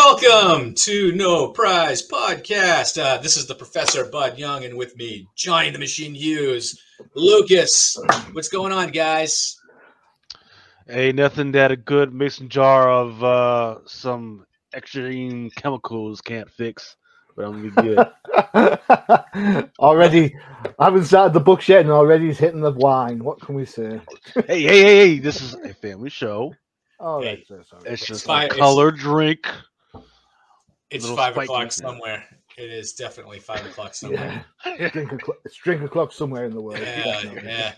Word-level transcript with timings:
Welcome 0.00 0.74
to 0.74 1.12
No 1.12 1.48
Prize 1.52 2.06
Podcast. 2.06 3.02
Uh, 3.02 3.16
this 3.16 3.38
is 3.38 3.46
the 3.46 3.54
Professor 3.54 4.04
Bud 4.04 4.36
Young, 4.36 4.62
and 4.66 4.76
with 4.76 4.94
me, 4.98 5.26
Johnny 5.36 5.70
the 5.70 5.78
Machine 5.78 6.14
Hughes, 6.14 6.78
Lucas. 7.14 7.96
What's 8.32 8.50
going 8.50 8.74
on, 8.74 8.90
guys? 8.90 9.58
Hey, 10.86 11.12
nothing 11.12 11.50
that 11.52 11.72
a 11.72 11.76
good 11.76 12.12
mason 12.12 12.50
jar 12.50 12.90
of 12.90 13.24
uh, 13.24 13.78
some 13.86 14.44
extreme 14.74 15.48
chemicals 15.56 16.20
can't 16.20 16.50
fix, 16.50 16.96
but 17.34 17.46
I'm 17.46 17.70
gonna 17.70 17.82
be 17.82 17.94
good. 19.32 19.70
already, 19.78 20.36
I 20.78 20.84
haven't 20.84 21.06
started 21.06 21.32
the 21.32 21.40
books 21.40 21.70
yet, 21.70 21.80
and 21.80 21.90
already 21.90 22.26
he's 22.26 22.38
hitting 22.38 22.60
the 22.60 22.70
wine. 22.72 23.24
What 23.24 23.40
can 23.40 23.54
we 23.54 23.64
say? 23.64 23.98
hey, 24.34 24.42
hey, 24.46 24.62
hey, 24.62 24.82
hey! 24.82 25.18
This 25.20 25.40
is 25.40 25.54
a 25.54 25.72
family 25.72 26.10
show. 26.10 26.52
Oh, 27.00 27.22
Hey, 27.22 27.36
that's, 27.48 27.48
that's 27.48 27.72
all 27.72 27.78
right. 27.78 27.92
It's 27.92 28.02
It's 28.02 28.08
just 28.08 28.26
fine, 28.26 28.42
a 28.42 28.44
it's- 28.48 28.58
color 28.58 28.90
drink. 28.90 29.46
It's 30.90 31.08
five 31.10 31.36
o'clock 31.36 31.72
snack. 31.72 31.90
somewhere. 31.90 32.24
It 32.56 32.70
is 32.70 32.92
definitely 32.92 33.38
five 33.38 33.64
o'clock 33.70 33.94
somewhere. 33.94 34.44
Yeah. 34.64 34.88
drink 34.88 35.12
a 35.12 35.18
it's 35.44 35.56
drink 35.56 35.82
o'clock 35.82 36.12
somewhere 36.12 36.44
in 36.44 36.54
the 36.54 36.60
world. 36.60 36.78
Yeah, 36.80 37.22
yeah. 37.44 37.72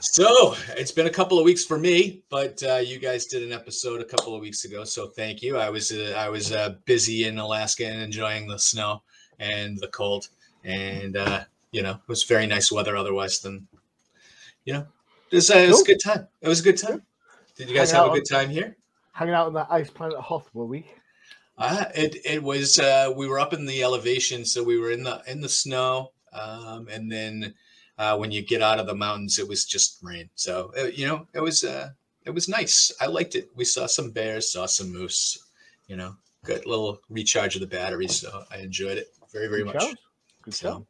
So 0.00 0.54
it's 0.70 0.90
been 0.90 1.06
a 1.06 1.10
couple 1.10 1.38
of 1.38 1.44
weeks 1.44 1.64
for 1.64 1.78
me, 1.78 2.22
but 2.30 2.62
uh, 2.62 2.76
you 2.76 2.98
guys 2.98 3.26
did 3.26 3.42
an 3.42 3.52
episode 3.52 4.00
a 4.00 4.04
couple 4.04 4.34
of 4.34 4.40
weeks 4.40 4.64
ago, 4.64 4.84
so 4.84 5.08
thank 5.08 5.42
you. 5.42 5.58
I 5.58 5.68
was 5.68 5.92
uh, 5.92 6.14
I 6.16 6.28
was 6.28 6.50
uh, 6.50 6.76
busy 6.86 7.24
in 7.24 7.38
Alaska 7.38 7.86
and 7.86 8.00
enjoying 8.00 8.48
the 8.48 8.58
snow 8.58 9.02
and 9.38 9.78
the 9.78 9.88
cold, 9.88 10.28
and 10.64 11.16
uh, 11.16 11.44
you 11.72 11.82
know 11.82 11.92
it 11.92 12.08
was 12.08 12.24
very 12.24 12.46
nice 12.46 12.72
weather. 12.72 12.96
Otherwise, 12.96 13.40
than 13.40 13.68
you 14.64 14.72
know, 14.72 14.86
it 15.30 15.36
was, 15.36 15.50
uh, 15.50 15.58
it 15.58 15.68
was 15.68 15.82
a 15.82 15.84
good 15.84 16.00
time. 16.02 16.26
It 16.40 16.48
was 16.48 16.60
a 16.60 16.64
good 16.64 16.78
time. 16.78 17.02
Did 17.56 17.68
you 17.68 17.76
guys 17.76 17.90
Hang 17.90 18.02
have 18.02 18.12
a 18.12 18.14
good 18.14 18.28
time 18.28 18.48
here? 18.48 18.76
Hanging 19.12 19.34
out 19.34 19.46
on 19.46 19.54
that 19.54 19.66
ice 19.70 19.90
planet 19.90 20.18
Hoth, 20.18 20.48
were 20.54 20.64
we? 20.64 20.86
Uh, 21.58 21.84
it 21.94 22.16
it 22.24 22.42
was 22.42 22.78
uh, 22.78 23.12
we 23.14 23.28
were 23.28 23.38
up 23.38 23.52
in 23.52 23.66
the 23.66 23.82
elevation, 23.82 24.44
so 24.44 24.62
we 24.62 24.78
were 24.78 24.90
in 24.90 25.02
the 25.02 25.22
in 25.26 25.40
the 25.40 25.48
snow, 25.48 26.12
um, 26.32 26.88
and 26.88 27.10
then 27.12 27.54
uh, 27.98 28.16
when 28.16 28.30
you 28.32 28.42
get 28.42 28.62
out 28.62 28.80
of 28.80 28.86
the 28.86 28.94
mountains, 28.94 29.38
it 29.38 29.46
was 29.46 29.64
just 29.64 29.98
rain. 30.02 30.28
So 30.34 30.72
uh, 30.78 30.84
you 30.84 31.06
know, 31.06 31.26
it 31.34 31.40
was 31.40 31.62
uh, 31.62 31.90
it 32.24 32.30
was 32.30 32.48
nice. 32.48 32.90
I 33.00 33.06
liked 33.06 33.34
it. 33.34 33.50
We 33.54 33.64
saw 33.64 33.86
some 33.86 34.10
bears, 34.10 34.50
saw 34.52 34.66
some 34.66 34.90
moose. 34.92 35.38
You 35.88 35.96
know, 35.96 36.16
good 36.44 36.64
little 36.66 37.00
recharge 37.10 37.54
of 37.54 37.60
the 37.60 37.66
battery. 37.66 38.08
So 38.08 38.44
I 38.50 38.58
enjoyed 38.58 38.98
it 38.98 39.08
very 39.32 39.48
very 39.48 39.62
Good 39.62 39.74
much. 39.74 39.82
shout. 39.82 39.96
Good 40.42 40.54
So, 40.54 40.86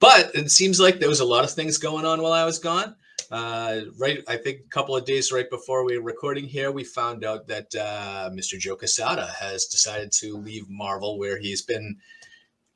but 0.00 0.34
it 0.34 0.50
seems 0.50 0.80
like 0.80 0.98
there 0.98 1.08
was 1.08 1.20
a 1.20 1.24
lot 1.24 1.44
of 1.44 1.50
things 1.50 1.78
going 1.78 2.06
on 2.06 2.22
while 2.22 2.32
I 2.32 2.44
was 2.44 2.58
gone. 2.58 2.96
Uh, 3.30 3.82
right, 3.98 4.22
I 4.26 4.36
think 4.36 4.60
a 4.60 4.68
couple 4.70 4.96
of 4.96 5.04
days 5.04 5.30
right 5.30 5.48
before 5.48 5.84
we 5.84 5.96
were 5.96 6.04
recording 6.04 6.44
here, 6.44 6.72
we 6.72 6.82
found 6.82 7.24
out 7.24 7.46
that 7.46 7.72
uh, 7.76 8.28
Mr. 8.32 8.58
Joe 8.58 8.74
Quesada 8.76 9.26
has 9.38 9.66
decided 9.66 10.10
to 10.12 10.36
leave 10.36 10.68
Marvel, 10.68 11.18
where 11.18 11.38
he's 11.38 11.62
been 11.62 11.96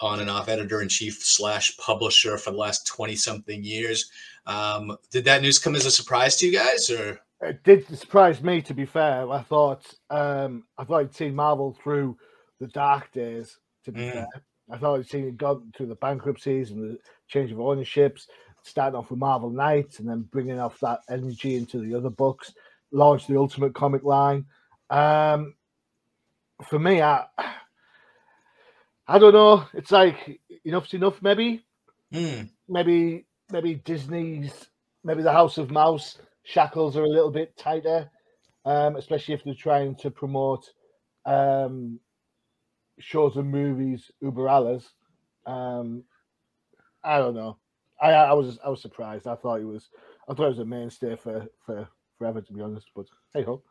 on 0.01 0.21
and 0.21 0.31
off 0.31 0.49
editor 0.49 0.81
in 0.83 0.89
chief 0.89 1.23
slash 1.25 1.77
publisher 1.79 2.37
for 2.39 2.51
the 2.51 2.57
last 2.57 2.87
twenty 2.87 3.17
something 3.17 3.65
years. 3.65 4.11
Um, 4.47 4.97
did 5.11 5.25
that 5.25 5.43
news 5.43 5.59
come 5.59 5.75
as 5.75 5.87
a 5.87 5.91
surprise 5.91 6.37
to 6.37 6.47
you 6.47 6.53
guys, 6.53 6.89
or 6.91 7.21
It 7.41 7.63
did 7.65 7.87
surprise 7.99 8.43
me, 8.43 8.61
to 8.63 8.75
be 8.75 8.85
fair. 8.87 9.29
I 9.31 9.43
thought 9.43 9.93
um, 10.11 10.65
I 10.79 10.85
thought 10.85 11.01
I'd 11.01 11.15
seen 11.15 11.35
Marvel 11.35 11.77
through 11.83 12.17
the 12.61 12.69
dark 12.69 13.11
days. 13.13 13.59
To 13.87 13.93
be 13.93 14.01
Mm. 14.01 14.13
fair, 14.13 14.27
I 14.71 14.79
thought 14.79 14.99
I'd 15.01 15.09
seen 15.09 15.27
it 15.27 15.37
gone 15.37 15.73
through 15.77 15.87
the 15.87 15.97
bankruptcies 15.97 16.71
and 16.71 16.83
the 16.83 16.99
change 17.29 17.51
of 17.53 17.61
ownerships, 17.61 18.29
starting 18.65 18.99
off 18.99 19.11
with 19.11 19.21
Marvel 19.21 19.51
Knights 19.51 20.01
and 20.01 20.09
then 20.09 20.23
bringing 20.23 20.59
off 20.61 20.81
that 20.81 21.01
energy 21.11 21.57
into 21.57 21.79
the 21.81 21.95
other 21.95 22.11
books, 22.11 22.55
launched 22.93 23.29
the 23.29 23.39
Ultimate 23.39 23.75
Comic 23.75 24.05
line. 24.05 24.47
Um, 24.91 25.55
for 26.69 26.79
me, 26.79 27.03
I 27.03 27.27
I 29.09 29.19
don't 29.19 29.35
know. 29.35 29.67
It's 29.75 29.93
like 29.93 30.41
enough's 30.65 30.95
enough, 30.95 31.23
maybe 31.23 31.65
Hmm, 32.13 32.43
maybe 32.69 33.27
maybe 33.51 33.77
Disney's 33.77 34.69
maybe 35.05 35.23
the 35.23 35.33
House 35.33 35.59
of 35.59 35.71
Mouse 35.71 36.19
shackles 36.45 36.97
are 36.97 37.05
a 37.05 37.09
little 37.09 37.31
bit 37.31 37.57
tighter, 37.57 38.11
um, 38.65 38.97
especially 38.97 39.35
if 39.35 39.45
they're 39.45 39.55
trying 39.55 39.97
to 39.97 40.11
promote 40.11 40.71
um, 41.27 42.01
shows 43.01 43.37
and 43.37 43.51
movies 43.51 44.11
uber 44.23 44.49
alles. 44.49 44.89
Um, 45.47 46.05
I 47.05 47.19
don't 47.19 47.35
know. 47.35 47.59
I 48.01 48.11
I 48.13 48.33
was 48.33 48.59
I 48.65 48.69
was 48.69 48.83
surprised. 48.83 49.27
I 49.27 49.35
thought 49.35 49.61
it 49.61 49.65
was 49.65 49.91
I 50.29 50.35
thought 50.35 50.47
it 50.47 50.51
was 50.51 50.59
a 50.59 50.65
mainstay 50.65 51.17
for 51.17 51.47
for 51.65 51.89
forever 52.19 52.41
to 52.41 52.53
be 52.53 52.61
honest. 52.61 52.91
But 52.95 53.07
hey 53.33 53.43
ho. 53.43 53.63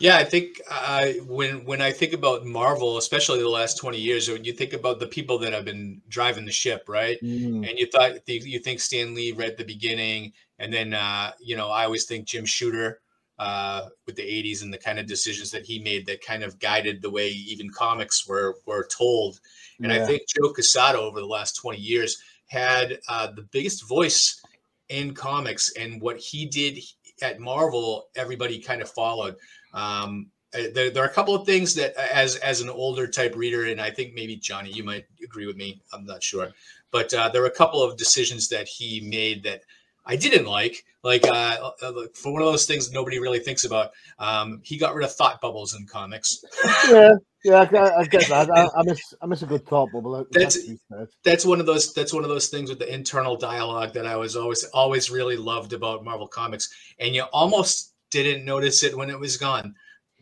Yeah, 0.00 0.16
I 0.16 0.24
think 0.24 0.60
uh, 0.70 1.08
when 1.26 1.64
when 1.64 1.82
I 1.82 1.90
think 1.90 2.12
about 2.12 2.46
Marvel, 2.46 2.98
especially 2.98 3.40
the 3.40 3.48
last 3.48 3.78
twenty 3.78 3.98
years, 3.98 4.28
when 4.28 4.44
you 4.44 4.52
think 4.52 4.72
about 4.72 5.00
the 5.00 5.08
people 5.08 5.38
that 5.40 5.52
have 5.52 5.64
been 5.64 6.00
driving 6.08 6.44
the 6.44 6.52
ship, 6.52 6.84
right? 6.88 7.18
Mm, 7.20 7.68
and 7.68 7.78
you 7.78 7.86
thought 7.86 8.12
you 8.28 8.60
think 8.60 8.80
Stan 8.80 9.14
Lee 9.14 9.32
right 9.32 9.50
at 9.50 9.56
the 9.56 9.64
beginning, 9.64 10.32
and 10.58 10.72
then 10.72 10.94
uh, 10.94 11.32
you 11.40 11.56
know 11.56 11.68
I 11.68 11.84
always 11.84 12.04
think 12.04 12.28
Jim 12.28 12.44
Shooter 12.44 13.00
uh, 13.40 13.88
with 14.06 14.14
the 14.14 14.22
'80s 14.22 14.62
and 14.62 14.72
the 14.72 14.78
kind 14.78 15.00
of 15.00 15.06
decisions 15.06 15.50
that 15.50 15.66
he 15.66 15.80
made 15.80 16.06
that 16.06 16.24
kind 16.24 16.44
of 16.44 16.60
guided 16.60 17.02
the 17.02 17.10
way 17.10 17.30
even 17.30 17.68
comics 17.70 18.26
were 18.28 18.54
were 18.66 18.86
told. 18.86 19.40
And 19.80 19.92
I 19.92 20.04
think 20.04 20.22
Joe 20.26 20.52
Quesada 20.52 20.98
over 20.98 21.20
the 21.20 21.26
last 21.26 21.54
20 21.54 21.78
years 21.78 22.20
had 22.48 22.98
uh, 23.08 23.28
the 23.32 23.42
biggest 23.52 23.88
voice 23.88 24.42
in 24.88 25.14
comics, 25.14 25.72
and 25.76 26.00
what 26.00 26.18
he 26.18 26.46
did 26.46 26.78
at 27.22 27.40
Marvel, 27.40 28.08
everybody 28.16 28.58
kind 28.58 28.82
of 28.82 28.90
followed. 28.90 29.36
Um, 29.74 30.30
uh, 30.54 30.62
there, 30.74 30.90
there 30.90 31.04
are 31.04 31.08
a 31.08 31.12
couple 31.12 31.34
of 31.34 31.46
things 31.46 31.74
that, 31.74 31.96
uh, 31.96 32.06
as 32.12 32.36
as 32.36 32.60
an 32.60 32.70
older 32.70 33.06
type 33.06 33.36
reader, 33.36 33.66
and 33.66 33.80
I 33.80 33.90
think 33.90 34.14
maybe 34.14 34.36
Johnny, 34.36 34.70
you 34.70 34.82
might 34.82 35.04
agree 35.22 35.46
with 35.46 35.56
me. 35.56 35.82
I'm 35.92 36.06
not 36.06 36.22
sure, 36.22 36.48
but 36.90 37.12
uh, 37.12 37.28
there 37.28 37.42
were 37.42 37.48
a 37.48 37.50
couple 37.50 37.82
of 37.82 37.98
decisions 37.98 38.48
that 38.48 38.66
he 38.66 39.00
made 39.00 39.42
that 39.42 39.62
I 40.08 40.16
didn't 40.16 40.46
like. 40.46 40.84
Like 41.04 41.24
uh, 41.24 41.70
uh, 41.82 41.92
for 42.14 42.32
one 42.32 42.42
of 42.42 42.48
those 42.48 42.66
things 42.66 42.90
nobody 42.90 43.20
really 43.20 43.38
thinks 43.38 43.64
about, 43.64 43.90
um, 44.18 44.60
he 44.64 44.78
got 44.78 44.94
rid 44.94 45.04
of 45.04 45.14
thought 45.14 45.40
bubbles 45.40 45.74
in 45.74 45.86
comics. 45.86 46.42
yeah, 46.90 47.12
yeah, 47.44 47.68
I, 47.72 48.00
I 48.00 48.04
get 48.04 48.26
that. 48.28 48.50
I, 48.50 48.68
I 48.76 48.82
miss 48.82 49.14
I 49.22 49.26
miss 49.26 49.42
a 49.42 49.46
good 49.46 49.66
thought 49.66 49.92
bubble. 49.92 50.26
That's- 50.32 50.54
has 50.54 50.64
to 50.64 50.70
be 50.70 50.78
said. 50.90 51.08
that's 51.24 51.46
one 51.46 51.60
of 51.60 51.66
those 51.66 51.92
that's 51.92 52.12
one 52.12 52.24
of 52.24 52.30
those 52.30 52.48
things 52.48 52.70
with 52.70 52.78
the 52.78 52.92
internal 52.92 53.36
dialogue 53.36 53.92
that 53.94 54.06
I 54.06 54.16
was 54.16 54.34
always 54.34 54.64
always 54.64 55.10
really 55.10 55.36
loved 55.36 55.72
about 55.72 56.04
Marvel 56.04 56.26
comics 56.26 56.68
and 56.98 57.14
you 57.14 57.22
almost 57.32 57.94
didn't 58.10 58.44
notice 58.44 58.82
it 58.82 58.96
when 58.96 59.10
it 59.10 59.20
was 59.20 59.36
gone 59.36 59.74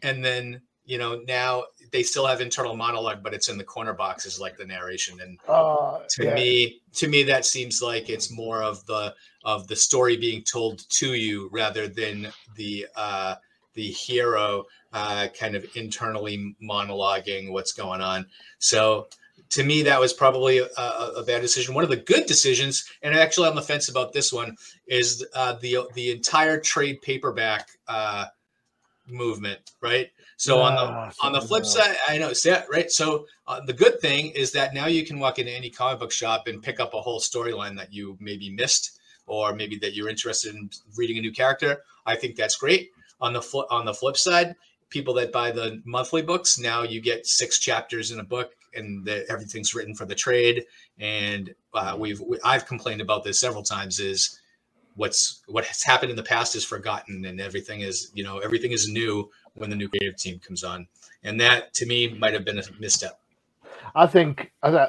and 0.02 0.24
then 0.24 0.60
you 0.84 0.98
know 0.98 1.20
now 1.26 1.64
they 1.96 2.02
still 2.02 2.26
have 2.26 2.42
internal 2.42 2.76
monologue 2.76 3.22
but 3.22 3.32
it's 3.32 3.48
in 3.48 3.56
the 3.56 3.64
corner 3.64 3.94
boxes 3.94 4.38
like 4.38 4.58
the 4.58 4.66
narration. 4.66 5.18
And 5.22 5.38
Uh, 5.48 6.00
to 6.10 6.24
yeah. 6.24 6.34
me 6.34 6.82
to 6.96 7.08
me 7.08 7.22
that 7.22 7.46
seems 7.46 7.80
like 7.80 8.10
it's 8.10 8.30
more 8.30 8.62
of 8.62 8.84
the 8.84 9.14
of 9.44 9.66
the 9.66 9.76
story 9.76 10.18
being 10.18 10.42
told 10.42 10.86
to 10.90 11.14
you 11.14 11.48
rather 11.52 11.88
than 11.88 12.30
the 12.54 12.86
uh 12.96 13.36
the 13.72 13.90
hero 13.90 14.64
uh 14.92 15.28
kind 15.28 15.56
of 15.56 15.64
internally 15.74 16.54
monologuing 16.62 17.50
what's 17.50 17.72
going 17.72 18.02
on. 18.02 18.26
So 18.58 19.08
to 19.50 19.64
me 19.64 19.82
that 19.84 19.98
was 19.98 20.12
probably 20.12 20.58
a, 20.58 20.66
a, 21.16 21.24
bad 21.24 21.40
decision. 21.40 21.74
One 21.74 21.84
of 21.84 21.90
the 21.90 21.96
good 21.96 22.26
decisions 22.26 22.84
and 23.00 23.14
actually 23.14 23.48
on 23.48 23.54
the 23.54 23.62
fence 23.62 23.88
about 23.88 24.12
this 24.12 24.34
one 24.34 24.54
is 24.86 25.24
uh 25.34 25.54
the 25.62 25.88
the 25.94 26.10
entire 26.10 26.60
trade 26.60 27.00
paperback 27.00 27.68
uh 27.88 28.26
movement 29.08 29.60
right 29.80 30.10
so 30.36 30.60
on 30.60 30.74
Ah, 30.74 31.08
the 31.08 31.26
on 31.26 31.32
the 31.32 31.40
flip 31.40 31.64
side 31.64 31.96
i 32.08 32.18
know 32.18 32.32
see 32.32 32.54
right? 32.70 32.90
So 32.90 33.26
uh, 33.46 33.60
the 33.66 33.72
good 33.72 34.00
thing 34.00 34.30
is 34.30 34.52
that 34.52 34.74
now 34.74 34.86
you 34.86 35.04
can 35.04 35.18
walk 35.18 35.38
into 35.38 35.52
any 35.52 35.70
comic 35.70 36.00
book 36.00 36.12
shop 36.12 36.46
and 36.46 36.62
pick 36.62 36.78
up 36.80 36.94
a 36.94 37.00
whole 37.00 37.20
storyline 37.20 37.76
that 37.76 37.92
you 37.92 38.16
maybe 38.20 38.50
missed 38.50 38.98
or 39.26 39.54
maybe 39.54 39.76
that 39.78 39.94
you're 39.94 40.08
interested 40.08 40.54
in 40.54 40.70
reading 40.96 41.18
a 41.18 41.20
new 41.20 41.32
character. 41.32 41.82
I 42.04 42.16
think 42.16 42.36
that's 42.36 42.56
great. 42.56 42.90
On 43.20 43.32
the 43.32 43.42
flip 43.42 43.66
on 43.70 43.84
the 43.86 43.94
flip 43.94 44.16
side 44.16 44.54
people 44.88 45.14
that 45.14 45.32
buy 45.32 45.50
the 45.50 45.82
monthly 45.84 46.22
books 46.22 46.58
now 46.58 46.82
you 46.82 47.00
get 47.00 47.26
six 47.26 47.58
chapters 47.58 48.12
in 48.12 48.20
a 48.20 48.24
book 48.24 48.52
and 48.74 49.04
the, 49.04 49.24
everything's 49.30 49.74
written 49.74 49.94
for 49.94 50.04
the 50.04 50.14
trade. 50.14 50.64
And 50.98 51.54
uh, 51.74 51.96
we've 51.98 52.20
we, 52.20 52.38
i've 52.44 52.66
complained 52.66 53.00
about 53.00 53.24
this 53.24 53.40
several 53.40 53.62
times 53.62 53.98
is 54.00 54.38
what's 54.94 55.42
what 55.46 55.64
has 55.64 55.82
happened 55.82 56.10
in 56.10 56.16
the 56.16 56.22
past 56.22 56.56
is 56.56 56.64
forgotten 56.64 57.24
and 57.24 57.40
everything 57.40 57.80
is 57.80 58.10
you 58.14 58.24
know 58.24 58.38
everything 58.38 58.72
is 58.72 58.88
new 58.88 59.30
when 59.56 59.70
the 59.70 59.76
new 59.76 59.88
creative 59.88 60.16
team 60.16 60.38
comes 60.38 60.64
on 60.64 60.86
and 61.24 61.40
that 61.40 61.74
to 61.74 61.86
me 61.86 62.08
might 62.08 62.32
have 62.32 62.44
been 62.44 62.58
a 62.58 62.62
misstep 62.78 63.20
I 63.94 64.06
think 64.06 64.52
I 64.62 64.88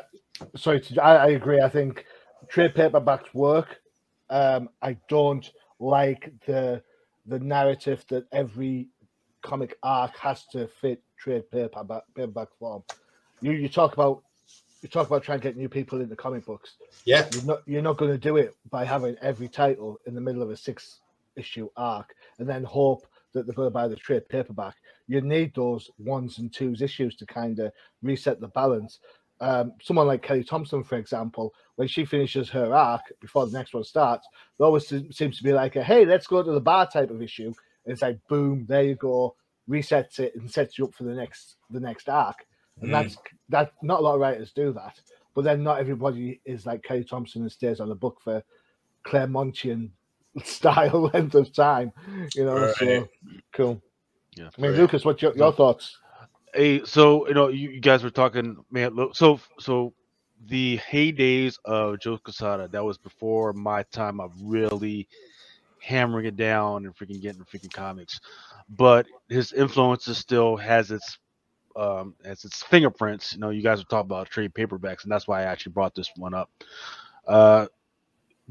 sorry, 0.56 0.81
to, 0.81 1.04
I, 1.04 1.16
I 1.16 1.28
agree. 1.30 1.62
I 1.62 1.69
think 1.69 2.06
trade 2.48 2.74
paperbacks 2.74 3.34
work. 3.34 3.80
Um, 4.30 4.69
I 4.81 4.98
don't 5.08 5.50
like 5.80 6.31
the 6.46 6.81
the 7.25 7.40
narrative 7.40 8.06
that 8.10 8.25
every 8.31 8.88
comic 9.42 9.78
arc 9.84 10.16
has 10.18 10.46
to 10.48 10.68
fit 10.68 11.02
trade 11.18 11.50
paperback 11.52 12.04
paperback 12.16 12.50
form. 12.60 12.84
You 13.42 13.52
you 13.52 13.70
talk 13.70 13.94
about 13.94 14.24
you 14.81 14.90
talk 14.90 15.08
about 15.08 15.24
trying 15.24 15.40
to 15.40 15.44
get 15.44 15.58
new 15.58 15.70
people 15.70 16.02
into 16.02 16.16
comic 16.16 16.46
books. 16.46 16.75
yeah 17.06 17.28
You're 17.34 17.44
not 17.44 17.62
you're 17.66 17.81
not 17.81 17.98
going 17.98 18.12
to 18.12 18.18
do 18.18 18.38
it 18.38 18.56
by 18.70 18.86
having 18.86 19.16
every 19.22 19.48
title 19.48 20.00
in 20.06 20.16
the 20.16 20.22
middle 20.22 20.42
of 20.42 20.50
a 20.50 20.58
six 20.58 21.00
issue 21.36 21.70
arc 21.78 22.16
and 22.40 22.50
then 22.50 22.63
hope 22.63 23.06
that 23.38 23.45
they're 23.45 23.56
going 23.56 23.68
to 23.68 23.72
buy 23.72 23.88
the 23.88 23.95
trade 23.95 24.28
paperback, 24.30 24.75
you 25.07 25.22
need 25.22 25.54
those 25.56 25.89
ones 26.00 26.39
and 26.39 26.54
twos 26.54 26.81
issues 26.81 27.16
to 27.18 27.25
kind 27.25 27.60
of 27.60 27.72
reset 28.01 28.39
the 28.42 28.48
balance. 28.50 29.00
Um, 29.39 29.74
someone 29.81 30.07
like 30.07 30.24
Kelly 30.24 30.44
Thompson, 30.44 30.84
for 30.84 30.98
example, 30.98 31.54
when 31.75 31.88
she 31.88 32.06
finishes 32.06 32.50
her 32.50 32.74
arc 32.74 33.04
before 33.22 33.45
the 33.45 33.57
next 33.57 33.74
one 33.74 33.84
starts, 33.84 34.28
there 34.57 34.66
always 34.66 34.88
seems 34.88 35.38
to 35.38 35.44
be 35.44 35.54
like 35.54 35.75
a 35.75 35.84
hey, 35.84 36.06
let's 36.06 36.28
go 36.28 36.42
to 36.42 36.51
the 36.51 36.60
bar 36.60 36.89
type 36.89 37.12
of 37.12 37.22
issue. 37.22 37.54
And 37.86 37.94
it's 37.94 38.01
like 38.01 38.19
boom, 38.28 38.66
there 38.68 38.84
you 38.84 38.95
go, 38.95 39.36
resets 39.69 40.19
it 40.19 40.34
and 40.36 40.50
sets 40.51 40.78
you 40.78 40.86
up 40.86 40.95
for 40.95 41.04
the 41.04 41.13
next 41.13 41.57
the 41.69 41.80
next 41.80 42.10
arc. 42.10 42.45
And 42.81 42.89
Mm. 42.89 42.94
that's 42.94 43.18
that. 43.50 43.74
Not 43.84 44.00
a 44.00 44.04
lot 44.04 44.16
of 44.16 44.22
writers 44.22 44.51
do 44.54 44.74
that, 44.74 45.00
but 45.36 45.44
then 45.44 45.63
not 45.63 45.80
everybody 45.80 46.42
is 46.45 46.66
like 46.66 46.84
Kelly 46.84 47.04
Thompson 47.04 47.44
and 47.44 47.51
stays 47.51 47.80
on 47.80 47.89
the 47.89 47.95
book 47.95 48.19
for 48.24 48.44
Claremontian 49.06 49.92
style 50.45 51.12
length 51.13 51.36
of 51.36 51.54
time. 51.54 51.94
You 52.36 52.45
know, 52.45 52.68
so 52.68 53.10
cool. 53.54 53.81
Yeah. 54.36 54.50
I 54.57 54.62
mean, 54.62 54.74
Right. 54.74 54.78
Lucas, 54.78 55.06
what's 55.06 55.22
your, 55.22 55.36
your 55.38 55.54
thoughts? 55.54 56.00
Hey, 56.54 56.84
so 56.86 57.28
you 57.30 57.34
know, 57.36 57.48
you, 57.50 57.72
you 57.72 57.81
guys 57.81 58.04
were 58.04 58.10
talking, 58.12 58.57
man. 58.72 58.95
Look, 58.95 59.16
so 59.16 59.39
so 59.60 59.94
the 60.48 60.80
heydays 60.80 61.57
of 61.66 62.00
Joe 62.00 62.18
Quesada, 62.18 62.68
that 62.69 62.84
was 62.86 62.98
before 62.98 63.54
my 63.54 63.84
time 63.86 64.19
of 64.19 64.34
really 64.44 65.07
hammering 65.81 66.28
it 66.28 66.38
down 66.38 66.86
and 66.86 66.95
freaking 66.95 67.22
getting 67.22 67.44
freaking 67.44 67.74
comics. 67.74 68.19
But 68.69 69.07
his 69.30 69.54
influences 69.54 70.18
still 70.19 70.57
has 70.57 70.92
its 70.92 71.19
um 71.75 72.16
as 72.25 72.45
its 72.45 72.63
fingerprints. 72.63 73.34
You 73.34 73.39
know, 73.39 73.51
you 73.51 73.63
guys 73.63 73.80
were 73.80 73.86
talking 73.86 74.07
about 74.07 74.30
trade 74.30 74.54
paperbacks, 74.54 75.04
and 75.04 75.12
that's 75.12 75.28
why 75.28 75.42
I 75.42 75.45
actually 75.45 75.74
brought 75.74 75.95
this 75.95 76.12
one 76.18 76.34
up. 76.36 76.50
Uh 77.28 77.68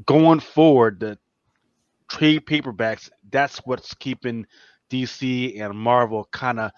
going 0.05 0.39
forward, 0.41 0.99
the 1.01 1.17
trade 2.09 2.45
paperbacks, 2.45 3.09
that's 3.31 3.59
what's 3.59 3.93
keeping 3.95 4.45
DC 4.89 5.59
and 5.61 5.77
Marvel 5.77 6.27
kind 6.31 6.59
of 6.59 6.71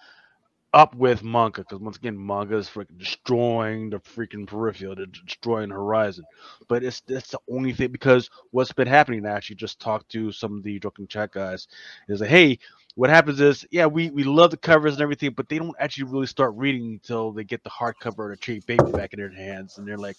up 0.72 0.94
with 0.94 1.24
manga 1.24 1.62
because 1.62 1.80
once 1.80 1.96
again 1.96 2.14
manga 2.24 2.56
is 2.56 2.68
freaking 2.68 2.96
destroying 2.96 3.90
the 3.90 3.98
freaking 3.98 4.46
peripheral 4.46 4.94
they're 4.94 5.06
destroying 5.06 5.70
horizon. 5.70 6.24
But 6.68 6.84
it's 6.84 7.00
that's 7.00 7.30
the 7.30 7.40
only 7.50 7.72
thing 7.72 7.90
because 7.90 8.30
what's 8.52 8.72
been 8.72 8.86
happening 8.86 9.26
i 9.26 9.30
actually 9.30 9.56
just 9.56 9.80
talked 9.80 10.08
to 10.12 10.30
some 10.30 10.56
of 10.56 10.62
the 10.62 10.78
drunken 10.78 11.08
chat 11.08 11.32
guys 11.32 11.66
is 12.08 12.20
like 12.20 12.30
hey 12.30 12.58
what 12.94 13.10
happens 13.10 13.40
is 13.40 13.66
yeah 13.70 13.86
we 13.86 14.10
we 14.10 14.22
love 14.22 14.52
the 14.52 14.56
covers 14.56 14.94
and 14.94 15.02
everything 15.02 15.30
but 15.32 15.48
they 15.48 15.58
don't 15.58 15.74
actually 15.80 16.04
really 16.04 16.26
start 16.26 16.54
reading 16.56 16.92
until 16.92 17.32
they 17.32 17.44
get 17.44 17.64
the 17.64 17.70
hardcover 17.70 18.18
or 18.18 18.30
the 18.30 18.36
trade 18.36 18.64
paperback 18.66 19.12
in 19.12 19.18
their 19.18 19.32
hands 19.32 19.78
and 19.78 19.88
they're 19.88 19.98
like 19.98 20.16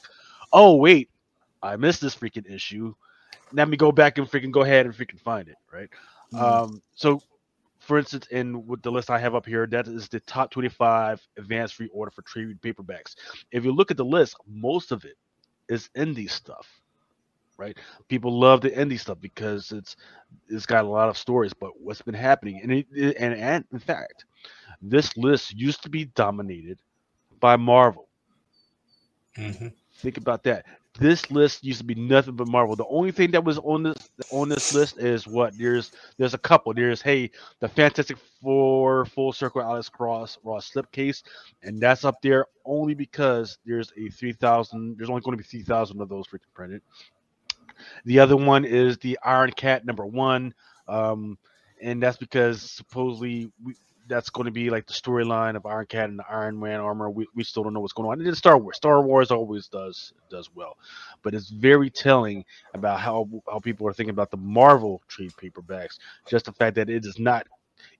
oh 0.51 0.75
wait 0.75 1.09
i 1.63 1.77
missed 1.77 2.01
this 2.01 2.15
freaking 2.15 2.49
issue 2.51 2.93
let 3.53 3.68
me 3.69 3.77
go 3.77 3.92
back 3.92 4.18
and 4.18 4.27
freaking 4.27 4.51
go 4.51 4.62
ahead 4.62 4.86
and 4.86 4.95
freaking 4.95 5.19
find 5.19 5.48
it 5.48 5.57
right 5.71 5.89
um 6.33 6.81
so 6.95 7.21
for 7.80 7.98
instance, 7.98 8.27
in 8.27 8.65
with 8.65 8.81
the 8.81 8.92
list 8.92 9.09
I 9.09 9.19
have 9.19 9.36
up 9.36 9.45
here, 9.45 9.65
that 9.68 9.88
is 9.88 10.07
the 10.07 10.19
top 10.19 10.51
25 10.51 11.21
advanced 11.38 11.75
free 11.75 11.89
order 11.94 12.12
for 12.12 12.21
trade 12.24 12.59
paperbacks. 12.62 13.15
If 13.51 13.63
you 13.65 13.71
look 13.71 13.92
at 13.92 13.98
the 13.98 14.06
list, 14.06 14.36
most 14.48 14.92
of 14.92 15.03
it 15.06 15.15
is 15.69 15.89
indie 15.95 16.30
stuff, 16.30 16.81
right? 17.57 17.77
People 18.07 18.39
love 18.39 18.62
the 18.62 18.69
indie 18.71 19.00
stuff 19.00 19.19
because 19.19 19.71
it's 19.71 19.95
it's 20.50 20.65
got 20.65 20.86
a 20.86 20.88
lot 20.89 21.09
of 21.09 21.18
stories. 21.18 21.53
But 21.53 21.71
what's 21.80 22.01
been 22.01 22.13
happening, 22.13 22.59
and 22.62 22.71
it, 22.71 22.88
and 23.19 23.33
and 23.33 23.65
in 23.71 23.80
fact, 23.80 24.25
this 24.81 25.15
list 25.18 25.53
used 25.53 25.83
to 25.83 25.89
be 25.89 26.06
dominated 26.06 26.80
by 27.39 27.56
Marvel. 27.57 28.09
Mhm. 29.38 29.74
Think 30.01 30.18
about 30.18 30.44
that. 30.44 30.65
This 31.00 31.30
list 31.31 31.63
used 31.63 31.80
to 31.80 31.86
be 31.86 31.95
nothing 31.95 32.36
but 32.36 32.48
Marvel. 32.48 32.75
The 32.75 32.88
only 32.88 33.12
thing 33.12 33.31
that 33.31 33.44
was 33.44 33.57
on 33.59 33.83
this 33.83 34.09
on 34.31 34.50
this 34.50 34.74
list 34.74 34.98
is 34.98 35.27
what 35.27 35.57
there's 35.57 35.92
there's 36.18 36.33
a 36.33 36.39
couple. 36.39 36.74
There's 36.74 37.01
hey 37.01 37.30
the 37.59 37.69
Fantastic 37.69 38.18
Four 38.42 39.06
Full 39.06 39.31
Circle 39.31 39.62
Alex 39.62 39.89
Cross 39.89 40.39
Ross 40.44 40.71
slipcase, 40.71 41.24
and 41.63 41.80
that's 41.80 42.03
up 42.03 42.21
there 42.21 42.48
only 42.65 42.94
because 42.94 43.59
there's 43.65 43.94
a 43.98 44.09
three 44.09 44.33
thousand. 44.33 44.98
There's 44.98 45.09
only 45.09 45.21
going 45.21 45.38
to 45.38 45.44
be 45.44 45.48
three 45.48 45.63
thousand 45.63 46.01
of 46.01 46.09
those 46.09 46.27
freaking 46.27 46.53
printed. 46.53 46.81
The 48.06 48.19
other 48.19 48.36
one 48.36 48.65
is 48.65 48.98
the 48.98 49.18
Iron 49.24 49.51
Cat 49.51 49.86
number 49.86 50.06
one, 50.06 50.53
um, 50.88 51.38
and 51.81 52.01
that's 52.01 52.18
because 52.18 52.62
supposedly 52.62 53.51
we, 53.63 53.75
that's 54.07 54.30
going 54.30 54.45
to 54.45 54.51
be 54.51 54.69
like 54.69 54.88
the 54.88 54.94
storyline 54.94 55.56
of 55.56 55.65
Iron 55.65 55.86
Cat 55.86 56.09
and 56.09 56.19
the 56.19 56.25
Iron 56.30 56.59
Man 56.59 56.80
armor. 56.80 57.09
We, 57.09 57.27
we 57.36 57.44
still 57.44 57.63
don't 57.63 57.74
know 57.74 57.80
what's 57.80 57.94
going 57.94 58.09
on. 58.09 58.18
And 58.19 58.27
then 58.27 58.36
Star 58.36 58.57
Wars. 58.57 58.75
Star 58.77 59.01
Wars 59.01 59.31
always 59.31 59.68
does 59.68 60.13
does 60.30 60.50
well, 60.56 60.77
but 61.24 61.33
it's 61.33 61.50
very 61.50 61.89
telling 61.89 62.44
about 62.74 63.00
how 63.00 63.30
how 63.50 63.59
people 63.59 63.88
are 63.88 63.94
thinking 63.94 64.12
about 64.13 64.31
the 64.31 64.38
Marvel 64.38 65.01
trade 65.07 65.31
paperbacks. 65.42 66.00
Just 66.27 66.45
the 66.45 66.51
fact 66.53 66.75
that 66.75 66.89
it 66.89 67.06
is 67.06 67.19
not, 67.19 67.48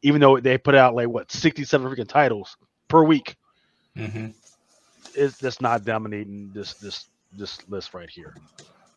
even 0.01 0.21
though 0.21 0.39
they 0.39 0.57
put 0.57 0.75
out 0.75 0.95
like 0.95 1.07
what 1.09 1.31
sixty 1.31 1.63
seven 1.63 1.88
freaking 1.89 2.07
titles 2.07 2.57
per 2.88 3.03
week, 3.03 3.36
Mhm. 3.95 4.33
it's 5.15 5.38
that's 5.38 5.62
not 5.62 5.86
dominating 5.86 6.51
this 6.53 6.74
this 6.75 7.06
this 7.33 7.68
list 7.69 7.94
right 7.94 8.09
here. 8.09 8.36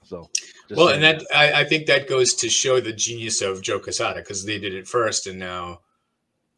So, 0.02 0.28
Well, 0.70 0.88
and 0.88 1.02
that 1.02 1.22
I, 1.34 1.60
I 1.60 1.64
think 1.64 1.86
that 1.86 2.08
goes 2.08 2.34
to 2.34 2.48
show 2.50 2.78
the 2.80 2.92
genius 2.92 3.40
of 3.40 3.62
Joe 3.62 3.78
Quesada 3.78 4.20
because 4.20 4.44
they 4.44 4.58
did 4.58 4.74
it 4.74 4.86
first, 4.86 5.26
and 5.26 5.38
now 5.38 5.80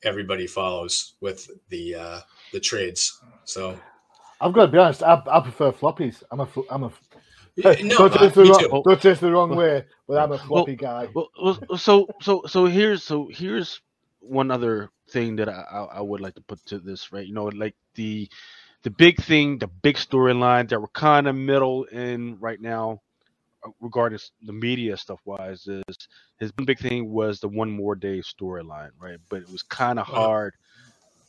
everybody 0.05 0.47
follows 0.47 1.15
with 1.21 1.49
the 1.69 1.95
uh, 1.95 2.21
the 2.53 2.61
trades. 2.61 3.21
So 3.45 3.79
I've 4.41 4.53
got 4.53 4.67
to 4.67 4.73
be 4.73 4.79
honest. 4.79 5.03
I, 5.03 5.23
I 5.31 5.41
prefer 5.41 5.73
floppies. 5.73 6.23
I'm 6.31 6.41
a. 6.41 6.47
fl- 6.47 6.69
I'm 6.71 6.85
a. 6.85 6.93
Hey, 7.63 7.79
no, 7.83 7.97
don't, 7.97 8.13
uh, 8.13 8.19
take 8.19 8.35
the 8.35 8.47
wrong, 8.47 8.83
don't 8.85 9.01
take 9.03 9.19
the 9.19 9.33
wrong 9.33 9.55
way, 9.55 9.85
but 10.07 10.19
I'm 10.19 10.33
a 10.33 10.39
floppy 10.39 10.77
guy. 10.77 11.09
Well, 11.15 11.29
well, 11.43 11.79
so 11.79 12.09
so 12.21 12.43
so 12.47 12.67
here's 12.67 13.03
so 13.03 13.29
here's 13.33 13.81
one 14.21 14.51
other 14.51 14.91
thing 15.11 15.37
that 15.37 15.49
I, 15.49 15.65
I 15.71 15.85
I 15.99 16.01
would 16.01 16.21
like 16.21 16.35
to 16.35 16.43
put 16.43 16.65
to 16.67 16.79
this 16.79 17.13
right. 17.13 17.27
You 17.27 17.35
know, 17.35 17.47
like 17.47 17.75
the 17.95 18.29
the 18.83 18.91
big 18.91 19.23
thing, 19.23 19.59
the 19.59 19.69
big 19.69 19.97
storyline 19.97 20.69
that 20.69 20.81
we're 20.81 20.89
kind 20.89 21.27
of 21.29 21.35
middle 21.35 21.85
in 21.85 22.39
right 22.41 22.61
now, 22.61 23.01
uh, 23.67 23.71
regarding 23.81 24.19
the 24.43 24.53
media 24.53 24.97
stuff 24.97 25.21
wise, 25.25 25.67
is 25.67 26.09
his 26.39 26.53
big 26.53 26.79
thing 26.79 27.11
was 27.11 27.41
the 27.41 27.49
one 27.49 27.71
more 27.71 27.95
day 27.95 28.21
storyline, 28.21 28.91
right? 28.99 29.19
But 29.29 29.43
it 29.43 29.51
was 29.51 29.63
kind 29.63 29.99
of 29.99 30.07
hard 30.07 30.55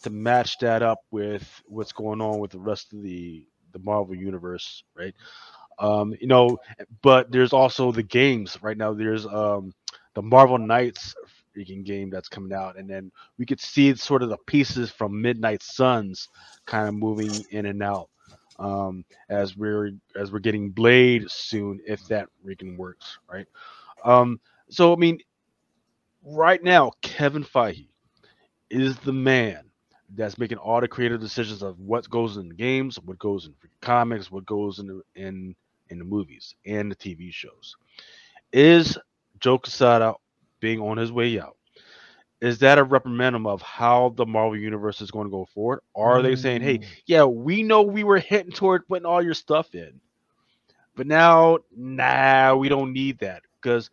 to 0.03 0.09
match 0.09 0.59
that 0.59 0.83
up 0.83 0.99
with 1.11 1.61
what's 1.67 1.91
going 1.91 2.21
on 2.21 2.39
with 2.39 2.51
the 2.51 2.59
rest 2.59 2.93
of 2.93 3.01
the 3.01 3.45
the 3.73 3.79
Marvel 3.79 4.15
universe, 4.15 4.83
right? 4.95 5.13
Um, 5.79 6.15
you 6.19 6.27
know, 6.27 6.57
but 7.01 7.31
there's 7.31 7.53
also 7.53 7.91
the 7.91 8.03
games 8.03 8.57
right 8.61 8.77
now. 8.77 8.93
There's 8.93 9.25
um 9.25 9.73
the 10.13 10.21
Marvel 10.21 10.57
Knights 10.57 11.15
freaking 11.55 11.83
game 11.83 12.09
that's 12.09 12.29
coming 12.29 12.53
out, 12.53 12.77
and 12.77 12.89
then 12.89 13.11
we 13.37 13.45
could 13.45 13.59
see 13.59 13.93
sort 13.95 14.23
of 14.23 14.29
the 14.29 14.37
pieces 14.47 14.91
from 14.91 15.21
Midnight 15.21 15.63
Suns 15.63 16.29
kind 16.65 16.87
of 16.87 16.95
moving 16.95 17.43
in 17.51 17.65
and 17.65 17.83
out 17.83 18.09
um, 18.59 19.05
as 19.29 19.55
we're 19.57 19.91
as 20.15 20.31
we're 20.31 20.39
getting 20.39 20.69
Blade 20.69 21.29
soon, 21.29 21.79
if 21.85 22.05
that 22.07 22.29
freaking 22.45 22.77
works, 22.77 23.19
right? 23.31 23.47
Um, 24.03 24.39
so 24.69 24.93
I 24.93 24.95
mean, 24.95 25.19
right 26.23 26.63
now, 26.63 26.91
Kevin 27.01 27.43
Feige 27.43 27.87
is 28.69 28.97
the 28.99 29.13
man 29.13 29.63
that's 30.15 30.37
making 30.37 30.57
all 30.57 30.81
the 30.81 30.87
creative 30.87 31.19
decisions 31.19 31.61
of 31.61 31.79
what 31.79 32.09
goes 32.09 32.37
in 32.37 32.47
the 32.49 32.55
games, 32.55 32.99
what 32.99 33.19
goes 33.19 33.45
in 33.47 33.53
comics, 33.81 34.31
what 34.31 34.45
goes 34.45 34.79
in 34.79 34.87
the, 34.87 35.01
in 35.15 35.55
in 35.89 35.99
the 35.99 36.05
movies 36.05 36.55
and 36.65 36.91
the 36.91 36.95
TV 36.95 37.31
shows. 37.31 37.75
Is 38.53 38.97
Joe 39.39 39.59
Quesada 39.59 40.13
being 40.59 40.79
on 40.81 40.97
his 40.97 41.11
way 41.11 41.39
out? 41.39 41.56
Is 42.39 42.59
that 42.59 42.77
a 42.77 42.85
reprimandum 42.85 43.47
of 43.47 43.61
how 43.61 44.13
the 44.15 44.25
Marvel 44.25 44.57
universe 44.57 45.01
is 45.01 45.09
going 45.09 45.25
to 45.25 45.31
go 45.31 45.45
forward? 45.45 45.81
Or 45.93 46.17
are 46.17 46.21
they 46.21 46.35
saying, 46.35 46.61
hey, 46.61 46.81
yeah, 47.07 47.23
we 47.23 47.63
know 47.63 47.81
we 47.81 48.03
were 48.03 48.19
heading 48.19 48.51
toward 48.51 48.87
putting 48.87 49.05
all 49.07 49.23
your 49.23 49.33
stuff 49.33 49.73
in, 49.73 49.99
but 50.95 51.07
now, 51.07 51.59
nah, 51.75 52.55
we 52.55 52.69
don't 52.69 52.93
need 52.93 53.19
that. 53.19 53.41
Because 53.59 53.89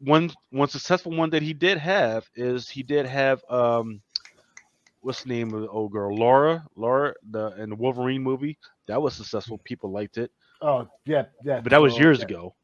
one 0.00 0.30
one 0.50 0.68
successful 0.68 1.12
one 1.12 1.30
that 1.30 1.42
he 1.42 1.54
did 1.54 1.78
have 1.78 2.28
is 2.34 2.68
he 2.68 2.82
did 2.82 3.06
have 3.06 3.42
um 3.48 4.02
what's 5.00 5.22
the 5.22 5.28
name 5.28 5.54
of 5.54 5.62
the 5.62 5.68
old 5.68 5.92
girl? 5.92 6.14
Laura 6.14 6.66
Laura 6.76 7.14
the 7.30 7.48
in 7.60 7.70
the 7.70 7.76
Wolverine 7.76 8.22
movie 8.22 8.58
that 8.86 9.00
was 9.00 9.14
successful. 9.14 9.58
People 9.64 9.90
liked 9.90 10.18
it. 10.18 10.30
Oh 10.60 10.88
yeah, 11.06 11.24
yeah. 11.44 11.60
but 11.60 11.70
that 11.70 11.80
was 11.80 11.94
so, 11.94 12.00
years 12.00 12.18
yeah. 12.18 12.26
ago 12.26 12.54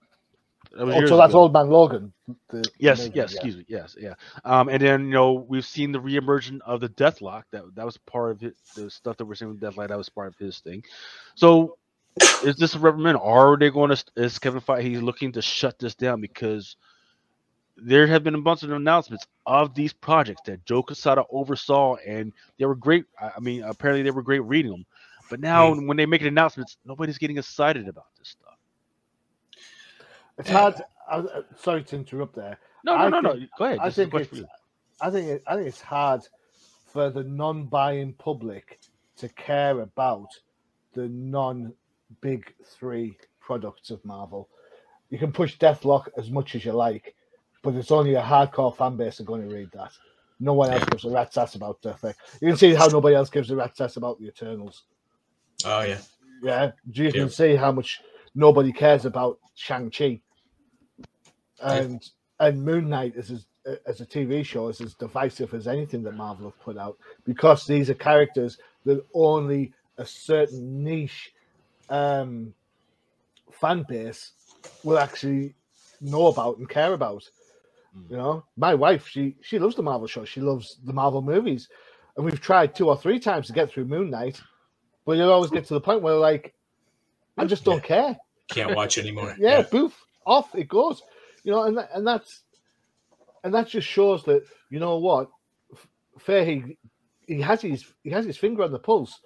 that 0.73 0.87
Oh, 0.87 1.07
so 1.07 1.17
that's 1.17 1.31
ago. 1.31 1.41
Old 1.41 1.53
Man 1.53 1.69
Logan. 1.69 2.13
Yes, 2.53 2.71
yes, 2.79 3.11
yeah. 3.15 3.23
excuse 3.25 3.57
me. 3.57 3.65
Yes, 3.69 3.97
yeah. 3.99 4.15
Um, 4.45 4.69
and 4.69 4.81
then 4.81 5.07
you 5.07 5.13
know 5.13 5.33
we've 5.49 5.67
seen 5.67 5.93
the 5.93 6.01
reemergence 6.01 6.61
of 6.65 6.81
the 6.81 6.89
Deathlok. 6.89 7.45
That 7.51 7.75
that 7.75 7.85
was 7.85 7.97
part 7.99 8.33
of 8.33 8.41
his, 8.41 8.55
The 8.77 8.91
stuff 8.91 9.17
that 9.19 9.25
we're 9.25 9.35
seeing 9.35 9.51
with 9.51 9.61
Deathlok 9.61 9.89
that 9.89 9.99
was 9.99 10.09
part 10.09 10.29
of 10.29 10.37
his 10.39 10.61
thing. 10.61 10.85
So, 11.35 11.77
is 12.45 12.57
this 12.57 12.75
a 12.75 12.79
reprimand? 12.79 13.19
Are 13.21 13.57
they 13.57 13.71
going 13.71 13.95
to? 13.95 14.05
Is 14.17 14.39
Kevin 14.39 14.61
Feige 14.61 14.83
he's 14.83 15.03
looking 15.03 15.33
to 15.33 15.43
shut 15.43 15.79
this 15.79 15.95
down 15.95 16.21
because 16.21 16.77
there 17.77 18.07
have 18.07 18.23
been 18.23 18.35
a 18.35 18.41
bunch 18.41 18.63
of 18.63 18.71
announcements 18.71 19.27
of 19.47 19.75
these 19.75 19.93
projects 19.93 20.43
that 20.47 20.65
Joe 20.67 20.83
Quesada 20.83 21.25
oversaw, 21.31 21.97
and 22.07 22.33
they 22.59 22.67
were 22.67 22.77
great. 22.77 23.07
I 23.21 23.33
I 23.37 23.41
mean, 23.41 23.63
apparently 23.65 24.03
they 24.03 24.11
were 24.11 24.23
great 24.23 24.45
reading 24.45 24.73
them. 24.73 24.87
But 25.31 25.41
now, 25.41 25.75
when 25.75 25.97
they 25.97 26.07
make 26.07 26.23
announcements, 26.23 26.77
nobody's 26.85 27.19
getting 27.19 27.39
excited 27.39 27.89
about 27.89 28.07
this 28.19 28.29
stuff. 28.29 28.59
It's 30.41 30.51
hard. 30.51 30.75
I, 31.11 31.17
uh, 31.19 31.43
sorry 31.57 31.83
to 31.85 31.97
interrupt 31.97 32.35
there. 32.37 32.59
No, 32.85 32.97
no, 32.97 33.05
I 33.05 33.09
no, 33.11 33.21
no. 33.21 33.33
think- 33.35 33.51
Go 33.59 33.65
ahead. 33.67 33.79
I 33.81 33.85
This 33.89 33.99
is 33.99 34.07
a 34.07 34.11
think 34.11 34.15
it's. 34.27 34.39
you. 34.39 34.47
I 35.01 35.11
think 35.11 35.29
it, 35.29 35.43
I 35.47 35.55
think 35.57 35.67
it's 35.69 35.81
hard 35.81 36.23
for 36.93 37.11
the 37.11 37.25
non-buying 37.25 38.15
public 38.15 38.81
to 39.17 39.29
care 39.31 39.81
about 39.81 40.29
the 40.93 41.09
non-big 41.09 42.55
three 42.65 43.17
products 43.41 43.91
of 43.91 44.05
Marvel. 44.05 44.49
You 45.11 45.19
can 45.19 45.33
push 45.33 45.57
Deathlok 45.59 46.09
as 46.17 46.31
much 46.31 46.55
as 46.55 46.65
you 46.65 46.73
like, 46.73 47.15
but 47.63 47.75
it's 47.75 47.91
only 47.91 48.15
a 48.15 48.23
hardcore 48.23 48.77
fan 48.77 48.97
base 48.97 49.21
are 49.21 49.25
going 49.25 49.47
to 49.49 49.55
read 49.55 49.71
that. 49.73 49.93
No 50.39 50.55
one 50.55 50.71
else 50.71 50.85
gives 50.87 51.05
a 51.05 51.11
rat's 51.11 51.37
ass 51.37 51.55
about 51.55 51.81
Deathlok. 51.83 52.15
You 52.41 52.49
can 52.49 52.57
see 52.57 52.75
how 52.75 52.87
nobody 52.87 53.15
else 53.15 53.31
gives 53.31 53.51
a 53.51 53.57
rat's 53.57 53.81
ass 53.81 53.97
about 53.97 54.19
the 54.21 54.27
Eternals. 54.29 54.85
Oh 55.65 55.83
yeah. 55.83 55.99
Yeah, 56.43 56.71
you 56.93 57.11
can 57.13 57.23
Yeah. 57.23 57.29
see 57.29 57.57
how 57.57 57.73
much 57.73 58.01
nobody 58.35 58.73
cares 58.73 59.05
about 59.05 59.39
Shang 59.55 59.91
Chi, 59.91 60.21
and 61.61 62.03
and 62.41 62.65
Moon 62.65 62.89
Knight 62.89 63.15
is 63.17 63.31
as 63.31 63.47
as 63.87 64.01
a 64.01 64.07
TV 64.07 64.45
show 64.45 64.69
is 64.69 64.81
as 64.81 64.95
divisive 64.95 65.55
as 65.55 65.69
anything 65.69 66.03
that 66.05 66.15
Marvel 66.15 66.47
have 66.47 66.61
put 66.61 66.79
out 66.79 66.99
because 67.27 67.67
these 67.67 67.91
are 67.91 67.95
characters 67.95 68.59
that 68.87 69.05
only 69.15 69.73
a 69.99 70.07
certain 70.07 70.83
niche 70.85 71.33
um, 71.91 72.55
fan 73.53 73.85
base 73.89 74.33
will 74.83 74.99
actually 74.99 75.55
know 76.01 76.29
about 76.29 76.59
and 76.59 76.69
care 76.69 76.95
about. 76.95 77.25
You 78.11 78.17
know, 78.17 78.45
my 78.57 78.75
wife 78.75 79.09
she 79.09 79.37
she 79.43 79.59
loves 79.59 79.77
the 79.77 79.83
Marvel 79.83 80.09
show. 80.09 80.25
She 80.25 80.41
loves 80.41 80.79
the 80.85 80.93
Marvel 80.93 81.23
movies, 81.23 81.69
and 82.17 82.25
we've 82.25 82.41
tried 82.41 82.75
two 82.75 82.89
or 82.89 82.97
three 82.97 83.21
times 83.21 83.49
to 83.49 83.53
get 83.53 83.71
through 83.71 83.87
Moon 83.87 84.11
Knight, 84.11 84.41
but 85.07 85.17
you 85.19 85.25
always 85.25 85.51
get 85.51 85.67
to 85.67 85.75
the 85.75 85.81
point 85.81 86.03
where 86.03 86.17
like, 86.17 86.55
I 87.39 87.47
just 87.47 87.65
don't 87.65 87.83
care. 87.83 88.17
Can't 88.49 88.77
watch 88.77 88.99
anymore. 88.99 89.37
Yeah, 89.41 89.63
boof, 89.63 89.95
off 90.27 90.55
it 90.55 90.69
goes. 90.69 91.03
You 91.45 91.53
know, 91.53 91.63
and 91.65 91.77
that, 91.79 91.91
and 91.95 92.07
that's 92.07 92.43
and 93.45 93.55
that 93.55 93.69
just 93.69 93.87
shows 93.87 94.25
that 94.25 94.43
you 94.71 94.79
know 94.81 94.99
what, 94.99 95.29
Fair 96.19 96.45
he 96.45 96.79
he 97.27 97.41
has 97.41 97.63
his 97.63 97.85
he 98.03 98.11
has 98.11 98.25
his 98.25 98.37
finger 98.37 98.63
on 98.63 98.73
the 98.73 98.79
pulse. 98.79 99.19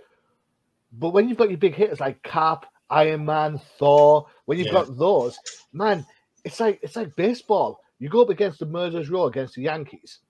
But 0.93 1.11
when 1.11 1.29
you've 1.29 1.39
got 1.39 1.49
your 1.51 1.59
big 1.59 1.75
hitters 1.75 2.01
like 2.01 2.23
Cap, 2.23 2.67
Iron 2.89 3.25
Man, 3.25 3.59
Thor, 3.79 4.27
when 4.45 4.59
you've 4.59 4.69
Yeah. 4.69 4.73
got 4.75 4.97
those, 4.97 5.37
man, 5.73 6.07
it's 6.45 6.61
like 6.61 6.79
it's 6.83 6.97
like 6.97 7.17
baseball. 7.17 7.81
You 7.99 8.09
go 8.09 8.23
up 8.23 8.29
against 8.31 8.59
the 8.61 8.67
Murderers 8.67 9.11
Row 9.11 9.27
against 9.27 9.55
the 9.55 9.63
Yankees. 9.63 10.21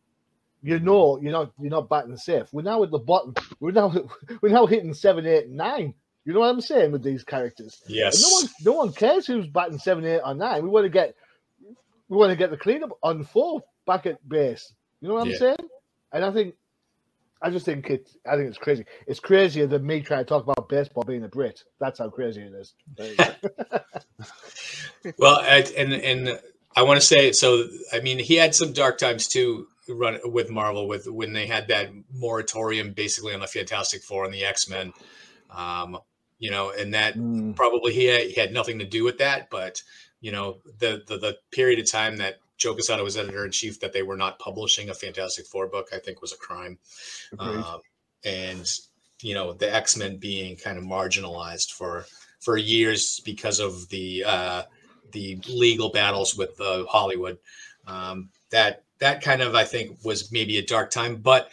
You 0.62 0.78
mm. 0.78 0.84
know 0.84 1.18
you're 1.20 1.32
not 1.32 1.52
you're 1.60 1.70
not 1.70 1.88
batting 1.90 2.16
safe. 2.16 2.46
We're 2.52 2.62
now 2.62 2.82
at 2.82 2.90
the 2.90 2.98
bottom. 2.98 3.34
We're 3.60 3.72
now 3.72 3.92
we're 4.42 4.52
now 4.52 4.66
hitting 4.66 4.94
seven, 4.94 5.26
eight, 5.26 5.50
nine. 5.50 5.94
You 6.24 6.32
know 6.32 6.40
what 6.40 6.50
I'm 6.50 6.60
saying 6.62 6.92
with 6.92 7.02
these 7.02 7.22
characters? 7.24 7.82
And 7.86 7.94
Yes. 7.94 8.22
no 8.22 8.28
one, 8.30 8.48
no 8.62 8.72
one 8.72 8.92
cares 8.94 9.26
who's 9.26 9.46
batting 9.46 9.78
seven, 9.78 10.06
eight, 10.06 10.20
or 10.24 10.34
nine. 10.34 10.62
We 10.62 10.70
want 10.70 10.86
to 10.86 10.88
get, 10.90 11.14
we 12.08 12.16
want 12.16 12.30
to 12.30 12.36
get 12.36 12.50
the 12.50 12.56
cleanup 12.56 12.90
on 13.02 13.24
four 13.24 13.62
back 13.86 14.06
at 14.06 14.26
base. 14.28 14.72
You 15.00 15.08
know 15.08 15.14
what 15.14 15.22
I'm 15.22 15.32
Yeah. 15.32 15.38
saying? 15.38 15.56
And 16.12 16.24
I 16.24 16.32
think, 16.32 16.54
I 17.42 17.50
just 17.50 17.66
think 17.66 17.90
it. 17.90 18.10
I 18.26 18.36
think 18.36 18.48
it's 18.48 18.58
crazy. 18.58 18.84
It's 19.06 19.20
crazier 19.20 19.66
than 19.66 19.86
me 19.86 20.00
trying 20.00 20.20
to 20.20 20.28
talk 20.28 20.44
about 20.44 20.68
baseball 20.68 21.04
being 21.04 21.24
a 21.24 21.28
Brit. 21.28 21.62
That's 21.80 21.98
how 21.98 22.08
crazy 22.10 22.42
it 22.42 22.52
is. 22.54 22.74
There 22.96 23.12
you 23.12 23.18
go. 23.20 23.34
Well, 25.18 25.40
and 25.40 25.92
and 25.92 26.40
I 26.76 26.82
want 26.82 27.00
to 27.00 27.06
say 27.06 27.32
so. 27.32 27.68
I 27.92 28.00
mean, 28.00 28.18
he 28.18 28.34
had 28.34 28.54
some 28.54 28.72
dark 28.72 28.98
times 28.98 29.28
too. 29.28 29.68
Run 29.88 30.18
with 30.24 30.50
Marvel 30.50 30.88
with 30.88 31.06
when 31.06 31.32
they 31.34 31.46
had 31.46 31.68
that 31.68 31.90
moratorium 32.12 32.92
basically 32.92 33.34
on 33.34 33.40
the 33.40 33.46
Fantastic 33.46 34.02
Four 34.02 34.24
and 34.24 34.32
the 34.34 34.44
X 34.44 34.68
Men. 34.68 34.92
Um, 35.50 35.98
you 36.38 36.50
know, 36.50 36.70
and 36.70 36.94
that 36.94 37.16
Mm, 37.16 37.54
probably 37.54 37.92
he 37.92 38.06
had, 38.06 38.22
he 38.22 38.40
had 38.40 38.52
nothing 38.52 38.80
to 38.80 38.84
do 38.86 39.04
with 39.04 39.18
that, 39.18 39.50
but 39.50 39.82
you 40.24 40.32
know, 40.32 40.56
the 40.78 41.02
the, 41.06 41.18
the 41.18 41.36
period 41.52 41.78
of 41.78 41.90
time 41.90 42.16
that 42.16 42.38
Joe 42.56 42.72
Quesada 42.72 43.04
was 43.04 43.18
editor 43.18 43.44
in 43.44 43.50
chief 43.50 43.78
that 43.80 43.92
they 43.92 44.02
were 44.02 44.16
not 44.16 44.38
publishing 44.38 44.88
a 44.88 44.94
Fantastic 44.94 45.44
Four 45.44 45.66
book, 45.66 45.88
I 45.92 45.98
think 45.98 46.22
was 46.22 46.32
a 46.32 46.38
crime. 46.38 46.78
Um, 47.38 47.80
and 48.24 48.66
you 49.20 49.34
know, 49.34 49.52
the 49.52 49.70
X 49.72 49.98
Men 49.98 50.16
being 50.16 50.56
kind 50.56 50.78
of 50.78 50.84
marginalized 50.84 51.72
for 51.72 52.06
for 52.40 52.56
years 52.56 53.20
because 53.20 53.60
of 53.60 53.86
the 53.90 54.24
uh, 54.26 54.62
the 55.12 55.38
legal 55.46 55.90
battles 55.90 56.34
with 56.34 56.58
uh, 56.58 56.86
Hollywood. 56.86 57.36
Um, 57.86 58.30
that 58.50 58.84
that 59.00 59.20
kind 59.20 59.42
of 59.42 59.54
I 59.54 59.64
think 59.64 59.98
was 60.04 60.32
maybe 60.32 60.56
a 60.56 60.64
dark 60.64 60.90
time, 60.90 61.16
but 61.16 61.50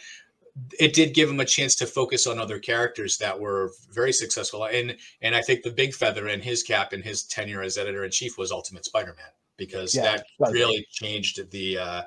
it 0.78 0.92
did 0.92 1.14
give 1.14 1.30
him 1.30 1.40
a 1.40 1.44
chance 1.44 1.74
to 1.76 1.86
focus 1.86 2.26
on 2.26 2.38
other 2.38 2.58
characters 2.58 3.18
that 3.18 3.38
were 3.38 3.72
very 3.90 4.12
successful. 4.12 4.64
And 4.64 4.96
and 5.22 5.34
I 5.34 5.42
think 5.42 5.62
the 5.62 5.70
big 5.70 5.94
feather 5.94 6.28
in 6.28 6.40
his 6.40 6.62
cap 6.62 6.92
in 6.92 7.02
his 7.02 7.24
tenure 7.24 7.62
as 7.62 7.78
editor 7.78 8.04
in 8.04 8.10
chief 8.10 8.36
was 8.36 8.52
Ultimate 8.52 8.84
Spider-Man 8.84 9.32
because 9.56 9.94
Yeah, 9.94 10.02
that 10.02 10.26
really 10.52 10.86
changed 10.90 11.50
the 11.50 11.78
uh, 11.78 12.02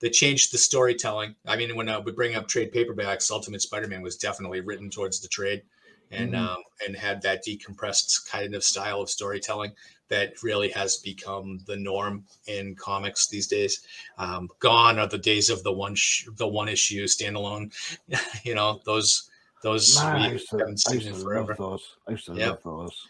that 0.00 0.12
changed 0.12 0.52
the 0.52 0.58
storytelling. 0.58 1.34
I 1.46 1.56
mean, 1.56 1.74
when 1.76 1.88
uh, 1.88 2.00
we 2.00 2.12
bring 2.12 2.34
up 2.34 2.48
trade 2.48 2.72
paperbacks, 2.72 3.30
Ultimate 3.30 3.62
Spider-Man 3.62 4.02
was 4.02 4.16
definitely 4.16 4.60
written 4.60 4.90
towards 4.90 5.20
the 5.20 5.28
trade, 5.28 5.62
and 6.10 6.32
Mhm. 6.32 6.38
um, 6.38 6.62
and 6.86 6.96
had 6.96 7.22
that 7.22 7.44
decompressed 7.44 8.28
kind 8.28 8.54
of 8.54 8.64
style 8.64 9.00
of 9.00 9.10
storytelling 9.10 9.72
that 10.08 10.42
really 10.42 10.70
has 10.70 10.96
become 10.96 11.60
the 11.66 11.76
norm 11.76 12.24
in 12.46 12.74
comics 12.74 13.28
these 13.28 13.46
days. 13.46 13.80
Um, 14.18 14.48
gone 14.58 14.98
are 14.98 15.06
the 15.06 15.18
days 15.18 15.50
of 15.50 15.62
the 15.62 15.72
one 15.72 15.94
sh- 15.94 16.26
the 16.36 16.48
one 16.48 16.68
issue 16.68 17.04
standalone. 17.06 17.72
you 18.44 18.54
know 18.54 18.80
those 18.84 19.30
those 19.62 19.94
Man, 19.94 20.16
I 20.16 20.28
used 20.32 20.48
to, 20.50 20.58
haven't 20.58 20.80
I 20.86 20.90
seen 20.90 20.94
used 20.94 21.06
in 21.08 21.14
to 21.14 21.20
forever 21.20 21.54
those. 21.54 21.96
I 22.08 22.10
used 22.12 22.26
to 22.26 22.34
Yep. 22.34 22.48
love 22.48 22.62
those. 22.64 23.06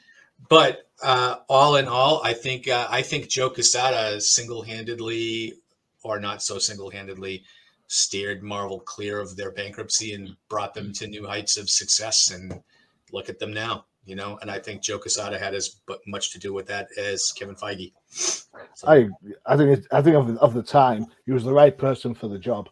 but 0.49 0.89
uh, 1.03 1.37
all 1.49 1.77
in 1.77 1.87
all, 1.89 2.21
I 2.23 2.35
think 2.35 2.69
uh, 2.69 2.87
I 2.91 3.03
think 3.03 3.29
Joe 3.29 3.49
Quesada 3.51 4.21
single-handedly, 4.21 5.55
or 6.03 6.21
not 6.21 6.43
so 6.43 6.59
single-handedly, 6.59 7.45
steered 7.87 8.43
Marvel 8.43 8.81
clear 8.81 9.21
of 9.21 9.37
their 9.37 9.51
bankruptcy 9.53 10.13
and 10.15 10.37
brought 10.49 10.75
them 10.75 10.93
to 10.95 11.07
new 11.07 11.27
heights 11.27 11.57
of 11.57 11.71
success. 11.71 12.31
And 12.31 12.63
look 13.13 13.29
at 13.29 13.39
them 13.39 13.53
now, 13.53 13.87
you 14.05 14.15
know. 14.17 14.39
And 14.43 14.51
I 14.51 14.59
think 14.59 14.83
Joe 14.83 14.99
Quesada 14.99 15.39
had 15.39 15.55
as 15.55 15.69
bu- 15.87 15.99
much 16.07 16.33
to 16.33 16.39
do 16.39 16.53
with 16.53 16.67
that 16.69 16.89
as 16.99 17.33
Kevin 17.33 17.55
Feige. 17.57 17.93
So, 18.09 18.89
I 18.89 19.09
I 19.47 19.57
think 19.57 19.79
it, 19.79 19.87
I 19.93 20.03
think 20.03 20.17
of, 20.17 20.37
of 20.39 20.55
the 20.55 20.63
time 20.63 21.07
he 21.27 21.33
was 21.33 21.45
the 21.45 21.53
right 21.53 21.77
person 21.77 22.15
for 22.15 22.29
the 22.29 22.39
job. 22.39 22.69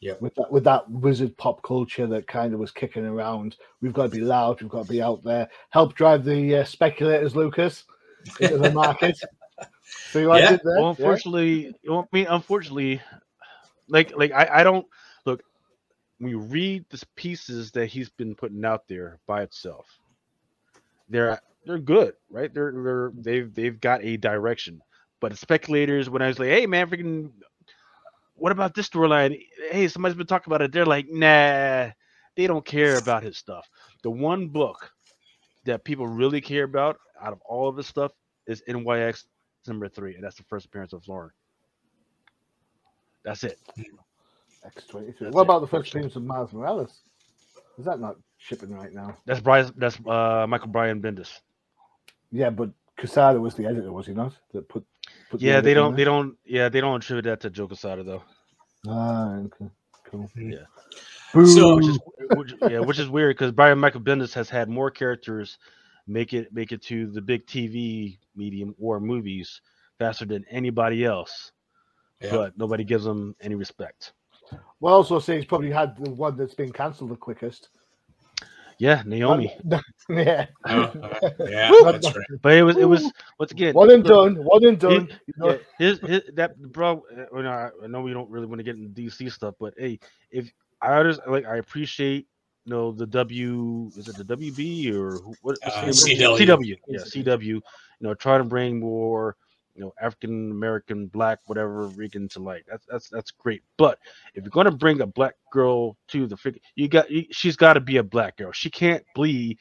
Yeah. 0.00 0.14
With 0.20 0.34
that 0.34 0.50
with 0.52 0.64
that 0.64 0.90
wizard 0.90 1.36
pop 1.38 1.62
culture 1.62 2.06
that 2.08 2.26
kind 2.26 2.52
of 2.52 2.60
was 2.60 2.70
kicking 2.70 3.06
around, 3.06 3.56
we've 3.80 3.92
got 3.94 4.04
to 4.04 4.08
be 4.10 4.20
loud. 4.20 4.60
We've 4.60 4.70
got 4.70 4.84
to 4.86 4.92
be 4.92 5.00
out 5.00 5.22
there. 5.24 5.48
Help 5.70 5.94
drive 5.94 6.24
the 6.24 6.56
uh, 6.58 6.64
speculators, 6.64 7.34
Lucas, 7.34 7.84
into 8.40 8.58
the 8.58 8.70
market. 8.72 9.18
See 10.10 10.26
what 10.26 10.42
Yeah, 10.42 10.46
I 10.50 10.50
there? 10.50 10.60
Well, 10.64 10.82
Yeah. 10.84 10.88
unfortunately, 10.90 11.74
well, 11.86 12.08
I 12.12 12.16
mean, 12.16 12.26
unfortunately, 12.28 13.00
like 13.88 14.14
like 14.16 14.32
I, 14.32 14.48
I 14.60 14.62
don't 14.64 14.86
you 16.20 16.38
read 16.38 16.84
the 16.90 17.02
pieces 17.16 17.70
that 17.72 17.86
he's 17.86 18.10
been 18.10 18.34
putting 18.34 18.64
out 18.64 18.86
there 18.88 19.20
by 19.26 19.42
itself, 19.42 19.86
they're 21.08 21.40
they're 21.66 21.78
good, 21.78 22.14
right? 22.30 22.52
They're 22.52 22.72
they're 22.72 23.12
they've 23.14 23.54
they've 23.54 23.80
got 23.80 24.04
a 24.04 24.16
direction. 24.16 24.80
But 25.20 25.36
speculators, 25.38 26.10
when 26.10 26.22
I 26.22 26.28
was 26.28 26.38
like, 26.38 26.48
hey 26.48 26.66
man, 26.66 26.88
freaking, 26.88 27.30
what 28.34 28.52
about 28.52 28.74
this 28.74 28.88
storyline? 28.88 29.40
Hey, 29.70 29.88
somebody's 29.88 30.16
been 30.16 30.26
talking 30.26 30.52
about 30.52 30.62
it. 30.62 30.72
They're 30.72 30.86
like, 30.86 31.06
nah, 31.08 31.90
they 32.36 32.46
don't 32.46 32.64
care 32.64 32.98
about 32.98 33.22
his 33.22 33.38
stuff. 33.38 33.68
The 34.02 34.10
one 34.10 34.48
book 34.48 34.90
that 35.64 35.84
people 35.84 36.06
really 36.06 36.40
care 36.40 36.64
about 36.64 36.98
out 37.20 37.32
of 37.32 37.40
all 37.42 37.68
of 37.68 37.76
his 37.76 37.86
stuff 37.86 38.12
is 38.46 38.62
NYX 38.68 39.24
number 39.66 39.88
three, 39.88 40.14
and 40.14 40.24
that's 40.24 40.36
the 40.36 40.44
first 40.44 40.66
appearance 40.66 40.92
of 40.92 41.06
Lauren. 41.08 41.30
That's 43.24 43.44
it. 43.44 43.58
Hmm. 43.76 44.03
X 44.64 44.86
twenty 44.86 45.12
three. 45.12 45.30
What 45.30 45.42
about 45.42 45.60
the 45.60 45.66
first 45.66 45.92
teams 45.92 46.16
of 46.16 46.24
Miles 46.24 46.52
Morales? 46.52 47.02
Is 47.78 47.84
that 47.84 48.00
not 48.00 48.16
shipping 48.38 48.70
right 48.70 48.92
now? 48.92 49.16
That's 49.26 49.40
Brian. 49.40 49.72
That's 49.76 49.98
uh, 50.06 50.46
Michael 50.48 50.68
Brian 50.68 51.00
Bendis. 51.00 51.40
Yeah, 52.30 52.50
but 52.50 52.70
Quesada 52.98 53.40
was 53.40 53.54
the 53.54 53.66
editor, 53.66 53.92
was 53.92 54.06
he 54.06 54.12
not? 54.12 54.32
That 54.52 54.68
put. 54.68 54.84
put 55.30 55.40
Yeah, 55.40 55.54
edit 55.54 55.64
they 55.64 55.74
don't. 55.74 55.96
They 55.96 56.04
don't. 56.04 56.36
Yeah, 56.44 56.68
they 56.68 56.80
don't 56.80 56.96
attribute 56.96 57.24
that 57.24 57.40
to 57.40 57.50
Joe 57.50 57.66
Quesada 57.66 58.02
though. 58.02 58.22
Ah, 58.86 59.36
okay, 59.36 59.70
cool. 60.10 60.30
Yeah. 60.36 60.58
Boo. 61.32 61.46
So- 61.46 61.76
Which 61.76 61.86
is 61.86 61.98
which, 62.36 62.54
yeah, 62.70 62.78
which 62.80 62.98
is 62.98 63.08
weird 63.08 63.36
because 63.36 63.52
Brian 63.52 63.78
Michael 63.78 64.00
Bendis 64.00 64.32
has 64.34 64.48
had 64.48 64.68
more 64.68 64.90
characters 64.90 65.58
make 66.06 66.32
it 66.32 66.52
make 66.52 66.72
it 66.72 66.82
to 66.82 67.10
the 67.10 67.20
big 67.20 67.46
TV 67.46 68.18
medium 68.36 68.74
or 68.78 69.00
movies 69.00 69.60
faster 69.98 70.24
than 70.24 70.44
anybody 70.50 71.04
else, 71.04 71.52
yeah. 72.20 72.30
but 72.30 72.58
nobody 72.58 72.84
gives 72.84 73.06
him 73.06 73.34
any 73.40 73.54
respect. 73.54 74.12
Well, 74.80 74.94
also 74.94 75.18
say 75.18 75.36
he's 75.36 75.44
probably 75.44 75.70
had 75.70 75.96
the 75.96 76.10
one 76.10 76.36
that's 76.36 76.54
been 76.54 76.72
cancelled 76.72 77.10
the 77.10 77.16
quickest. 77.16 77.70
Yeah, 78.78 79.02
Naomi. 79.06 79.56
yeah. 80.08 80.46
Oh, 80.66 80.80
uh, 80.82 81.18
yeah, 81.48 81.70
that's 81.84 82.14
right. 82.16 82.26
But 82.42 82.54
it 82.54 82.62
was 82.64 82.76
it 82.76 82.84
was 82.84 83.12
once 83.38 83.52
again 83.52 83.72
One 83.74 83.90
and 83.90 84.02
look, 84.04 84.34
done. 84.34 84.44
One 84.44 84.64
and 84.66 84.78
done. 84.78 85.06
He- 85.06 85.14
You 85.28 85.34
know, 85.36 85.50
yeah, 85.52 85.58
his, 85.78 85.98
his 86.00 86.22
that 86.34 86.60
bro. 86.72 87.04
uh, 87.16 87.36
you 87.36 87.42
know, 87.44 87.50
I 87.50 87.70
I 87.84 87.86
know 87.86 88.02
we 88.02 88.12
don't 88.12 88.28
really 88.28 88.46
want 88.46 88.58
to 88.58 88.64
get 88.64 88.76
into 88.76 88.88
DC 89.00 89.30
stuff, 89.30 89.54
but 89.60 89.74
hey, 89.78 90.00
if 90.32 90.52
I 90.82 91.02
just 91.04 91.20
like 91.28 91.46
I 91.46 91.58
appreciate 91.58 92.26
you 92.64 92.70
know 92.72 92.90
the 92.90 93.06
W 93.06 93.90
is 93.96 94.08
it 94.08 94.16
the 94.16 94.24
WB 94.36 94.92
or 94.92 95.18
who- 95.18 95.34
what, 95.42 95.56
Uh, 95.64 95.80
name 95.82 95.90
of 95.90 95.90
it? 95.90 96.18
CW. 96.18 96.38
CW 96.38 96.78
yeah 96.88 96.98
CW 97.00 97.44
you 97.46 97.62
know 98.00 98.14
try 98.14 98.38
to 98.38 98.44
bring 98.44 98.80
more 98.80 99.36
you 99.74 99.82
know 99.82 99.94
African 100.00 100.50
American, 100.50 101.06
black, 101.06 101.40
whatever 101.46 101.86
Rican 101.88 102.28
to 102.30 102.40
like. 102.40 102.64
That's 102.68 102.86
that's 102.86 103.08
that's 103.08 103.30
great. 103.30 103.62
But 103.76 103.98
if 104.34 104.44
you're 104.44 104.50
gonna 104.50 104.70
bring 104.70 105.00
a 105.00 105.06
black 105.06 105.34
girl 105.50 105.96
to 106.08 106.26
the 106.26 106.36
figure, 106.36 106.60
you 106.76 106.88
got 106.88 107.10
you, 107.10 107.24
she's 107.30 107.56
got 107.56 107.74
to 107.74 107.80
be 107.80 107.96
a 107.96 108.02
black 108.02 108.36
girl. 108.36 108.52
She 108.52 108.70
can't 108.70 109.04
be 109.14 109.58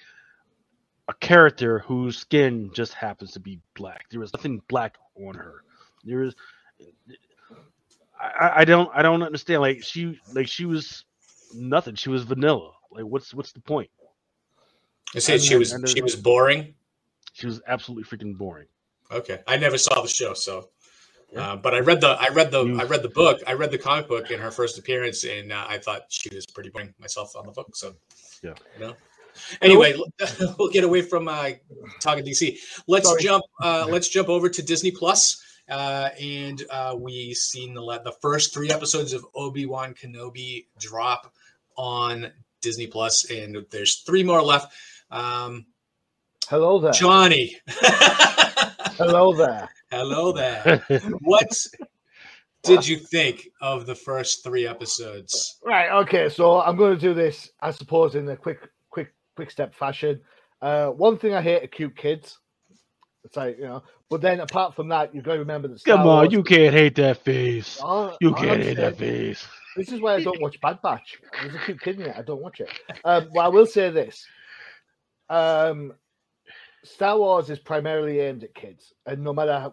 a 1.07 1.13
character 1.15 1.79
whose 1.79 2.17
skin 2.17 2.71
just 2.73 2.93
happens 2.93 3.31
to 3.31 3.39
be 3.39 3.59
black. 3.75 4.05
There 4.09 4.23
is 4.23 4.33
nothing 4.33 4.61
black 4.67 4.97
on 5.15 5.35
her. 5.35 5.63
There 6.03 6.23
is. 6.23 6.35
I, 8.19 8.51
I 8.57 8.65
don't 8.65 8.89
I 8.93 9.01
don't 9.01 9.23
understand. 9.23 9.61
Like 9.61 9.83
she 9.83 10.19
like 10.33 10.47
she 10.47 10.65
was 10.65 11.05
nothing. 11.53 11.95
She 11.95 12.09
was 12.09 12.23
vanilla. 12.23 12.71
Like 12.91 13.05
what's 13.05 13.33
what's 13.33 13.51
the 13.51 13.61
point? 13.61 13.89
I 15.15 15.19
said 15.19 15.41
she 15.41 15.55
was 15.55 15.75
she 15.87 16.01
was 16.01 16.15
boring. 16.15 16.73
She 17.33 17.47
was 17.47 17.61
absolutely 17.67 18.03
freaking 18.03 18.37
boring. 18.37 18.67
Okay, 19.13 19.39
I 19.47 19.57
never 19.57 19.77
saw 19.77 20.01
the 20.01 20.07
show, 20.07 20.33
so. 20.33 20.69
Uh, 21.35 21.55
but 21.55 21.73
I 21.73 21.79
read 21.79 21.99
the 21.99 22.09
I 22.09 22.29
read 22.29 22.51
the 22.51 22.77
I 22.79 22.83
read 22.83 23.01
the 23.01 23.09
book. 23.09 23.41
I 23.47 23.53
read 23.53 23.71
the 23.71 23.77
comic 23.77 24.07
book 24.07 24.29
in 24.29 24.39
her 24.39 24.51
first 24.51 24.77
appearance 24.77 25.23
and 25.23 25.51
uh, 25.51 25.65
I 25.67 25.79
thought 25.79 26.03
she 26.09 26.29
was 26.33 26.45
pretty 26.45 26.69
boring 26.69 26.93
myself 26.99 27.35
on 27.35 27.47
the 27.47 27.51
book 27.51 27.75
so 27.75 27.95
yeah. 28.43 28.53
you 28.75 28.85
know. 28.85 28.95
Anyway 29.63 29.95
we'll 30.59 30.69
get 30.69 30.83
away 30.83 31.01
from 31.01 31.27
uh, 31.27 31.49
talking 31.99 32.23
DC 32.23 32.59
let's 32.87 33.07
Sorry. 33.07 33.23
jump 33.23 33.43
uh, 33.63 33.87
let's 33.89 34.09
jump 34.09 34.29
over 34.29 34.47
to 34.47 34.61
Disney 34.61 34.91
Plus 34.91 35.43
uh, 35.69 36.09
and 36.21 36.61
uh, 36.69 36.95
we 36.95 37.33
seen 37.33 37.73
the 37.73 37.81
the 38.03 38.13
first 38.21 38.53
three 38.53 38.69
episodes 38.69 39.11
of 39.11 39.25
Obi 39.33 39.65
Wan 39.65 39.95
Kenobi 39.95 40.67
drop 40.79 41.33
on 41.77 42.31
Disney 42.61 42.85
Plus 42.85 43.31
and 43.31 43.65
there's 43.71 44.01
three 44.01 44.23
more 44.23 44.41
left. 44.41 44.71
Um, 45.09 45.65
hello 46.47 46.79
there. 46.79 46.91
Johnny 46.91 47.57
hello 48.97 49.33
there 49.33 49.69
Hello 49.93 50.31
there. 50.31 50.83
what 51.21 51.55
did 52.63 52.87
you 52.87 52.97
think 52.97 53.47
of 53.61 53.85
the 53.85 53.93
first 53.93 54.43
three 54.43 54.65
episodes? 54.65 55.59
Right. 55.63 55.91
Okay. 56.01 56.29
So 56.29 56.61
I'm 56.61 56.77
going 56.77 56.95
to 56.95 56.99
do 56.99 57.13
this, 57.13 57.51
I 57.61 57.69
suppose, 57.69 58.15
in 58.15 58.27
a 58.27 58.35
quick, 58.35 58.67
quick, 58.89 59.13
quick 59.35 59.51
step 59.51 59.75
fashion. 59.75 60.19
Uh, 60.63 60.87
one 60.87 61.19
thing 61.19 61.35
I 61.35 61.43
hate 61.43 61.63
are 61.63 61.67
cute 61.67 61.95
kids. 61.95 62.39
It's 63.23 63.37
like 63.37 63.57
you 63.57 63.65
know, 63.65 63.83
but 64.09 64.21
then 64.21 64.39
apart 64.39 64.75
from 64.75 64.89
that, 64.89 65.13
you've 65.13 65.23
got 65.23 65.33
to 65.33 65.39
remember 65.39 65.67
that. 65.67 65.79
Star 65.79 65.97
Come 65.97 66.07
on, 66.07 66.15
Wars, 66.23 66.33
you 66.33 66.43
can't 66.43 66.73
hate 66.73 66.95
that 66.95 67.17
face. 67.23 67.79
Oh, 67.81 68.17
you 68.19 68.33
can't 68.33 68.63
hate 68.63 68.77
that 68.77 68.97
face. 68.97 69.45
This 69.77 69.91
is 69.91 70.01
why 70.01 70.15
I 70.15 70.23
don't 70.23 70.41
watch 70.41 70.59
Bad 70.59 70.81
Batch. 70.81 71.19
There's 71.41 71.55
a 71.55 71.59
cute 71.59 71.81
kid 71.81 71.99
in 71.99 72.07
it. 72.07 72.15
I 72.17 72.23
don't 72.23 72.41
watch 72.41 72.59
it. 72.59 72.69
Um, 73.05 73.29
well, 73.31 73.45
I 73.45 73.49
will 73.49 73.65
say 73.65 73.91
this. 73.91 74.25
Um, 75.29 75.93
Star 76.83 77.17
Wars 77.17 77.49
is 77.49 77.59
primarily 77.59 78.19
aimed 78.19 78.43
at 78.43 78.53
kids, 78.53 78.93
and 79.05 79.23
no 79.23 79.33
matter 79.33 79.71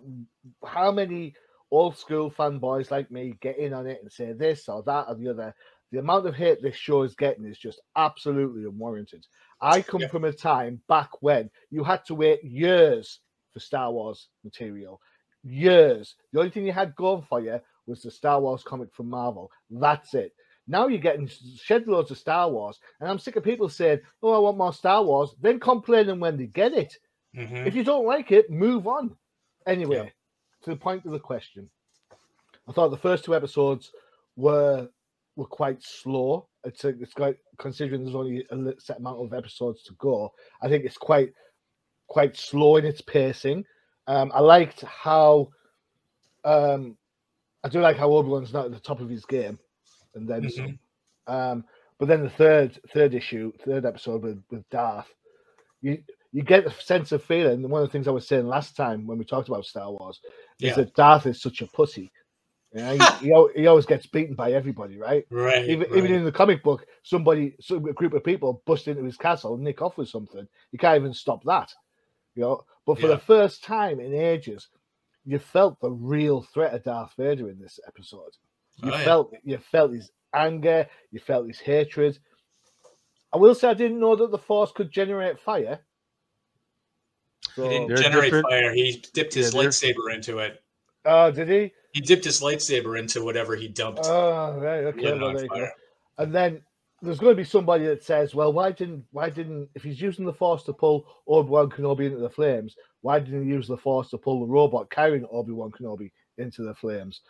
how, 0.64 0.92
many 0.92 1.34
old 1.70 1.96
school 1.96 2.30
fanboys 2.30 2.90
like 2.90 3.10
me 3.10 3.34
get 3.40 3.58
in 3.58 3.72
on 3.72 3.86
it 3.86 4.00
and 4.02 4.10
say 4.10 4.32
this 4.32 4.68
or 4.68 4.82
that 4.84 5.06
or 5.08 5.14
the 5.16 5.28
other, 5.28 5.54
the 5.92 5.98
amount 5.98 6.26
of 6.26 6.34
hate 6.34 6.62
this 6.62 6.76
show 6.76 7.02
is 7.02 7.14
getting 7.14 7.44
is 7.44 7.58
just 7.58 7.80
absolutely 7.96 8.64
unwarranted. 8.64 9.26
I 9.60 9.82
come 9.82 10.02
yeah. 10.02 10.08
from 10.08 10.24
a 10.24 10.32
time 10.32 10.80
back 10.88 11.10
when 11.20 11.50
you 11.70 11.82
had 11.84 12.04
to 12.06 12.14
wait 12.14 12.44
years 12.44 13.20
for 13.52 13.60
Star 13.60 13.90
Wars 13.92 14.28
material. 14.44 15.00
Years. 15.42 16.14
The 16.32 16.38
only 16.38 16.50
thing 16.50 16.66
you 16.66 16.72
had 16.72 16.94
going 16.94 17.22
for 17.28 17.40
you 17.40 17.60
was 17.86 18.02
the 18.02 18.10
Star 18.10 18.40
Wars 18.40 18.62
comic 18.62 18.94
from 18.94 19.10
Marvel. 19.10 19.50
That's 19.68 20.14
it. 20.14 20.32
Now 20.70 20.86
you're 20.86 21.00
getting 21.00 21.28
shed 21.60 21.88
loads 21.88 22.12
of 22.12 22.18
Star 22.18 22.48
Wars, 22.48 22.78
and 23.00 23.10
I'm 23.10 23.18
sick 23.18 23.34
of 23.34 23.42
people 23.42 23.68
saying, 23.68 24.00
"Oh, 24.22 24.32
I 24.32 24.38
want 24.38 24.56
more 24.56 24.72
Star 24.72 25.02
Wars," 25.02 25.34
then 25.40 25.58
complaining 25.58 26.20
when 26.20 26.36
they 26.36 26.46
get 26.46 26.72
it. 26.72 26.96
Mm-hmm. 27.36 27.66
If 27.66 27.74
you 27.74 27.82
don't 27.82 28.06
like 28.06 28.30
it, 28.30 28.50
move 28.50 28.86
on. 28.86 29.16
Anyway, 29.66 29.96
yeah. 29.96 30.10
to 30.62 30.70
the 30.70 30.76
point 30.76 31.04
of 31.04 31.10
the 31.10 31.18
question, 31.18 31.68
I 32.68 32.72
thought 32.72 32.90
the 32.90 32.96
first 32.96 33.24
two 33.24 33.34
episodes 33.34 33.90
were 34.36 34.88
were 35.34 35.46
quite 35.46 35.82
slow. 35.82 36.46
It's, 36.62 36.84
a, 36.84 36.88
it's 36.88 37.14
quite 37.14 37.36
considering 37.58 38.04
there's 38.04 38.14
only 38.14 38.46
a 38.48 38.80
set 38.80 38.98
amount 38.98 39.24
of 39.24 39.34
episodes 39.34 39.82
to 39.84 39.94
go. 39.94 40.32
I 40.62 40.68
think 40.68 40.84
it's 40.84 40.98
quite 40.98 41.32
quite 42.06 42.36
slow 42.36 42.76
in 42.76 42.84
its 42.84 43.00
pacing. 43.00 43.64
Um, 44.06 44.30
I 44.32 44.38
liked 44.38 44.82
how 44.82 45.48
um, 46.44 46.96
I 47.64 47.68
do 47.68 47.80
like 47.80 47.96
how 47.96 48.12
Obi 48.12 48.28
Wan's 48.28 48.52
not 48.52 48.66
at 48.66 48.72
the 48.72 48.78
top 48.78 49.00
of 49.00 49.08
his 49.08 49.24
game 49.24 49.58
and 50.14 50.28
then 50.28 50.42
mm-hmm. 50.42 50.66
some. 50.66 50.78
Um, 51.26 51.64
but 51.98 52.08
then 52.08 52.22
the 52.22 52.30
third 52.30 52.78
third 52.92 53.14
issue, 53.14 53.52
third 53.64 53.84
episode 53.84 54.22
with, 54.22 54.42
with 54.50 54.68
Darth, 54.70 55.12
you 55.82 56.02
you 56.32 56.42
get 56.42 56.66
a 56.66 56.70
sense 56.70 57.12
of 57.12 57.22
feeling. 57.22 57.68
One 57.68 57.82
of 57.82 57.88
the 57.88 57.92
things 57.92 58.08
I 58.08 58.12
was 58.12 58.26
saying 58.26 58.46
last 58.46 58.76
time 58.76 59.06
when 59.06 59.18
we 59.18 59.24
talked 59.24 59.48
about 59.48 59.66
Star 59.66 59.90
Wars 59.90 60.20
yeah. 60.58 60.70
is 60.70 60.76
that 60.76 60.94
Darth 60.94 61.26
is 61.26 61.42
such 61.42 61.60
a 61.60 61.66
pussy. 61.66 62.12
You 62.72 62.82
know, 62.82 62.92
he, 62.92 63.26
he, 63.26 63.60
he, 63.62 63.66
always 63.66 63.86
gets 63.86 64.06
beaten 64.06 64.36
by 64.36 64.52
everybody, 64.52 64.96
right? 64.96 65.26
Right 65.28 65.68
even, 65.68 65.90
right. 65.90 65.98
even 65.98 66.12
in 66.12 66.24
the 66.24 66.30
comic 66.30 66.62
book, 66.62 66.86
somebody, 67.02 67.56
some 67.60 67.84
a 67.84 67.92
group 67.92 68.14
of 68.14 68.22
people 68.22 68.62
bust 68.64 68.86
into 68.86 69.02
his 69.02 69.16
castle 69.16 69.54
and 69.54 69.64
nick 69.64 69.82
off 69.82 69.96
with 69.96 70.08
something. 70.08 70.46
You 70.70 70.78
can't 70.78 71.00
even 71.00 71.12
stop 71.12 71.42
that, 71.44 71.72
you 72.36 72.42
know. 72.42 72.62
But 72.86 73.00
for 73.00 73.08
yeah. 73.08 73.14
the 73.14 73.20
first 73.20 73.64
time 73.64 73.98
in 73.98 74.14
ages, 74.14 74.68
you 75.24 75.40
felt 75.40 75.80
the 75.80 75.90
real 75.90 76.42
threat 76.42 76.72
of 76.72 76.84
Darth 76.84 77.12
Vader 77.18 77.50
in 77.50 77.58
this 77.58 77.80
episode. 77.88 78.36
Oh, 78.82 78.86
you 78.86 78.94
oh, 78.94 78.98
felt, 78.98 79.30
yeah. 79.32 79.38
you 79.44 79.58
felt 79.58 79.92
his 79.92 80.10
anger, 80.34 80.86
you 81.10 81.20
felt 81.20 81.46
his 81.46 81.60
hatred. 81.60 82.18
I 83.32 83.36
will 83.36 83.54
say 83.54 83.68
I 83.68 83.74
didn't 83.74 84.00
know 84.00 84.16
that 84.16 84.30
the 84.30 84.38
Force 84.38 84.72
could 84.72 84.90
generate 84.90 85.38
fire. 85.38 85.80
So, 87.54 87.64
he 87.64 87.70
didn't 87.70 87.96
generate 87.96 88.24
different... 88.24 88.48
fire. 88.48 88.74
He 88.74 89.02
dipped 89.14 89.34
his 89.34 89.54
yeah, 89.54 89.60
lightsaber 89.60 90.14
into 90.14 90.38
it. 90.38 90.62
Oh, 91.04 91.30
did 91.30 91.48
he? 91.48 91.72
He 91.92 92.00
dipped 92.00 92.24
his 92.24 92.40
lightsaber 92.40 92.98
into 92.98 93.24
whatever 93.24 93.56
he 93.56 93.68
dumped. 93.68 94.02
Oh, 94.04 94.58
right, 94.58 94.84
okay. 94.84 95.18
Well, 95.18 95.70
and 96.18 96.34
then 96.34 96.62
there's 97.02 97.18
going 97.18 97.32
to 97.32 97.42
be 97.42 97.44
somebody 97.44 97.86
that 97.86 98.04
says, 98.04 98.34
"Well, 98.34 98.52
why 98.52 98.72
didn't 98.72 99.04
why 99.10 99.30
didn't 99.30 99.70
if 99.74 99.82
he's 99.82 100.00
using 100.00 100.26
the 100.26 100.32
Force 100.32 100.62
to 100.64 100.72
pull 100.72 101.06
Obi 101.26 101.48
Wan 101.48 101.70
Kenobi 101.70 102.06
into 102.06 102.18
the 102.18 102.28
flames, 102.28 102.76
why 103.00 103.18
didn't 103.18 103.44
he 103.44 103.48
use 103.48 103.66
the 103.66 103.76
Force 103.76 104.10
to 104.10 104.18
pull 104.18 104.40
the 104.40 104.52
robot 104.52 104.90
carrying 104.90 105.26
Obi 105.32 105.52
Wan 105.52 105.70
Kenobi 105.70 106.10
into 106.38 106.62
the 106.62 106.74
flames?" 106.74 107.22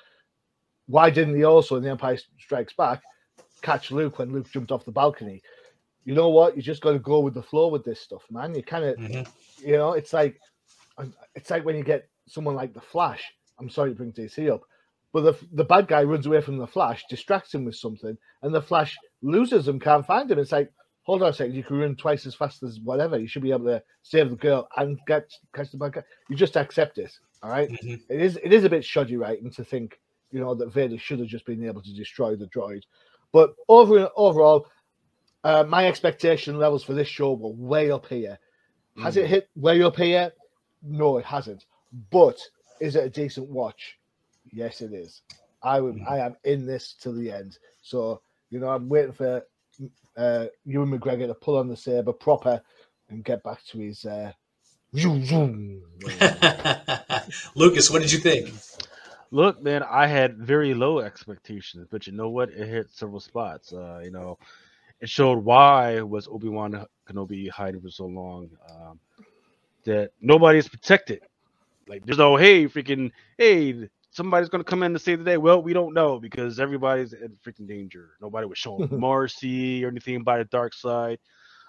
Why 0.91 1.09
didn't 1.09 1.37
he 1.37 1.45
also 1.45 1.77
in 1.77 1.85
The 1.85 1.91
Empire 1.91 2.19
Strikes 2.39 2.73
Back 2.73 3.03
catch 3.63 3.93
Luke 3.93 4.19
when 4.19 4.33
Luke 4.33 4.51
jumped 4.51 4.73
off 4.73 4.85
the 4.85 4.91
balcony? 4.91 5.41
You 6.05 6.15
know 6.15 6.31
what? 6.31 6.57
You 6.57 6.63
just 6.63 6.83
got 6.83 6.93
to 6.93 6.99
go 6.99 7.21
with 7.21 7.35
the 7.35 7.43
flow 7.43 7.69
with 7.69 7.85
this 7.85 8.01
stuff, 8.01 8.23
man. 8.31 8.55
You 8.55 8.63
kind 8.63 8.85
of, 8.85 8.97
mm-hmm. 8.97 9.69
you 9.69 9.77
know, 9.77 9.93
it's 9.93 10.13
like, 10.13 10.41
it's 11.35 11.51
like 11.51 11.65
when 11.65 11.77
you 11.77 11.85
get 11.85 12.09
someone 12.27 12.57
like 12.57 12.75
the 12.75 12.81
Flash. 12.81 13.23
I'm 13.59 13.71
sorry 13.71 13.91
to 13.91 13.97
bring 13.97 14.13
DC 14.13 14.51
up, 14.51 14.63
but 15.13 15.23
the 15.23 15.47
the 15.53 15.65
bad 15.65 15.87
guy 15.87 16.03
runs 16.03 16.27
away 16.27 16.41
from 16.41 16.57
the 16.57 16.67
Flash, 16.67 17.05
distracts 17.09 17.55
him 17.55 17.65
with 17.65 17.77
something, 17.77 18.17
and 18.43 18.55
the 18.55 18.63
Flash 18.63 18.97
loses 19.23 19.69
him, 19.69 19.79
can't 19.79 20.07
find 20.07 20.31
him. 20.31 20.39
It's 20.39 20.53
like, 20.53 20.73
hold 21.03 21.23
on 21.23 21.29
a 21.29 21.33
second, 21.33 21.55
you 21.55 21.63
can 21.63 21.79
run 21.79 21.95
twice 21.95 22.27
as 22.27 22.35
fast 22.35 22.63
as 22.63 22.81
whatever. 22.81 23.19
You 23.19 23.29
should 23.29 23.43
be 23.43 23.53
able 23.53 23.67
to 23.67 23.83
save 24.03 24.31
the 24.31 24.37
girl 24.37 24.67
and 24.77 24.99
get 25.07 25.31
catch 25.55 25.71
the 25.71 25.77
bad 25.77 25.93
guy. 25.93 26.03
You 26.29 26.37
just 26.37 26.57
accept 26.57 26.99
it, 26.99 27.13
all 27.43 27.51
right? 27.51 27.69
mm-hmm. 27.69 28.13
it 28.13 28.21
is 28.21 28.39
it 28.43 28.53
is 28.53 28.65
a 28.65 28.71
bit 28.71 28.85
shoddy, 28.85 29.17
right? 29.17 29.41
And 29.41 29.53
to 29.53 29.65
think 29.65 30.01
you 30.31 30.41
know, 30.41 30.55
that 30.55 30.73
Vader 30.73 30.99
should 30.99 31.19
have 31.19 31.29
just 31.29 31.47
been 31.47 31.65
able 31.65 31.83
to 31.83 31.95
destroy 31.95 32.37
the 32.37 32.47
droid. 32.47 32.83
But 33.33 33.55
over 33.69 34.11
overall, 34.17 34.67
uh, 35.45 35.65
my 35.65 35.87
expectation 35.87 36.59
levels 36.59 36.85
for 36.85 36.95
this 36.95 37.09
show 37.09 37.33
were 37.33 37.51
way 37.51 37.91
up 37.91 38.07
here. 38.07 38.39
Has 39.03 39.17
mm. 39.17 39.23
it 39.23 39.29
hit 39.29 39.49
way 39.57 39.83
up 39.83 39.97
here? 39.97 40.33
No, 40.83 41.19
it 41.19 41.25
hasn't. 41.25 41.67
But 42.11 42.41
is 42.81 42.97
it 42.97 43.05
a 43.05 43.11
decent 43.11 43.49
watch? 43.49 43.99
Yes, 44.53 44.81
it 44.81 44.93
is. 44.93 45.23
I 45.63 45.81
would. 45.81 45.97
Mm. 45.97 46.11
I 46.11 46.19
am 46.19 46.37
in 46.45 46.67
this 46.67 46.95
to 47.03 47.13
the 47.13 47.31
end. 47.31 47.59
So 47.83 48.21
you 48.51 48.59
know, 48.59 48.69
I'm 48.69 48.89
waiting 48.89 49.13
for 49.13 49.47
uh, 50.17 50.47
Ewan 50.65 50.99
McGregor 50.99 51.27
to 51.27 51.35
pull 51.35 51.57
on 51.59 51.69
the 51.69 51.77
saber 51.77 52.13
proper 52.13 52.61
and 53.09 53.25
get 53.25 53.43
back 53.43 53.65
to 53.67 53.79
his. 53.79 54.05
Uh, 54.05 54.33
Lucas, 57.55 57.91
what 57.91 58.03
did 58.03 58.11
you 58.11 58.19
think? 58.19 58.53
Look, 59.31 59.63
man, 59.63 59.83
I 59.83 60.07
had 60.07 60.39
very 60.39 60.75
low 60.75 60.99
expectations, 61.01 61.87
but 61.91 62.07
you 62.07 62.13
know 62.13 62.31
what? 62.31 62.51
It 62.51 62.67
hit 62.69 62.91
several 62.91 63.21
spots. 63.21 63.73
Uh, 63.73 64.01
you 64.03 64.11
know, 64.11 64.39
it 65.01 65.09
showed 65.09 65.45
why 65.45 66.01
was 66.03 66.29
Obi 66.29 66.49
Wan 66.49 66.85
Kenobi 67.09 67.49
hiding 67.49 67.81
for 67.81 67.91
so 67.91 68.07
long. 68.07 68.51
Um, 68.71 68.99
that 69.85 70.11
nobody's 70.21 70.69
protected. 70.69 71.23
Like 71.87 72.05
there's 72.05 72.19
no 72.19 72.37
hey 72.37 72.67
freaking 72.67 73.11
hey 73.39 73.89
somebody's 74.11 74.49
gonna 74.49 74.65
come 74.65 74.83
in 74.83 74.93
to 74.93 74.99
save 74.99 75.19
the 75.21 75.25
day. 75.25 75.37
Well, 75.37 75.63
we 75.63 75.73
don't 75.73 75.95
know 75.95 76.19
because 76.19 76.61
everybody's 76.61 77.13
in 77.13 77.37
freaking 77.45 77.67
danger. 77.67 78.11
Nobody 78.21 78.47
was 78.47 78.59
showing 78.59 78.89
mercy 79.01 79.85
or 79.85 79.89
anything 79.89 80.23
by 80.23 80.39
the 80.39 80.45
dark 80.45 80.75
side. 80.75 81.19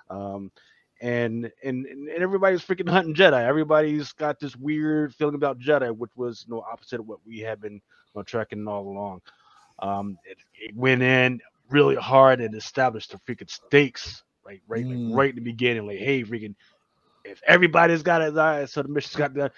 Um, 0.10 0.52
and 1.02 1.52
and 1.64 1.86
and 1.88 2.10
everybody's 2.10 2.62
freaking 2.62 2.88
hunting 2.88 3.16
Jedi. 3.16 3.44
Everybody's 3.44 4.14
got 4.14 4.40
this 4.40 4.56
weird 4.56 5.14
feeling 5.16 5.36
about 5.36 5.60
Jedi, 5.60 5.96
which 5.96 6.12
was 6.16 6.46
you 6.48 6.54
know 6.54 6.62
opposite 6.62 7.00
of 7.00 7.08
what 7.08 7.20
we 7.26 7.40
had 7.40 7.60
been 7.60 7.74
you 7.74 7.82
know, 8.16 8.24
tracking 8.24 8.68
all 8.68 8.88
along. 8.88 9.22
Um, 9.80 10.18
it, 10.26 10.38
it, 10.54 10.76
went 10.76 11.02
in 11.02 11.42
really 11.70 11.96
hard 11.96 12.40
and 12.40 12.54
established 12.54 13.12
the 13.12 13.18
freaking 13.18 13.50
stakes, 13.50 14.24
right, 14.46 14.62
right, 14.68 14.86
mm. 14.86 15.10
like 15.10 15.18
right 15.18 15.30
in 15.32 15.38
the 15.38 15.42
beginning. 15.42 15.88
Like, 15.88 15.98
hey, 15.98 16.24
freaking, 16.24 16.54
if 17.26 17.42
everybody's 17.48 18.04
got 18.04 18.22
it, 18.22 18.70
so 18.70 18.84
the 18.84 18.88
mission's 18.88 19.16
got 19.16 19.34
done. 19.34 19.50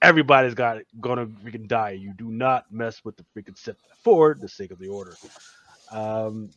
everybody's 0.00 0.54
got 0.54 0.78
gonna 1.00 1.26
freaking 1.26 1.68
die. 1.68 1.90
You 1.90 2.14
do 2.14 2.32
not 2.32 2.64
mess 2.72 3.04
with 3.04 3.16
the 3.16 3.24
freaking 3.36 3.56
Sith 3.56 3.76
for 4.02 4.34
the 4.34 4.48
sake 4.48 4.72
of 4.72 4.80
the 4.80 4.88
order. 4.88 5.14
Um, 5.92 6.50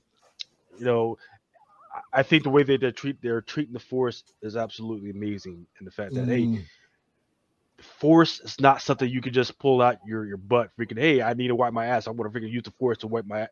you 0.79 0.85
know, 0.85 1.17
I 2.13 2.23
think 2.23 2.43
the 2.43 2.49
way 2.49 2.63
they 2.63 2.77
they 2.77 2.91
treat 2.91 3.21
they're 3.21 3.41
treating 3.41 3.73
the 3.73 3.79
Force 3.79 4.23
is 4.41 4.55
absolutely 4.55 5.09
amazing, 5.11 5.65
and 5.77 5.87
the 5.87 5.91
fact 5.91 6.15
that 6.15 6.27
hey, 6.29 6.49
Mm. 6.49 6.65
Force 7.81 8.39
is 8.41 8.59
not 8.59 8.81
something 8.81 9.09
you 9.09 9.21
can 9.21 9.33
just 9.33 9.57
pull 9.59 9.81
out 9.81 9.97
your 10.05 10.25
your 10.25 10.37
butt. 10.37 10.69
Freaking 10.77 10.99
hey, 10.99 11.21
I 11.21 11.33
need 11.33 11.47
to 11.47 11.55
wipe 11.55 11.73
my 11.73 11.85
ass. 11.85 12.07
I 12.07 12.11
want 12.11 12.31
to 12.31 12.39
freaking 12.39 12.51
use 12.51 12.63
the 12.63 12.71
Force 12.71 12.97
to 12.99 13.07
wipe 13.07 13.25
my 13.25 13.47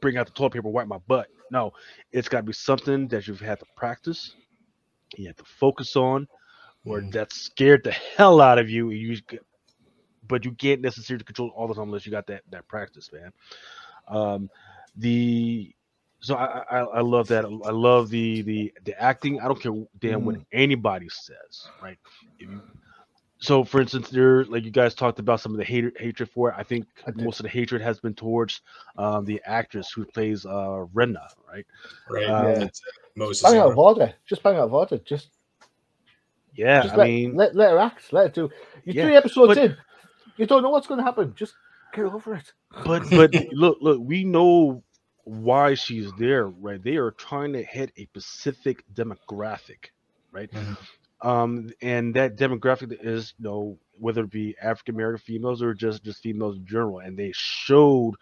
bring 0.00 0.16
out 0.16 0.26
the 0.26 0.32
toilet 0.32 0.52
paper, 0.52 0.68
wipe 0.68 0.86
my 0.86 0.98
butt. 1.06 1.28
No, 1.50 1.72
it's 2.12 2.28
got 2.28 2.38
to 2.38 2.42
be 2.44 2.52
something 2.52 3.08
that 3.08 3.26
you've 3.26 3.40
had 3.40 3.58
to 3.60 3.66
practice, 3.76 4.34
you 5.16 5.26
have 5.26 5.36
to 5.36 5.44
focus 5.44 5.96
on, 5.96 6.26
or 6.84 7.02
Mhm. 7.02 7.12
that 7.12 7.32
scared 7.32 7.82
the 7.84 7.92
hell 7.92 8.40
out 8.40 8.58
of 8.58 8.68
you. 8.70 8.90
You, 8.90 9.16
but 10.26 10.44
you 10.44 10.52
can't 10.52 10.80
necessarily 10.80 11.24
control 11.24 11.52
all 11.56 11.68
the 11.68 11.74
time 11.74 11.84
unless 11.84 12.06
you 12.06 12.12
got 12.12 12.26
that 12.26 12.42
that 12.50 12.66
practice, 12.68 13.10
man. 13.12 13.30
Um, 14.08 14.50
the 14.96 15.74
so 16.24 16.36
I, 16.36 16.62
I 16.70 16.78
I 16.80 17.00
love 17.00 17.28
that. 17.28 17.44
I 17.44 17.70
love 17.70 18.08
the 18.08 18.42
the 18.42 18.72
the 18.84 19.00
acting. 19.00 19.40
I 19.40 19.44
don't 19.48 19.60
care 19.60 19.72
damn 20.00 20.24
what 20.24 20.36
anybody 20.52 21.08
says, 21.10 21.68
right? 21.82 21.98
If 22.38 22.48
you, 22.50 22.62
so, 23.38 23.62
for 23.62 23.80
instance, 23.82 24.08
there 24.08 24.44
like 24.46 24.64
you 24.64 24.70
guys 24.70 24.94
talked 24.94 25.18
about 25.18 25.38
some 25.38 25.52
of 25.52 25.58
the 25.58 25.64
hate, 25.64 25.92
hatred 26.00 26.30
for 26.30 26.48
it. 26.48 26.54
I 26.56 26.62
think 26.62 26.86
I 27.06 27.10
most 27.14 27.40
of 27.40 27.44
the 27.44 27.50
hatred 27.50 27.82
has 27.82 28.00
been 28.00 28.14
towards 28.14 28.62
um, 28.96 29.26
the 29.26 29.38
actress 29.44 29.90
who 29.90 30.06
plays 30.06 30.46
uh, 30.46 30.86
Renna, 30.94 31.26
right? 31.46 31.66
Right. 32.08 32.26
Um, 32.26 32.60
That's 32.60 32.80
it. 32.80 32.94
Moses. 33.16 33.42
Bang 33.42 33.60
out 33.60 33.76
of 33.76 34.12
Just 34.26 34.42
bang 34.42 34.56
out 34.56 34.72
of. 34.72 35.04
Just, 35.04 35.28
Yeah, 36.54 36.82
just 36.84 36.94
I 36.94 36.98
let, 36.98 37.04
mean, 37.06 37.34
let, 37.36 37.54
let 37.54 37.70
her 37.72 37.78
act. 37.78 38.12
Let 38.14 38.28
her 38.28 38.48
do. 38.48 38.54
You're 38.84 38.94
Yeah, 38.94 39.04
three 39.04 39.16
episodes 39.16 39.54
but- 39.56 39.58
in. 39.58 39.76
You 40.36 40.46
don't 40.46 40.62
know 40.62 40.70
what's 40.70 40.86
going 40.86 40.98
to 40.98 41.04
happen. 41.04 41.34
Just 41.36 41.54
get 41.92 42.06
over 42.06 42.34
it. 42.34 42.52
but 42.84 43.04
but 43.10 43.30
look 43.52 43.78
look 43.80 44.00
we 44.02 44.24
know 44.24 44.82
why 45.24 45.74
she's 45.74 46.12
there 46.14 46.48
right 46.48 46.82
they 46.84 46.96
are 46.96 47.12
trying 47.12 47.52
to 47.52 47.62
hit 47.64 47.92
a 47.98 48.04
specific 48.06 48.84
demographic 48.94 49.90
right 50.32 50.50
Mhm. 50.52 50.76
um 51.22 51.70
and 51.82 52.14
that 52.14 52.36
demographic 52.36 52.96
is 53.04 53.34
you 53.38 53.44
know 53.44 53.78
whether 53.98 54.24
it 54.24 54.30
be 54.30 54.56
african 54.62 54.94
american 54.96 55.20
females 55.24 55.62
or 55.62 55.74
just 55.74 56.04
just 56.04 56.22
females 56.22 56.56
in 56.58 56.66
general 56.66 57.00
and 57.00 57.18
they 57.18 57.32
showed 57.34 58.14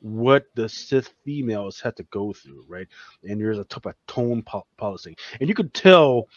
what 0.00 0.46
the 0.54 0.68
Sith 0.68 1.14
females 1.24 1.80
had 1.80 1.96
to 1.96 2.04
go 2.04 2.32
through, 2.32 2.64
right? 2.68 2.88
And 3.24 3.40
there's 3.40 3.58
a 3.58 3.64
type 3.64 3.86
of 3.86 3.94
tone 4.06 4.42
po- 4.42 4.66
policy, 4.76 5.16
and 5.40 5.48
you 5.48 5.54
could 5.54 5.74
tell 5.74 6.28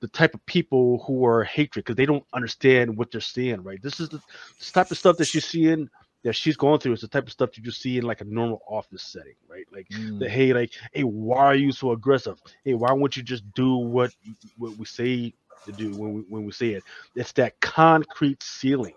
the 0.00 0.08
type 0.08 0.34
of 0.34 0.44
people 0.46 1.04
who 1.06 1.24
are 1.26 1.44
hatred 1.44 1.84
because 1.84 1.96
they 1.96 2.06
don't 2.06 2.24
understand 2.34 2.96
what 2.96 3.10
they're 3.10 3.20
seeing, 3.20 3.62
right? 3.62 3.82
This 3.82 4.00
is 4.00 4.08
the 4.10 4.20
this 4.58 4.72
type 4.72 4.90
of 4.90 4.98
stuff 4.98 5.16
that 5.18 5.34
you 5.34 5.40
see 5.40 5.62
seeing 5.64 5.88
that 6.24 6.34
she's 6.34 6.56
going 6.56 6.78
through 6.78 6.92
is 6.92 7.00
the 7.00 7.08
type 7.08 7.24
of 7.26 7.32
stuff 7.32 7.50
that 7.50 7.56
you 7.58 7.64
just 7.64 7.80
see 7.80 7.98
in 7.98 8.04
like 8.04 8.20
a 8.20 8.24
normal 8.24 8.62
office 8.66 9.02
setting, 9.02 9.34
right? 9.48 9.66
Like 9.72 9.88
the 10.18 10.28
hey, 10.28 10.52
like 10.52 10.72
hey, 10.92 11.02
why 11.02 11.38
are 11.38 11.54
you 11.54 11.72
so 11.72 11.92
aggressive? 11.92 12.38
Hey, 12.64 12.74
why 12.74 12.92
won't 12.92 13.16
you 13.16 13.22
just 13.22 13.52
do 13.54 13.76
what 13.76 14.12
what 14.56 14.76
we 14.76 14.84
say 14.86 15.34
to 15.64 15.72
do 15.72 15.94
when 15.96 16.12
we 16.14 16.20
when 16.28 16.44
we 16.44 16.52
say 16.52 16.70
it? 16.70 16.84
It's 17.14 17.32
that 17.32 17.60
concrete 17.60 18.42
ceiling 18.42 18.96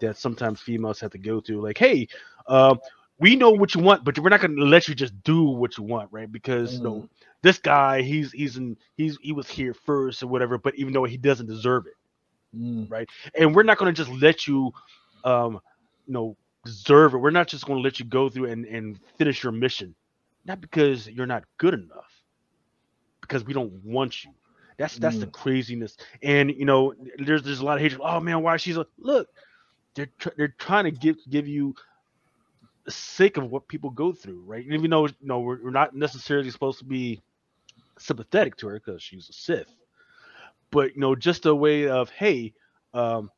that 0.00 0.16
sometimes 0.16 0.60
females 0.60 1.00
have 1.00 1.10
to 1.12 1.18
go 1.18 1.40
through. 1.40 1.62
Like, 1.62 1.78
hey, 1.78 2.08
um, 2.46 2.80
we 3.18 3.36
know 3.36 3.50
what 3.50 3.74
you 3.74 3.80
want, 3.82 4.04
but 4.04 4.18
we're 4.18 4.28
not 4.30 4.40
going 4.40 4.56
to 4.56 4.64
let 4.64 4.88
you 4.88 4.94
just 4.94 5.22
do 5.22 5.42
what 5.44 5.76
you 5.78 5.84
want, 5.84 6.10
right? 6.12 6.30
Because 6.30 6.76
you 6.76 6.82
know 6.82 7.06
this 7.42 7.58
guy, 7.58 8.02
he's 8.02 8.32
he's 8.32 8.56
in 8.56 8.76
he's 8.96 9.18
he 9.22 9.32
was 9.32 9.48
here 9.48 9.74
first 9.74 10.22
or 10.22 10.26
whatever, 10.28 10.58
but 10.58 10.74
even 10.76 10.92
though 10.92 11.04
he 11.04 11.16
doesn't 11.16 11.46
deserve 11.46 11.86
it, 11.86 11.94
Mm. 12.54 12.88
and 13.38 13.54
we're 13.54 13.62
not 13.62 13.78
going 13.78 13.92
to 13.92 14.04
just 14.04 14.10
let 14.20 14.46
you, 14.46 14.72
um, 15.24 15.60
you 16.06 16.12
know, 16.12 16.36
deserve 16.64 17.14
it. 17.14 17.18
We're 17.18 17.30
not 17.30 17.48
just 17.48 17.66
going 17.66 17.78
to 17.78 17.82
let 17.82 17.98
you 17.98 18.06
go 18.06 18.28
through 18.28 18.50
and 18.50 18.64
and 18.66 18.98
finish 19.18 19.42
your 19.42 19.52
mission, 19.52 19.94
not 20.44 20.60
because 20.60 21.08
you're 21.08 21.26
not 21.26 21.44
good 21.58 21.74
enough, 21.74 22.22
because 23.20 23.44
we 23.44 23.52
don't 23.52 23.72
want 23.84 24.24
you. 24.24 24.32
That's 24.78 24.98
that's 24.98 25.18
the 25.18 25.26
craziness, 25.26 25.96
and 26.22 26.50
you 26.50 26.64
know, 26.64 26.94
there's 27.18 27.42
there's 27.42 27.60
a 27.60 27.64
lot 27.64 27.76
of 27.76 27.82
hatred. 27.82 28.00
Oh 28.04 28.20
man, 28.20 28.42
why 28.42 28.56
she's 28.56 28.76
a 28.76 28.86
look? 28.98 29.28
They're 29.94 30.10
tr- 30.18 30.30
they're 30.36 30.54
trying 30.58 30.84
to 30.84 30.90
give 30.90 31.16
give 31.30 31.46
you 31.46 31.74
the 32.84 32.90
sake 32.90 33.36
of 33.36 33.50
what 33.50 33.68
people 33.68 33.90
go 33.90 34.12
through, 34.12 34.42
right? 34.44 34.64
Even 34.68 34.90
though 34.90 35.06
you 35.06 35.14
know 35.22 35.40
we're, 35.40 35.62
we're 35.62 35.70
not 35.70 35.94
necessarily 35.94 36.50
supposed 36.50 36.80
to 36.80 36.84
be 36.84 37.22
sympathetic 37.98 38.56
to 38.56 38.68
her 38.68 38.80
because 38.80 39.02
she's 39.02 39.28
a 39.28 39.32
Sith, 39.32 39.72
but 40.70 40.94
you 40.94 41.00
know, 41.00 41.14
just 41.14 41.46
a 41.46 41.54
way 41.54 41.88
of 41.88 42.10
hey, 42.10 42.52
um, 42.94 43.30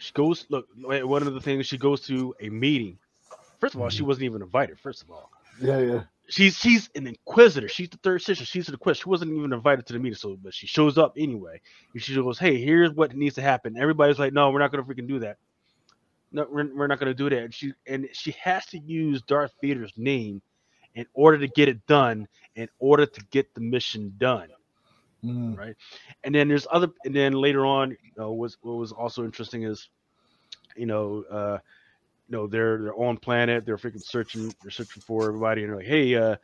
she 0.00 0.12
goes 0.14 0.46
look. 0.48 0.66
One 0.76 1.26
of 1.26 1.34
the 1.34 1.40
things 1.40 1.66
she 1.66 1.78
goes 1.78 2.00
to 2.06 2.34
a 2.40 2.48
meeting. 2.48 2.98
First 3.58 3.74
of 3.74 3.82
all, 3.82 3.90
she 3.90 4.02
mm. 4.02 4.06
wasn't 4.06 4.24
even 4.24 4.42
invited. 4.42 4.78
First 4.80 5.02
of 5.02 5.10
all, 5.10 5.30
Yeah, 5.60 5.78
yeah. 5.78 6.02
she's 6.28 6.56
she's 6.56 6.88
an 6.94 7.06
inquisitor. 7.06 7.68
She's 7.68 7.90
the 7.90 7.98
third 7.98 8.22
sister. 8.22 8.44
She's 8.46 8.66
the 8.66 8.78
quest. 8.78 9.02
She 9.02 9.08
wasn't 9.08 9.32
even 9.32 9.52
invited 9.52 9.86
to 9.86 9.92
the 9.92 9.98
meeting, 9.98 10.16
so 10.16 10.36
but 10.42 10.54
she 10.54 10.66
shows 10.66 10.96
up 10.96 11.12
anyway. 11.18 11.60
And 11.92 12.02
she 12.02 12.14
goes, 12.14 12.38
"Hey, 12.38 12.60
here's 12.60 12.92
what 12.92 13.14
needs 13.14 13.34
to 13.34 13.42
happen." 13.42 13.76
Everybody's 13.76 14.18
like, 14.18 14.32
"No, 14.32 14.50
we're 14.50 14.58
not 14.58 14.72
gonna 14.72 14.84
freaking 14.84 15.06
do 15.08 15.18
that. 15.20 15.36
No, 16.32 16.46
we're, 16.50 16.74
we're 16.74 16.86
not 16.86 16.98
gonna 16.98 17.14
do 17.14 17.28
that." 17.28 17.42
And 17.42 17.54
she 17.54 17.74
and 17.86 18.08
she 18.12 18.32
has 18.42 18.64
to 18.66 18.78
use 18.78 19.20
Darth 19.22 19.52
Vader's 19.60 19.92
name 19.98 20.40
in 20.94 21.04
order 21.12 21.38
to 21.38 21.48
get 21.48 21.68
it 21.68 21.86
done. 21.86 22.26
In 22.56 22.68
order 22.78 23.04
to 23.04 23.20
get 23.30 23.54
the 23.54 23.60
mission 23.60 24.14
done. 24.16 24.48
Mm. 25.24 25.56
Right. 25.56 25.76
And 26.24 26.34
then 26.34 26.48
there's 26.48 26.66
other. 26.70 26.88
And 27.04 27.14
then 27.14 27.32
later 27.32 27.66
on, 27.66 27.90
you 27.90 28.12
know, 28.16 28.32
was 28.32 28.56
what 28.62 28.74
was 28.74 28.92
also 28.92 29.24
interesting 29.24 29.64
is, 29.64 29.88
you 30.76 30.86
know, 30.86 31.24
uh, 31.30 31.58
you 32.28 32.36
know, 32.36 32.46
they're 32.46 32.82
they're 32.82 32.94
on 32.94 33.18
planet. 33.18 33.66
They're 33.66 33.76
freaking 33.76 34.04
searching. 34.04 34.54
They're 34.62 34.70
searching 34.70 35.02
for 35.06 35.28
everybody, 35.28 35.62
and 35.62 35.70
they're 35.70 35.78
like, 35.78 35.86
"Hey, 35.86 36.14
uh, 36.14 36.36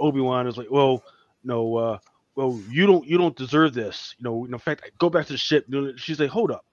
Obi 0.00 0.20
Wan 0.20 0.46
is 0.46 0.56
like, 0.56 0.70
well, 0.70 1.04
no, 1.44 1.76
uh, 1.76 1.98
well, 2.34 2.62
you 2.68 2.86
don't 2.86 3.06
you 3.06 3.18
don't 3.18 3.36
deserve 3.36 3.74
this. 3.74 4.14
You 4.18 4.24
know, 4.24 4.44
in 4.44 4.58
fact, 4.58 4.90
go 4.98 5.10
back 5.10 5.26
to 5.26 5.32
the 5.32 5.38
ship. 5.38 5.66
She's 5.96 6.20
like, 6.20 6.30
hold 6.30 6.50
up, 6.50 6.64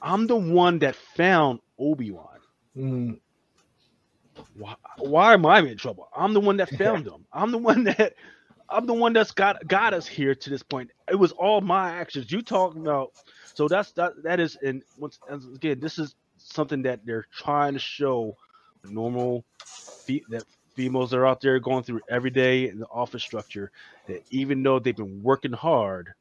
I'm 0.00 0.26
the 0.26 0.36
one 0.36 0.78
that 0.80 0.96
found 0.96 1.60
Obi 1.78 2.10
Wan. 2.10 2.38
Mm. 2.76 3.20
Why, 4.54 4.76
why 4.98 5.34
am 5.34 5.44
I 5.46 5.60
in 5.60 5.76
trouble? 5.76 6.08
I'm 6.16 6.34
the 6.34 6.40
one 6.40 6.58
that 6.58 6.70
found 6.78 7.06
him. 7.06 7.26
I'm 7.32 7.50
the 7.50 7.58
one 7.58 7.84
that 7.84 8.14
I'm 8.70 8.86
the 8.86 8.94
one 8.94 9.12
that's 9.12 9.32
got 9.32 9.66
got 9.66 9.94
us 9.94 10.06
here 10.06 10.34
to 10.34 10.50
this 10.50 10.62
point. 10.62 10.90
It 11.10 11.16
was 11.16 11.32
all 11.32 11.60
my 11.60 11.90
actions. 11.90 12.30
You 12.30 12.42
talking 12.42 12.82
about 12.82 13.12
so 13.54 13.68
that's 13.68 13.92
that 13.92 14.22
that 14.24 14.40
is 14.40 14.56
and 14.62 14.82
once 14.96 15.18
again 15.54 15.80
this 15.80 15.98
is 15.98 16.14
something 16.38 16.82
that 16.82 17.04
they're 17.04 17.26
trying 17.32 17.74
to 17.74 17.80
show 17.80 18.36
normal 18.84 19.44
fe- 20.06 20.24
that 20.30 20.44
females 20.74 21.12
are 21.14 21.26
out 21.26 21.40
there 21.40 21.58
going 21.58 21.82
through 21.82 22.00
every 22.08 22.30
day 22.30 22.68
in 22.68 22.78
the 22.78 22.86
office 22.86 23.22
structure 23.22 23.70
that 24.06 24.22
even 24.30 24.62
though 24.62 24.78
they've 24.78 24.96
been 24.96 25.22
working 25.22 25.52
hard, 25.52 26.14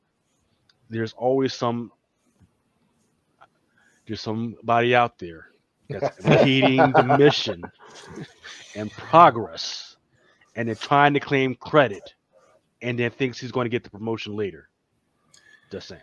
there's 0.90 1.14
always 1.14 1.54
some 1.54 1.92
there's 4.08 4.22
somebody 4.22 4.96
out 4.96 5.20
there 5.20 5.48
that's 5.92 6.10
impeding 6.20 6.94
the 6.94 7.04
mission 7.04 7.72
and 8.76 8.96
progress, 8.96 9.98
and 10.56 10.68
they're 10.68 10.76
trying 10.76 11.14
to 11.14 11.20
claim 11.20 11.56
credit, 11.56 12.16
and 12.82 12.98
then 12.98 13.12
thinks 13.12 13.40
he's 13.40 13.52
going 13.52 13.66
to 13.66 13.70
get 13.70 13.84
the 13.84 13.90
promotion 13.90 14.36
later. 14.36 14.70
Just 15.72 15.88
saying. 15.88 16.02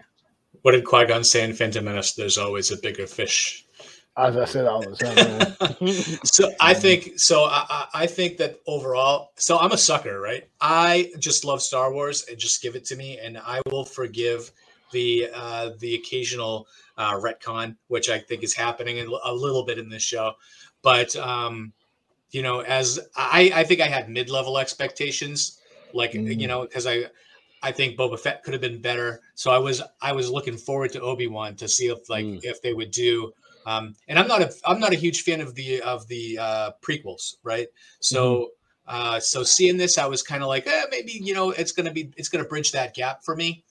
What 0.62 0.72
did 0.72 0.84
Qui 0.84 1.06
Gon 1.06 1.24
say 1.24 1.44
in 1.44 1.52
Phantom 1.52 1.84
Menace? 1.84 2.14
There's 2.14 2.38
always 2.38 2.70
a 2.70 2.76
bigger 2.76 3.06
fish. 3.06 3.66
As 4.16 4.36
I 4.36 4.44
said 4.44 4.66
all 4.66 4.80
the 4.80 4.94
time. 4.94 5.84
So 6.24 6.52
I 6.60 6.72
think 6.72 7.18
so. 7.18 7.44
I, 7.44 7.66
I 7.68 7.86
I 8.02 8.06
think 8.06 8.36
that 8.38 8.60
overall, 8.66 9.32
so 9.36 9.58
I'm 9.58 9.72
a 9.72 9.76
sucker, 9.76 10.20
right? 10.20 10.44
I 10.60 11.12
just 11.18 11.44
love 11.44 11.60
Star 11.60 11.92
Wars 11.92 12.24
and 12.30 12.38
just 12.38 12.62
give 12.62 12.76
it 12.76 12.84
to 12.86 12.96
me, 12.96 13.18
and 13.18 13.38
I 13.38 13.60
will 13.66 13.84
forgive 13.84 14.52
the 14.92 15.28
uh, 15.34 15.70
the 15.80 15.96
occasional 15.96 16.68
uh, 16.96 17.14
retcon, 17.14 17.76
which 17.88 18.08
I 18.08 18.20
think 18.20 18.44
is 18.44 18.54
happening 18.54 18.98
a 19.24 19.32
little 19.32 19.64
bit 19.64 19.78
in 19.78 19.88
this 19.88 20.02
show. 20.02 20.34
But 20.82 21.16
um, 21.16 21.72
you 22.30 22.42
know, 22.42 22.60
as 22.60 23.00
I 23.16 23.50
I 23.54 23.64
think 23.64 23.80
I 23.80 23.86
had 23.88 24.08
mid 24.08 24.30
level 24.30 24.58
expectations, 24.58 25.60
like 25.94 26.12
Mm. 26.12 26.40
you 26.40 26.46
know, 26.48 26.62
because 26.62 26.86
I 26.86 27.04
I 27.62 27.72
think 27.72 27.96
Boba 27.96 28.18
Fett 28.20 28.42
could 28.42 28.52
have 28.52 28.60
been 28.60 28.80
better. 28.82 29.20
So 29.34 29.50
I 29.50 29.58
was 29.58 29.80
I 30.02 30.12
was 30.12 30.30
looking 30.30 30.56
forward 30.58 30.92
to 30.92 31.00
Obi 31.00 31.26
Wan 31.28 31.56
to 31.56 31.68
see 31.68 31.86
if 31.86 32.08
like 32.10 32.26
Mm. 32.26 32.40
if 32.42 32.60
they 32.60 32.74
would 32.74 32.90
do. 32.90 33.32
Um, 33.66 33.94
and 34.08 34.18
I'm 34.18 34.28
not 34.28 34.42
a 34.42 34.52
I'm 34.66 34.78
not 34.80 34.92
a 34.92 34.96
huge 34.96 35.22
fan 35.22 35.40
of 35.40 35.54
the 35.54 35.80
of 35.80 36.06
the 36.08 36.38
uh, 36.38 36.70
prequels, 36.82 37.36
right? 37.42 37.68
So 38.00 38.50
uh, 38.86 39.18
so 39.18 39.42
seeing 39.42 39.78
this, 39.78 39.96
I 39.96 40.04
was 40.06 40.22
kind 40.22 40.42
of 40.42 40.48
like, 40.50 40.66
eh, 40.66 40.84
maybe 40.90 41.12
you 41.12 41.32
know 41.32 41.50
it's 41.52 41.72
gonna 41.72 41.90
be 41.92 42.12
it's 42.18 42.28
gonna 42.28 42.44
bridge 42.44 42.72
that 42.72 42.94
gap 42.94 43.24
for 43.24 43.34
me, 43.34 43.64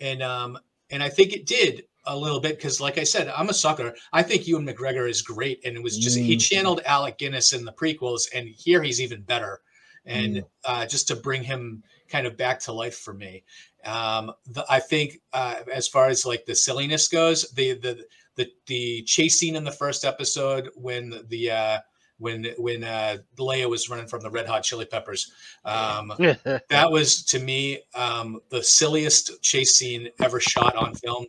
and 0.00 0.22
um 0.22 0.58
and 0.90 1.00
I 1.02 1.08
think 1.08 1.32
it 1.32 1.46
did 1.46 1.84
a 2.08 2.16
little 2.16 2.40
bit 2.40 2.56
because 2.56 2.80
like 2.80 2.98
I 2.98 3.04
said, 3.04 3.28
I'm 3.28 3.48
a 3.48 3.54
sucker. 3.54 3.94
I 4.12 4.22
think 4.24 4.48
Ewan 4.48 4.66
McGregor 4.66 5.08
is 5.08 5.22
great, 5.22 5.60
and 5.64 5.76
it 5.76 5.82
was 5.82 5.96
just 5.96 6.18
he 6.18 6.36
Mm. 6.36 6.40
channeled 6.40 6.80
Alec 6.84 7.18
Guinness 7.18 7.52
in 7.52 7.64
the 7.64 7.72
prequels, 7.72 8.22
and 8.34 8.48
here 8.48 8.82
he's 8.82 9.00
even 9.00 9.22
better. 9.22 9.60
And 10.06 10.44
uh, 10.64 10.86
just 10.86 11.08
to 11.08 11.16
bring 11.16 11.42
him 11.42 11.82
kind 12.08 12.26
of 12.26 12.36
back 12.36 12.60
to 12.60 12.72
life 12.72 12.96
for 12.98 13.12
me. 13.12 13.42
Um, 13.84 14.32
the, 14.46 14.64
I 14.68 14.80
think 14.80 15.20
uh, 15.32 15.56
as 15.72 15.88
far 15.88 16.06
as 16.06 16.24
like 16.24 16.44
the 16.46 16.54
silliness 16.54 17.08
goes, 17.08 17.50
the 17.50 17.74
the 17.74 18.04
the 18.36 18.48
the 18.66 19.02
chase 19.02 19.38
scene 19.38 19.56
in 19.56 19.64
the 19.64 19.70
first 19.72 20.04
episode 20.04 20.70
when 20.74 21.12
the 21.28 21.50
uh, 21.50 21.78
when 22.18 22.46
when 22.58 22.84
uh, 22.84 23.18
Leia 23.38 23.68
was 23.68 23.88
running 23.88 24.06
from 24.06 24.22
the 24.22 24.30
Red 24.30 24.46
Hot 24.46 24.62
Chili 24.62 24.84
Peppers. 24.84 25.32
Um, 25.64 26.12
that 26.18 26.90
was 26.90 27.24
to 27.26 27.38
me 27.38 27.80
um, 27.94 28.40
the 28.50 28.62
silliest 28.62 29.42
chase 29.42 29.76
scene 29.76 30.08
ever 30.22 30.40
shot 30.40 30.76
on 30.76 30.94
film. 30.94 31.26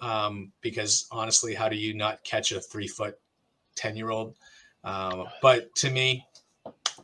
Um, 0.00 0.52
because 0.62 1.06
honestly, 1.12 1.54
how 1.54 1.68
do 1.68 1.76
you 1.76 1.94
not 1.94 2.24
catch 2.24 2.52
a 2.52 2.60
three 2.60 2.88
foot 2.88 3.18
ten 3.76 3.96
year 3.96 4.10
old? 4.10 4.34
Um, 4.84 5.26
but 5.40 5.72
to 5.76 5.90
me, 5.90 6.26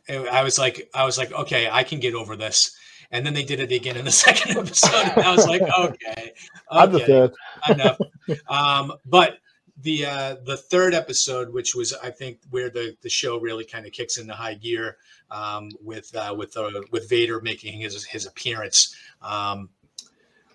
it, 0.09 0.27
I 0.27 0.43
was 0.43 0.57
like, 0.57 0.89
I 0.93 1.05
was 1.05 1.17
like, 1.17 1.31
okay, 1.31 1.69
I 1.69 1.83
can 1.83 1.99
get 1.99 2.15
over 2.15 2.35
this. 2.35 2.75
And 3.11 3.25
then 3.25 3.33
they 3.33 3.43
did 3.43 3.59
it 3.59 3.71
again 3.71 3.97
in 3.97 4.05
the 4.05 4.11
second 4.25 4.57
episode. 4.57 5.11
And 5.15 5.23
I 5.23 5.35
was 5.35 5.47
like, 5.47 5.61
okay, 5.61 6.33
okay 6.71 7.29
enough. 7.69 7.99
Um, 8.47 8.93
but 9.05 9.37
the 9.81 10.05
uh, 10.05 10.35
the 10.45 10.57
third 10.57 10.93
episode, 10.93 11.53
which 11.53 11.73
was 11.75 11.93
I 11.93 12.09
think 12.09 12.39
where 12.49 12.69
the, 12.69 12.95
the 13.01 13.09
show 13.09 13.39
really 13.39 13.63
kind 13.63 13.85
of 13.85 13.91
kicks 13.91 14.17
into 14.17 14.33
high 14.33 14.55
gear 14.55 14.97
um, 15.31 15.69
with 15.81 16.13
uh, 16.15 16.35
with 16.37 16.55
uh, 16.57 16.69
with 16.91 17.09
Vader 17.09 17.41
making 17.41 17.79
his 17.79 18.03
his 18.05 18.25
appearance, 18.25 18.95
um, 19.21 19.69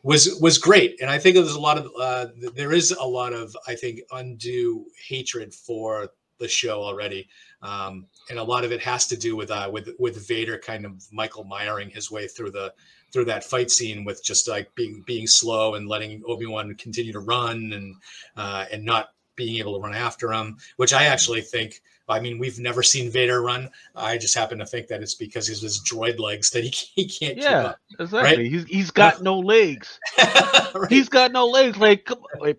was 0.02 0.38
was 0.40 0.58
great. 0.58 1.00
And 1.00 1.10
I 1.10 1.18
think 1.18 1.36
there's 1.36 1.54
a 1.54 1.60
lot 1.60 1.78
of 1.78 1.90
uh, 1.98 2.26
there 2.54 2.72
is 2.72 2.92
a 2.92 3.04
lot 3.04 3.32
of 3.32 3.56
I 3.66 3.74
think 3.74 4.00
undue 4.12 4.84
hatred 5.08 5.54
for 5.54 6.10
the 6.38 6.48
show 6.48 6.82
already, 6.82 7.28
um, 7.62 8.06
and 8.30 8.38
a 8.38 8.42
lot 8.42 8.64
of 8.64 8.72
it 8.72 8.80
has 8.82 9.06
to 9.08 9.16
do 9.16 9.36
with 9.36 9.50
uh, 9.50 9.68
with 9.72 9.90
with 9.98 10.26
Vader 10.26 10.58
kind 10.58 10.84
of 10.84 11.06
Michael 11.12 11.44
Myering 11.44 11.92
his 11.92 12.10
way 12.10 12.26
through 12.26 12.50
the 12.50 12.72
through 13.12 13.24
that 13.26 13.44
fight 13.44 13.70
scene 13.70 14.04
with 14.04 14.24
just 14.24 14.48
like 14.48 14.74
being 14.74 15.02
being 15.06 15.26
slow 15.26 15.74
and 15.74 15.88
letting 15.88 16.22
Obi 16.26 16.46
Wan 16.46 16.74
continue 16.74 17.12
to 17.12 17.20
run 17.20 17.72
and 17.72 17.94
uh, 18.36 18.66
and 18.72 18.84
not 18.84 19.10
being 19.36 19.58
able 19.58 19.74
to 19.74 19.80
run 19.80 19.94
after 19.94 20.32
him, 20.32 20.56
which 20.76 20.92
I 20.92 21.04
actually 21.04 21.40
think. 21.40 21.80
I 22.06 22.20
mean, 22.20 22.38
we've 22.38 22.58
never 22.58 22.82
seen 22.82 23.10
Vader 23.10 23.40
run. 23.40 23.70
I 23.96 24.18
just 24.18 24.34
happen 24.34 24.58
to 24.58 24.66
think 24.66 24.88
that 24.88 25.02
it's 25.02 25.14
because 25.14 25.48
he's 25.48 25.62
his 25.62 25.80
droid 25.80 26.18
legs 26.18 26.50
that 26.50 26.62
he, 26.62 26.70
he 26.70 27.08
can't. 27.08 27.38
Yeah, 27.38 27.60
up, 27.60 27.78
exactly. 27.98 28.42
Right? 28.42 28.50
He's 28.52 28.64
he's 28.64 28.90
got 28.90 29.22
no 29.22 29.38
legs. 29.38 29.98
right. 30.74 30.90
He's 30.90 31.08
got 31.08 31.32
no 31.32 31.46
legs. 31.46 31.78
Like, 31.78 32.04
come 32.04 32.18
on, 32.18 32.40
like, 32.40 32.58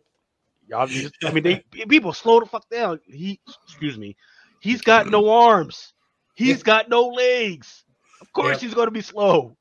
y'all. 0.67 0.89
I 1.23 1.31
mean, 1.31 1.43
they 1.43 1.63
people 1.87 2.11
slow 2.13 2.39
the 2.39 2.47
fuck 2.47 2.67
down. 2.69 2.99
He, 3.05 3.39
excuse 3.67 3.99
me, 3.99 4.15
he's 4.59 4.81
got 4.81 5.09
no 5.09 5.29
arms. 5.29 5.93
He's 6.35 6.63
got 6.63 6.89
no 6.89 7.07
legs. 7.07 7.83
Of 8.21 8.31
course, 8.33 8.55
yep. 8.55 8.61
he's 8.61 8.73
going 8.73 8.87
to 8.87 8.91
be 8.91 9.01
slow. 9.01 9.55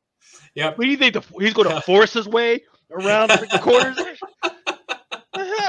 Yeah. 0.54 0.70
What 0.70 0.84
do 0.84 0.88
you 0.88 0.96
think? 0.96 1.14
The, 1.14 1.22
he's 1.38 1.54
going 1.54 1.68
to 1.74 1.80
force 1.80 2.12
his 2.12 2.28
way 2.28 2.62
around 2.90 3.30
the 3.30 3.58
corners? 3.62 3.98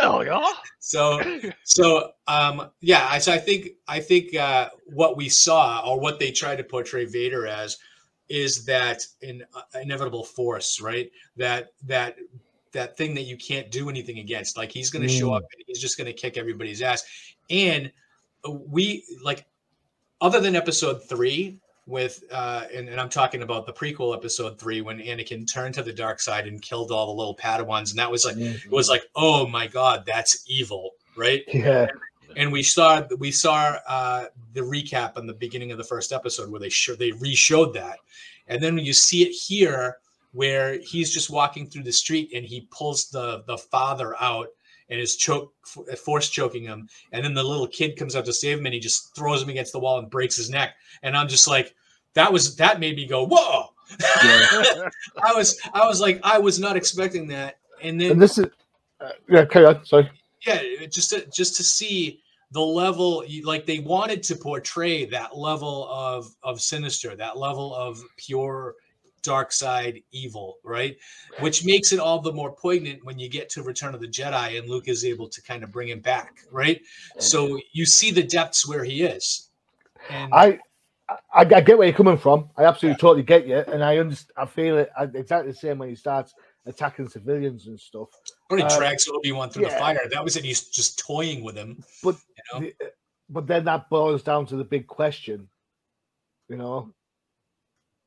hell, 0.06 0.26
y'all. 0.26 0.54
So, 0.80 1.20
so, 1.64 2.12
um, 2.28 2.70
yeah. 2.82 3.08
I, 3.10 3.20
so 3.20 3.32
I 3.32 3.38
think, 3.38 3.70
I 3.88 4.00
think 4.00 4.36
uh, 4.36 4.70
what 4.86 5.18
we 5.18 5.30
saw, 5.30 5.82
or 5.86 6.00
what 6.00 6.20
they 6.20 6.32
tried 6.32 6.58
to 6.58 6.64
portray 6.64 7.06
Vader 7.06 7.48
as, 7.48 7.78
is 8.28 8.66
that 8.66 9.06
an 9.22 9.44
uh, 9.54 9.62
inevitable 9.80 10.24
force, 10.24 10.82
right? 10.82 11.12
That 11.38 11.70
that 11.86 12.18
that 12.72 12.98
thing 12.98 13.14
that 13.16 13.24
you 13.24 13.38
can't 13.38 13.72
do 13.72 13.90
anything 13.90 14.20
against. 14.20 14.58
Like 14.58 14.72
he's 14.72 14.90
going 14.90 15.08
to 15.08 15.14
mm. 15.14 15.20
show 15.20 15.34
up 15.34 15.44
and 15.54 15.64
he's 15.68 15.80
just 15.80 15.98
going 15.98 16.08
to 16.08 16.14
kick 16.14 16.38
everybody's 16.38 16.82
ass. 16.82 17.04
And 17.50 17.92
we 18.52 19.04
like, 19.24 19.46
other 20.22 20.40
than 20.40 20.56
episode 20.56 21.04
three, 21.08 21.60
with 21.88 22.24
uh 22.32 22.66
and, 22.74 22.90
and, 22.90 23.00
I'm 23.00 23.10
talking 23.10 23.44
about 23.44 23.66
the 23.66 23.74
prequel 23.74 24.16
episode 24.16 24.60
three 24.60 24.82
when 24.82 25.00
Anakin 25.00 25.52
turned 25.52 25.76
to 25.76 25.84
the 25.84 25.94
dark 25.94 26.20
side 26.20 26.48
and 26.48 26.62
killed 26.62 26.92
all 26.92 27.08
the 27.08 27.14
little 27.14 27.36
Padawans, 27.36 27.92
and 27.92 28.00
that 28.00 28.10
was 28.10 28.26
like 28.26 28.36
mm-hmm. 28.36 28.56
it 28.56 28.72
was 28.72 28.90
like, 28.90 29.04
oh 29.16 29.48
my 29.48 29.68
god, 29.68 30.04
that's 30.06 30.44
evil, 30.48 30.92
right? 31.16 31.44
Yeah. 31.54 31.88
And, 32.38 32.52
we 32.52 32.64
saw 32.64 33.04
we 33.20 33.32
saw 33.32 33.78
uh 33.88 34.26
the 34.54 34.62
recap 34.62 35.18
in 35.18 35.28
the 35.28 35.34
beginning 35.34 35.72
of 35.72 35.78
the 35.78 35.84
first 35.84 36.12
episode 36.12 36.50
where 36.50 36.60
they 36.60 36.70
show 36.70 36.96
they 36.96 37.12
re-showed 37.12 37.74
that. 37.76 38.00
And 38.48 38.62
then 38.62 38.76
when 38.76 38.84
you 38.84 38.94
see 38.94 39.24
it 39.24 39.32
here 39.32 39.98
where 40.34 40.80
he's 40.80 41.14
just 41.14 41.30
walking 41.30 41.68
through 41.68 41.84
the 41.84 41.94
street 41.94 42.32
and 42.36 42.44
he 42.44 42.68
pulls 42.72 43.10
the 43.10 43.44
the 43.48 43.58
father 43.58 44.16
out 44.20 44.50
and 44.89 45.00
is 45.00 45.15
choke 45.15 45.54
force 45.98 46.30
choking 46.30 46.63
him. 46.63 46.88
And 47.12 47.24
then 47.24 47.34
the 47.34 47.43
little 47.43 47.67
kid 47.67 47.98
comes 47.98 48.15
out 48.15 48.26
to 48.26 48.34
save 48.34 48.60
him 48.60 48.65
and 48.65 48.74
he 48.74 48.80
just 48.80 49.15
throws 49.15 49.41
him 49.41 49.50
against 49.50 49.74
the 49.74 49.80
wall 49.80 50.00
and 50.00 50.10
breaks 50.10 50.36
his 50.36 50.50
neck. 50.50 50.76
And 51.04 51.15
i'm 51.17 51.28
just 51.28 51.48
like 51.48 51.74
that 52.13 52.32
was 52.32 52.56
that 52.58 52.80
made 52.80 52.95
me 52.95 53.06
go 53.06 53.26
whoa! 53.26 53.69
Yeah. 54.24 54.89
i 55.24 55.34
was 55.34 55.60
i 55.74 55.86
was 55.88 56.02
like 56.02 56.19
i 56.24 56.38
was 56.38 56.60
not 56.60 56.78
expecting 56.78 57.28
that. 57.28 57.58
And 57.82 58.00
then 58.00 58.12
and 58.12 58.21
this 58.21 58.38
is 58.38 58.48
uh, 59.02 59.10
yeah 59.30 59.45
carry 59.45 59.65
on 59.65 59.86
sorry. 59.86 60.10
Yeah 60.45 60.62
just 60.89 61.10
to, 61.12 61.26
just 61.34 61.56
to 61.58 61.63
see 61.63 62.21
the 62.52 62.62
level 62.62 63.24
like 63.43 63.65
they 63.65 63.80
wanted 63.80 64.21
to 64.24 64.36
portray 64.36 65.06
that 65.06 65.36
level 65.36 65.88
of 65.89 66.34
of 66.43 66.62
sinister 66.62 67.15
that 67.15 67.38
level 67.38 67.74
of 67.76 68.00
pure 68.17 68.76
dark 69.26 69.52
side 69.52 70.02
evil, 70.12 70.58
right? 70.64 70.96
Which 71.40 71.66
makes 71.66 71.92
it 71.92 72.00
all 72.00 72.22
the 72.22 72.32
more 72.32 72.52
poignant 72.52 73.04
when 73.04 73.20
you 73.20 73.28
get 73.30 73.50
to 73.50 73.64
Return 73.64 73.94
of 73.94 74.02
the 74.02 74.08
Jedi 74.08 74.58
and 74.58 74.70
Luke 74.70 74.88
is 74.88 75.04
able 75.04 75.28
to 75.30 75.42
kind 75.42 75.64
of 75.64 75.72
bring 75.72 75.90
him 75.90 76.00
back, 76.00 76.38
right? 76.52 76.82
So 77.20 77.60
you 77.74 77.86
see 77.86 78.12
the 78.12 78.24
depths 78.24 78.68
where 78.68 78.84
he 78.84 79.04
is. 79.04 79.50
And 80.10 80.34
I, 80.34 80.60
I, 81.10 81.18
I 81.34 81.44
get 81.44 81.78
where 81.78 81.88
you're 81.88 81.98
coming 81.98 82.18
from. 82.18 82.50
I 82.58 82.64
absolutely 82.64 82.98
yeah. 82.98 83.02
totally 83.02 83.24
get 83.24 83.48
you, 83.48 83.58
and 83.58 83.84
I 83.84 83.98
understand. 83.98 84.34
I 84.38 84.46
feel 84.46 84.78
it 84.78 84.90
exactly 85.14 85.52
the 85.52 85.58
same 85.58 85.78
when 85.80 85.90
he 85.90 85.96
starts 85.96 86.34
attacking 86.66 87.10
civilians 87.10 87.68
and 87.68 87.80
stuff. 87.80 88.10
When 88.48 88.60
he 88.60 88.66
uh, 88.66 88.78
drags 88.78 89.08
Obi 89.08 89.32
Wan 89.32 89.50
through 89.50 89.64
yeah. 89.64 89.74
the 89.74 89.80
fire, 89.80 90.00
that 90.12 90.24
was 90.24 90.36
it. 90.36 90.44
He's 90.44 90.70
just 90.70 91.00
toying 91.00 91.44
with 91.44 91.56
him. 91.56 91.84
But 92.04 92.16
you 92.16 92.44
know? 92.54 92.60
the, 92.60 92.74
but 93.30 93.48
then 93.48 93.66
that 93.66 93.90
boils 93.90 94.24
down 94.24 94.46
to 94.48 94.56
the 94.56 94.64
big 94.64 94.88
question. 94.88 95.50
You 96.50 96.58
know, 96.58 96.94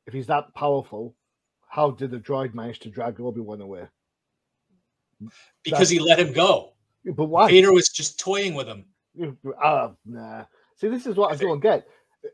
if 0.07 0.13
he's 0.13 0.27
that 0.27 0.53
powerful, 0.55 1.15
how 1.67 1.91
did 1.91 2.11
the 2.11 2.17
droid 2.17 2.53
manage 2.53 2.79
to 2.79 2.89
drag 2.89 3.19
Obi 3.19 3.41
Wan 3.41 3.61
away? 3.61 3.87
Because 5.63 5.79
That's, 5.79 5.89
he 5.89 5.99
let 5.99 6.19
him 6.19 6.33
go. 6.33 6.73
But 7.05 7.25
why? 7.25 7.49
Vader 7.49 7.73
was 7.73 7.89
just 7.89 8.19
toying 8.19 8.53
with 8.53 8.67
him. 8.67 8.85
Uh, 9.61 9.89
nah. 10.05 10.45
See, 10.77 10.87
this 10.87 11.05
is 11.05 11.15
what 11.15 11.33
I 11.33 11.35
don't 11.35 11.59
get. 11.59 11.85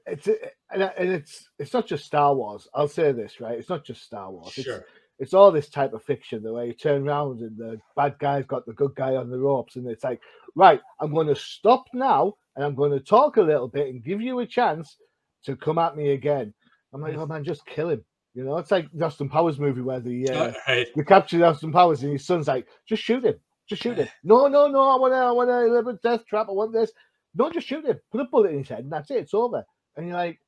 It's 0.05 0.27
and 0.71 0.91
it's 0.97 1.49
it's 1.59 1.73
not 1.73 1.87
just 1.87 2.05
Star 2.05 2.33
Wars. 2.33 2.67
I'll 2.73 2.87
say 2.87 3.11
this 3.11 3.39
right. 3.39 3.57
It's 3.57 3.69
not 3.69 3.83
just 3.83 4.03
Star 4.03 4.31
Wars. 4.31 4.53
Sure. 4.53 4.77
It's, 4.77 4.85
it's 5.17 5.33
all 5.33 5.51
this 5.51 5.69
type 5.69 5.93
of 5.93 6.03
fiction 6.03 6.43
the 6.43 6.53
way 6.53 6.67
you 6.67 6.73
turn 6.73 7.07
around 7.07 7.41
and 7.41 7.57
the 7.57 7.79
bad 7.95 8.17
guy's 8.19 8.45
got 8.45 8.65
the 8.65 8.73
good 8.73 8.95
guy 8.95 9.15
on 9.15 9.29
the 9.29 9.39
ropes, 9.39 9.75
and 9.75 9.87
it's 9.87 10.03
like, 10.03 10.21
right, 10.55 10.81
I'm 10.99 11.13
going 11.13 11.27
to 11.27 11.35
stop 11.35 11.85
now 11.93 12.35
and 12.55 12.65
I'm 12.65 12.75
going 12.75 12.91
to 12.91 12.99
talk 12.99 13.37
a 13.37 13.41
little 13.41 13.67
bit 13.67 13.87
and 13.87 14.03
give 14.03 14.21
you 14.21 14.39
a 14.39 14.45
chance 14.45 14.97
to 15.43 15.55
come 15.55 15.77
at 15.77 15.95
me 15.95 16.11
again. 16.11 16.53
I'm 16.95 17.01
like, 17.01 17.17
oh 17.17 17.25
man, 17.25 17.43
just 17.43 17.65
kill 17.65 17.89
him. 17.89 18.05
You 18.33 18.45
know, 18.45 18.57
it's 18.57 18.71
like 18.71 18.87
the 18.93 19.05
Austin 19.05 19.27
Powers 19.27 19.59
movie 19.59 19.81
where 19.81 19.99
the 19.99 20.29
uh, 20.29 20.53
right. 20.67 20.87
you 20.95 21.03
capture 21.03 21.45
Austin 21.45 21.73
Powers 21.73 22.03
and 22.03 22.13
his 22.13 22.25
son's 22.25 22.47
like, 22.47 22.67
just 22.87 23.03
shoot 23.03 23.25
him, 23.25 23.35
just 23.67 23.83
shoot 23.83 23.97
him. 23.97 24.07
No, 24.23 24.47
no, 24.47 24.67
no, 24.67 24.81
I 24.81 24.95
want 24.95 25.11
to, 25.11 25.17
I 25.17 25.31
want 25.31 25.49
to 25.49 25.73
live 25.73 25.87
a 25.87 25.93
death 26.01 26.25
trap. 26.25 26.47
I 26.47 26.53
want 26.53 26.71
this. 26.71 26.91
No, 27.35 27.51
just 27.51 27.67
shoot 27.67 27.85
him. 27.85 27.99
Put 28.13 28.21
a 28.21 28.25
bullet 28.25 28.51
in 28.51 28.59
his 28.59 28.69
head, 28.69 28.79
and 28.79 28.91
that's 28.91 29.11
it. 29.11 29.17
It's 29.17 29.33
over. 29.33 29.65
And 29.97 30.07
you're 30.07 30.15
like, 30.15 30.39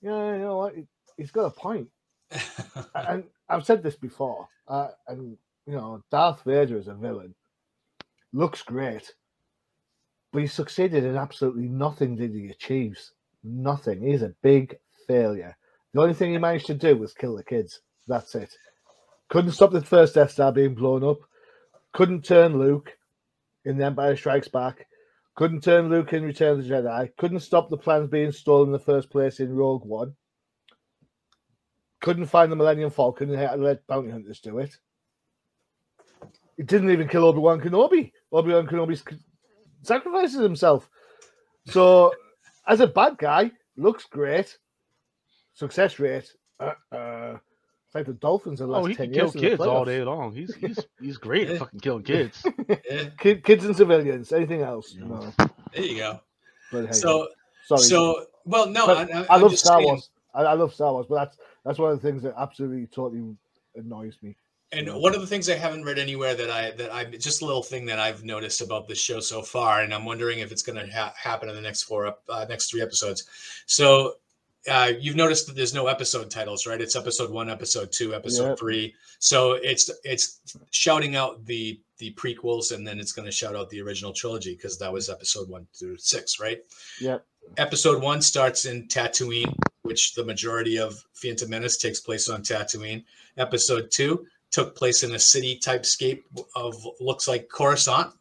yeah, 0.00 0.32
you 0.32 0.38
know 0.38 0.56
what? 0.56 0.74
He's 1.18 1.30
got 1.30 1.44
a 1.44 1.50
point. 1.50 1.88
and 2.94 3.24
I've 3.50 3.66
said 3.66 3.82
this 3.82 3.96
before, 3.96 4.48
uh, 4.66 4.88
and 5.06 5.36
you 5.66 5.74
know, 5.74 6.02
Darth 6.10 6.42
Vader 6.44 6.78
as 6.78 6.88
a 6.88 6.94
villain 6.94 7.34
looks 8.32 8.62
great, 8.62 9.12
but 10.32 10.40
he 10.40 10.46
succeeded 10.46 11.04
in 11.04 11.16
absolutely 11.16 11.68
nothing 11.68 12.16
that 12.16 12.32
he 12.32 12.48
achieves. 12.48 13.12
Nothing. 13.42 14.02
He's 14.02 14.22
a 14.22 14.34
big 14.42 14.76
failure. 15.06 15.54
The 15.94 16.00
only 16.00 16.14
thing 16.14 16.32
he 16.32 16.38
managed 16.38 16.66
to 16.66 16.74
do 16.74 16.96
was 16.96 17.14
kill 17.14 17.36
the 17.36 17.44
kids. 17.44 17.80
That's 18.08 18.34
it. 18.34 18.52
Couldn't 19.30 19.52
stop 19.52 19.70
the 19.70 19.80
first 19.80 20.16
Death 20.16 20.32
Star 20.32 20.50
being 20.50 20.74
blown 20.74 21.04
up. 21.04 21.18
Couldn't 21.92 22.24
turn 22.24 22.58
Luke 22.58 22.90
in 23.64 23.78
The 23.78 23.84
Empire 23.86 24.16
Strikes 24.16 24.48
Back. 24.48 24.88
Couldn't 25.36 25.62
turn 25.62 25.90
Luke 25.90 26.12
in 26.12 26.24
Return 26.24 26.58
of 26.58 26.64
the 26.64 26.70
Jedi. 26.70 27.10
Couldn't 27.16 27.40
stop 27.40 27.70
the 27.70 27.76
plans 27.76 28.10
being 28.10 28.32
stolen 28.32 28.68
in 28.68 28.72
the 28.72 28.78
first 28.80 29.08
place 29.08 29.38
in 29.38 29.54
Rogue 29.54 29.84
One. 29.84 30.14
Couldn't 32.00 32.26
find 32.26 32.50
the 32.50 32.56
Millennium 32.56 32.90
Falcon 32.90 33.32
and 33.32 33.62
let 33.62 33.86
bounty 33.86 34.10
hunters 34.10 34.40
do 34.40 34.58
it. 34.58 34.76
He 36.56 36.64
didn't 36.64 36.90
even 36.90 37.08
kill 37.08 37.24
Obi 37.24 37.38
Wan 37.38 37.60
Kenobi. 37.60 38.10
Obi 38.32 38.52
Wan 38.52 38.66
Kenobi 38.66 39.00
sacrifices 39.82 40.40
himself. 40.40 40.90
So, 41.66 42.12
as 42.66 42.80
a 42.80 42.86
bad 42.88 43.16
guy, 43.16 43.52
looks 43.76 44.04
great 44.04 44.58
success 45.54 45.98
rate. 45.98 46.32
Uh, 46.60 46.72
uh, 46.92 47.38
it's 47.86 47.94
like 47.94 48.06
the 48.06 48.12
Dolphins 48.14 48.60
in 48.60 48.66
the 48.66 48.72
last 48.72 48.82
oh, 48.82 48.86
he 48.86 48.94
10 48.94 49.06
can 49.06 49.14
kill 49.14 49.32
kids 49.32 49.60
all 49.60 49.84
day 49.84 50.02
long. 50.02 50.34
He's 50.34 50.54
he's 50.56 50.78
he's 51.00 51.16
great 51.16 51.48
at 51.50 51.58
fucking 51.58 51.80
killing 51.80 52.02
kids. 52.02 52.44
Kid, 53.18 53.44
kids 53.44 53.64
and 53.64 53.76
civilians. 53.76 54.32
Anything 54.32 54.62
else? 54.62 54.94
No. 54.94 55.32
There 55.74 55.84
you 55.84 55.96
go. 55.98 56.20
But, 56.72 56.86
hey, 56.86 56.92
so 56.92 57.28
sorry. 57.66 57.82
So 57.82 58.26
well, 58.44 58.68
no, 58.68 58.86
I, 58.86 59.02
I, 59.02 59.26
I 59.30 59.36
love 59.36 59.56
Star 59.56 59.78
saying... 59.78 59.86
Wars. 59.86 60.10
I, 60.34 60.42
I, 60.42 60.52
love 60.54 60.74
Star 60.74 60.92
Wars, 60.92 61.06
but 61.08 61.16
that's 61.16 61.38
That's 61.64 61.78
one 61.78 61.92
of 61.92 62.00
the 62.00 62.06
things 62.06 62.22
that 62.22 62.34
absolutely 62.36 62.86
totally 62.88 63.36
annoys 63.74 64.18
me. 64.22 64.36
And 64.72 64.92
one 65.00 65.14
of 65.14 65.20
the 65.20 65.26
things 65.26 65.48
I 65.48 65.54
haven't 65.54 65.84
read 65.84 66.00
anywhere 66.00 66.34
that 66.34 66.50
I 66.50 66.72
that 66.72 66.92
I 66.92 67.04
just 67.04 67.42
a 67.42 67.46
little 67.46 67.62
thing 67.62 67.86
that 67.86 68.00
I've 68.00 68.24
noticed 68.24 68.60
about 68.60 68.88
this 68.88 68.98
show 68.98 69.20
so 69.20 69.40
far, 69.40 69.82
and 69.82 69.94
I'm 69.94 70.04
wondering 70.04 70.40
if 70.40 70.50
it's 70.50 70.62
going 70.62 70.84
to 70.84 70.92
ha- 70.92 71.14
happen 71.16 71.48
in 71.48 71.54
the 71.54 71.60
next 71.60 71.84
four 71.84 72.12
uh, 72.28 72.46
next 72.48 72.70
three 72.70 72.82
episodes. 72.82 73.24
So 73.66 74.14
uh, 74.70 74.92
you've 74.98 75.16
noticed 75.16 75.46
that 75.46 75.56
there's 75.56 75.74
no 75.74 75.86
episode 75.88 76.30
titles, 76.30 76.66
right? 76.66 76.80
It's 76.80 76.96
episode 76.96 77.30
one, 77.30 77.50
episode 77.50 77.92
two, 77.92 78.14
episode 78.14 78.50
Yep. 78.50 78.58
three. 78.58 78.94
So 79.18 79.52
it's 79.52 79.90
it's 80.04 80.40
shouting 80.70 81.16
out 81.16 81.44
the 81.44 81.80
the 81.98 82.12
prequels, 82.14 82.72
and 82.72 82.86
then 82.86 82.98
it's 82.98 83.12
going 83.12 83.26
to 83.26 83.32
shout 83.32 83.54
out 83.54 83.70
the 83.70 83.80
original 83.80 84.12
trilogy 84.12 84.54
because 84.54 84.78
that 84.78 84.92
was 84.92 85.08
episode 85.08 85.48
one 85.48 85.66
through 85.78 85.96
six, 85.98 86.40
right? 86.40 86.58
Yep. 87.00 87.24
Episode 87.58 88.02
one 88.02 88.20
starts 88.22 88.64
in 88.64 88.88
Tatooine, 88.88 89.54
which 89.82 90.14
the 90.14 90.24
majority 90.24 90.78
of 90.78 90.94
Phantom 91.14 91.48
Menace 91.50 91.76
takes 91.76 92.00
place 92.00 92.28
on 92.28 92.42
Tatooine. 92.42 93.04
Episode 93.36 93.90
two 93.90 94.26
took 94.50 94.74
place 94.76 95.02
in 95.02 95.14
a 95.14 95.18
city 95.18 95.56
type 95.58 95.84
scape 95.84 96.24
of 96.56 96.74
looks 97.00 97.28
like 97.28 97.48
Coruscant, 97.48 98.12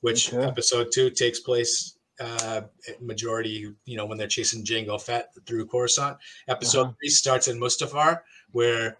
which 0.00 0.32
Okay. 0.34 0.44
episode 0.44 0.88
two 0.92 1.08
takes 1.10 1.40
place 1.40 1.93
uh 2.20 2.62
majority 3.00 3.74
you 3.84 3.96
know 3.96 4.06
when 4.06 4.18
they're 4.18 4.28
chasing 4.28 4.64
Jango 4.64 5.00
Fett 5.00 5.30
through 5.46 5.66
Coruscant. 5.66 6.16
Episode 6.48 6.80
Uh-huh. 6.82 6.92
three 7.00 7.08
starts 7.08 7.48
in 7.48 7.58
Mustafar, 7.58 8.20
where 8.52 8.98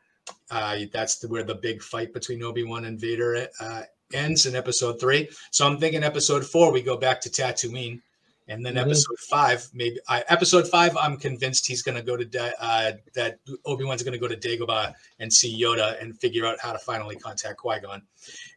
uh 0.51 0.79
that's 0.93 1.19
the, 1.19 1.29
where 1.29 1.45
the 1.45 1.55
big 1.55 1.83
fight 1.83 2.13
between 2.13 2.43
Obi 2.43 2.65
Wan 2.65 2.85
and 2.87 2.99
Vader 3.01 3.49
uh, 3.61 3.83
ends 4.13 4.47
in 4.47 4.55
episode 4.57 5.01
three. 5.01 5.29
So 5.51 5.67
I'm 5.67 5.79
thinking 5.79 6.03
episode 6.05 6.45
four 6.47 6.73
we 6.73 6.83
go 6.83 6.97
back 6.97 7.21
to 7.23 7.31
Tatooine, 7.31 8.01
and 8.49 8.65
then 8.65 8.75
Mhm. 8.75 8.83
episode 8.83 9.19
five 9.21 9.67
maybe 9.73 9.99
I, 10.09 10.23
episode 10.29 10.69
five 10.69 10.97
I'm 10.97 11.17
convinced 11.17 11.67
he's 11.67 11.83
going 11.83 11.97
to 11.97 12.03
go 12.03 12.17
to 12.17 12.25
Da- 12.25 12.53
uh, 12.61 12.93
that 13.15 13.39
Obi 13.65 13.85
Wan's 13.85 14.03
going 14.03 14.13
to 14.13 14.19
go 14.19 14.29
to 14.29 14.37
Dagobah 14.37 14.93
and 15.19 15.33
see 15.33 15.61
Yoda 15.63 16.01
and 16.03 16.19
figure 16.21 16.45
out 16.47 16.59
how 16.61 16.73
to 16.73 16.79
finally 16.79 17.17
contact 17.17 17.57
Qui 17.59 17.81
Gon. 17.81 18.03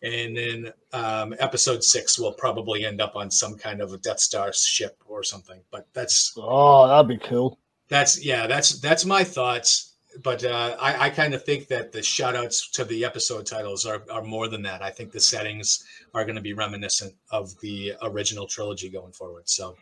And 0.03 0.35
then 0.37 0.73
um, 0.93 1.35
episode 1.39 1.83
six 1.83 2.19
will 2.19 2.33
probably 2.33 2.85
end 2.85 2.99
up 3.01 3.15
on 3.15 3.31
some 3.31 3.57
kind 3.57 3.81
of 3.81 3.93
a 3.93 3.97
Death 3.97 4.19
Star 4.19 4.51
ship 4.53 4.97
or 5.07 5.23
something. 5.23 5.61
But 5.71 5.87
that's 5.93 6.33
Oh, 6.37 6.87
that'd 6.87 7.07
be 7.07 7.17
cool. 7.17 7.57
that's 7.87 8.23
yeah, 8.23 8.45
that's 8.47 8.79
that's 8.81 9.05
my 9.05 9.23
thoughts. 9.23 9.86
But 10.23 10.43
uh, 10.43 10.75
I, 10.79 11.05
I 11.05 11.09
kind 11.09 11.33
of 11.33 11.43
think 11.43 11.67
that 11.67 11.91
the 11.91 12.01
shout 12.01 12.35
outs 12.35 12.69
to 12.71 12.85
the 12.85 13.05
episode 13.05 13.45
titles 13.45 13.85
are, 13.85 14.03
are 14.11 14.23
more 14.23 14.47
than 14.47 14.61
that. 14.63 14.81
I 14.81 14.89
think 14.89 15.11
the 15.11 15.19
settings 15.19 15.83
are 16.13 16.23
going 16.23 16.35
to 16.35 16.41
be 16.41 16.53
reminiscent 16.53 17.13
of 17.31 17.59
the 17.59 17.93
original 18.01 18.47
trilogy 18.47 18.89
going 18.89 19.11
forward. 19.13 19.47
So, 19.49 19.75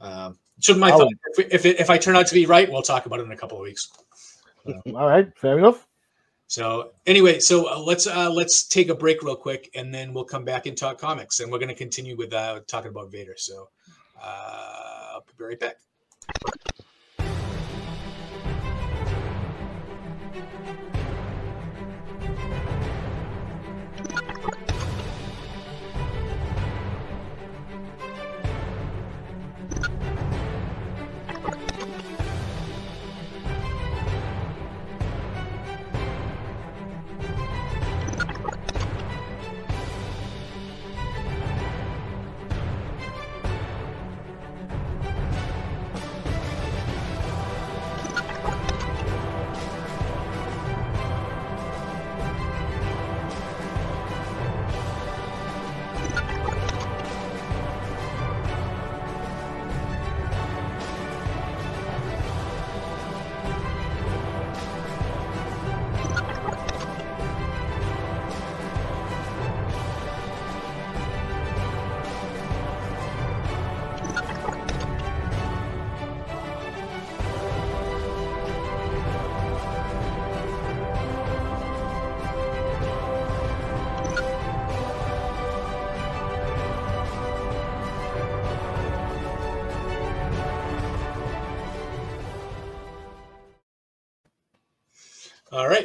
um, 0.00 0.38
so 0.60 0.74
my 0.74 0.90
Oh. 0.92 0.98
thought, 0.98 1.12
if, 1.38 1.64
if, 1.64 1.80
if 1.80 1.90
I 1.90 1.98
turn 1.98 2.16
out 2.16 2.26
to 2.28 2.34
be 2.34 2.46
right, 2.46 2.70
we'll 2.70 2.82
talk 2.82 3.06
about 3.06 3.20
it 3.20 3.24
in 3.24 3.32
a 3.32 3.36
couple 3.36 3.56
of 3.56 3.62
weeks. 3.62 3.90
All 4.66 5.06
right, 5.08 5.28
fair 5.36 5.58
enough. 5.58 5.86
So 6.46 6.90
anyway, 7.06 7.38
so 7.38 7.72
uh, 7.72 7.78
let's 7.78 8.06
uh, 8.06 8.30
let's 8.30 8.68
take 8.68 8.90
a 8.90 8.94
break 8.94 9.22
real 9.22 9.36
quick, 9.36 9.70
and 9.74 9.92
then 9.92 10.12
we'll 10.12 10.24
come 10.24 10.44
back 10.44 10.66
and 10.66 10.76
talk 10.76 10.98
comics, 10.98 11.40
and 11.40 11.50
we're 11.50 11.58
going 11.58 11.70
to 11.70 11.74
continue 11.74 12.14
with 12.14 12.34
uh, 12.34 12.60
talking 12.66 12.90
about 12.90 13.10
Vader. 13.10 13.34
So 13.38 13.70
uh, 14.22 15.12
I'll 15.14 15.24
be 15.38 15.44
right 15.44 15.58
back. 15.58 15.76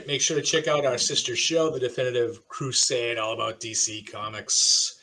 Make 0.08 0.22
sure 0.22 0.38
to 0.38 0.42
check 0.42 0.70
out 0.70 0.86
our 0.86 0.98
sister 0.98 1.36
show, 1.36 1.70
The 1.70 1.82
Definitive 1.82 2.48
Crusade, 2.48 3.18
all 3.18 3.34
about 3.34 3.60
DC 3.60 4.10
Comics. 4.10 5.02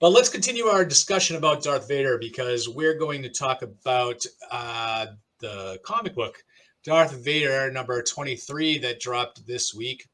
But 0.00 0.10
let's 0.10 0.28
continue 0.28 0.66
our 0.66 0.84
discussion 0.84 1.36
about 1.36 1.62
Darth 1.62 1.88
Vader 1.88 2.18
because 2.18 2.68
we're 2.68 2.98
going 2.98 3.22
to 3.22 3.30
talk 3.30 3.62
about 3.62 4.26
uh, 4.50 5.06
the 5.38 5.80
comic 5.82 6.14
book 6.14 6.44
Darth 6.84 7.24
Vader 7.24 7.72
number 7.72 8.02
23 8.02 8.76
that 8.80 9.00
dropped 9.00 9.46
this 9.46 9.72
week. 9.74 10.06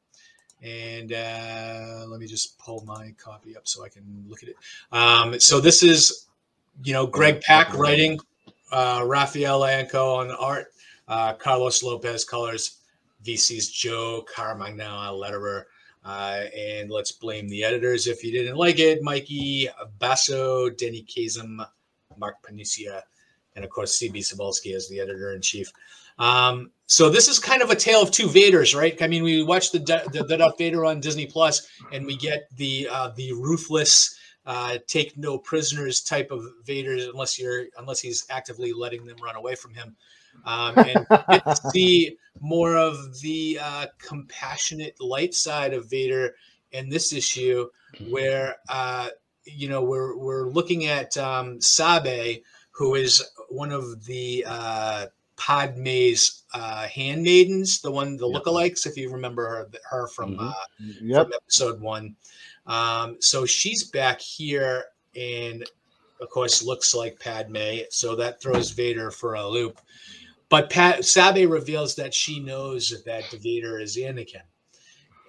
And 0.63 1.11
uh, 1.11 2.05
let 2.07 2.21
me 2.21 2.25
just 2.25 2.57
pull 2.57 2.85
my 2.85 3.13
copy 3.21 3.57
up 3.57 3.67
so 3.67 3.83
I 3.83 3.89
can 3.89 4.23
look 4.29 4.43
at 4.43 4.47
it. 4.47 4.55
Um, 4.93 5.37
so 5.41 5.59
this 5.59 5.83
is, 5.83 6.27
you 6.85 6.93
know, 6.93 7.05
Greg 7.05 7.41
Pak 7.41 7.77
writing, 7.77 8.17
uh, 8.71 9.03
Raffaele 9.05 9.59
Ienco 9.59 10.19
on 10.19 10.31
art, 10.31 10.67
uh, 11.09 11.33
Carlos 11.33 11.83
Lopez 11.83 12.23
colors. 12.23 12.77
VC's 13.25 13.69
Joe 13.69 14.25
Caramagna, 14.33 15.11
letterer. 15.11 15.63
Uh, 16.03 16.43
and 16.55 16.91
let's 16.91 17.11
blame 17.11 17.49
the 17.49 17.63
editors 17.63 18.05
if 18.05 18.23
you 18.23 18.31
didn't 18.31 18.57
like 18.57 18.77
it. 18.77 19.01
Mikey 19.01 19.67
Basso, 19.97 20.69
Denny 20.69 21.03
Khazem, 21.03 21.65
Mark 22.17 22.35
Paniccia, 22.43 23.01
and 23.55 23.65
of 23.65 23.71
course 23.71 23.99
CB 23.99 24.19
Cebulski 24.19 24.75
as 24.75 24.87
the 24.87 24.99
editor 24.99 25.33
in 25.33 25.41
chief. 25.41 25.71
Um, 26.19 26.71
so 26.85 27.09
this 27.09 27.27
is 27.27 27.39
kind 27.39 27.61
of 27.61 27.71
a 27.71 27.75
tale 27.75 28.01
of 28.01 28.11
two 28.11 28.27
Vaders, 28.27 28.75
right? 28.75 29.01
I 29.01 29.07
mean, 29.07 29.23
we 29.23 29.43
watch 29.43 29.71
the 29.71 29.79
the, 29.79 30.23
the 30.23 30.53
Vader 30.57 30.85
on 30.85 30.99
Disney 30.99 31.25
Plus, 31.25 31.67
and 31.91 32.05
we 32.05 32.15
get 32.15 32.47
the 32.55 32.87
uh, 32.91 33.09
the 33.15 33.33
ruthless, 33.33 34.15
uh, 34.45 34.77
take 34.87 35.17
no 35.17 35.37
prisoners 35.37 36.01
type 36.01 36.31
of 36.31 36.43
Vader, 36.65 36.93
unless 36.93 37.39
you're 37.39 37.65
unless 37.77 37.99
he's 37.99 38.25
actively 38.29 38.73
letting 38.73 39.05
them 39.05 39.17
run 39.23 39.35
away 39.35 39.55
from 39.55 39.73
him 39.73 39.95
um, 40.45 40.75
and 40.85 41.07
see 41.71 42.17
more 42.41 42.75
of 42.75 43.19
the 43.21 43.57
uh, 43.61 43.85
compassionate 43.97 44.95
light 45.01 45.33
side 45.33 45.73
of 45.73 45.89
Vader 45.89 46.35
in 46.71 46.89
this 46.89 47.13
issue, 47.13 47.67
where 48.09 48.55
uh, 48.69 49.09
you 49.45 49.69
know 49.69 49.81
we're 49.83 50.17
we're 50.17 50.49
looking 50.49 50.85
at 50.85 51.15
um, 51.17 51.59
Sabe, 51.61 52.41
who 52.71 52.95
is 52.95 53.23
one 53.49 53.71
of 53.71 54.05
the 54.05 54.45
uh, 54.47 55.05
Padme's 55.37 56.43
uh, 56.53 56.87
handmaidens, 56.87 57.81
the 57.81 57.91
one 57.91 58.17
the 58.17 58.27
Yep. 58.27 58.43
lookalikes, 58.43 58.85
if 58.85 58.97
you 58.97 59.11
remember 59.11 59.45
her, 59.47 59.69
her 59.89 60.07
from 60.07 60.37
Mhm. 60.37 60.49
uh, 60.51 60.53
Yep. 61.01 61.23
from 61.23 61.33
episode 61.33 61.81
one. 61.81 62.15
Um, 62.65 63.17
so 63.19 63.45
she's 63.45 63.83
back 63.83 64.19
here 64.19 64.85
and 65.15 65.63
of 66.21 66.29
course 66.29 66.63
looks 66.63 66.93
like 66.95 67.19
Padme. 67.19 67.79
So 67.89 68.15
that 68.15 68.41
throws 68.41 68.71
Vader 68.71 69.11
for 69.11 69.35
a 69.35 69.47
loop. 69.47 69.79
But 70.49 70.69
Pat 70.69 71.03
Sabe 71.05 71.49
reveals 71.49 71.95
that 71.95 72.13
she 72.13 72.39
knows 72.39 72.93
that 73.05 73.29
Vader 73.31 73.79
is 73.79 73.97
Anakin 73.97 74.43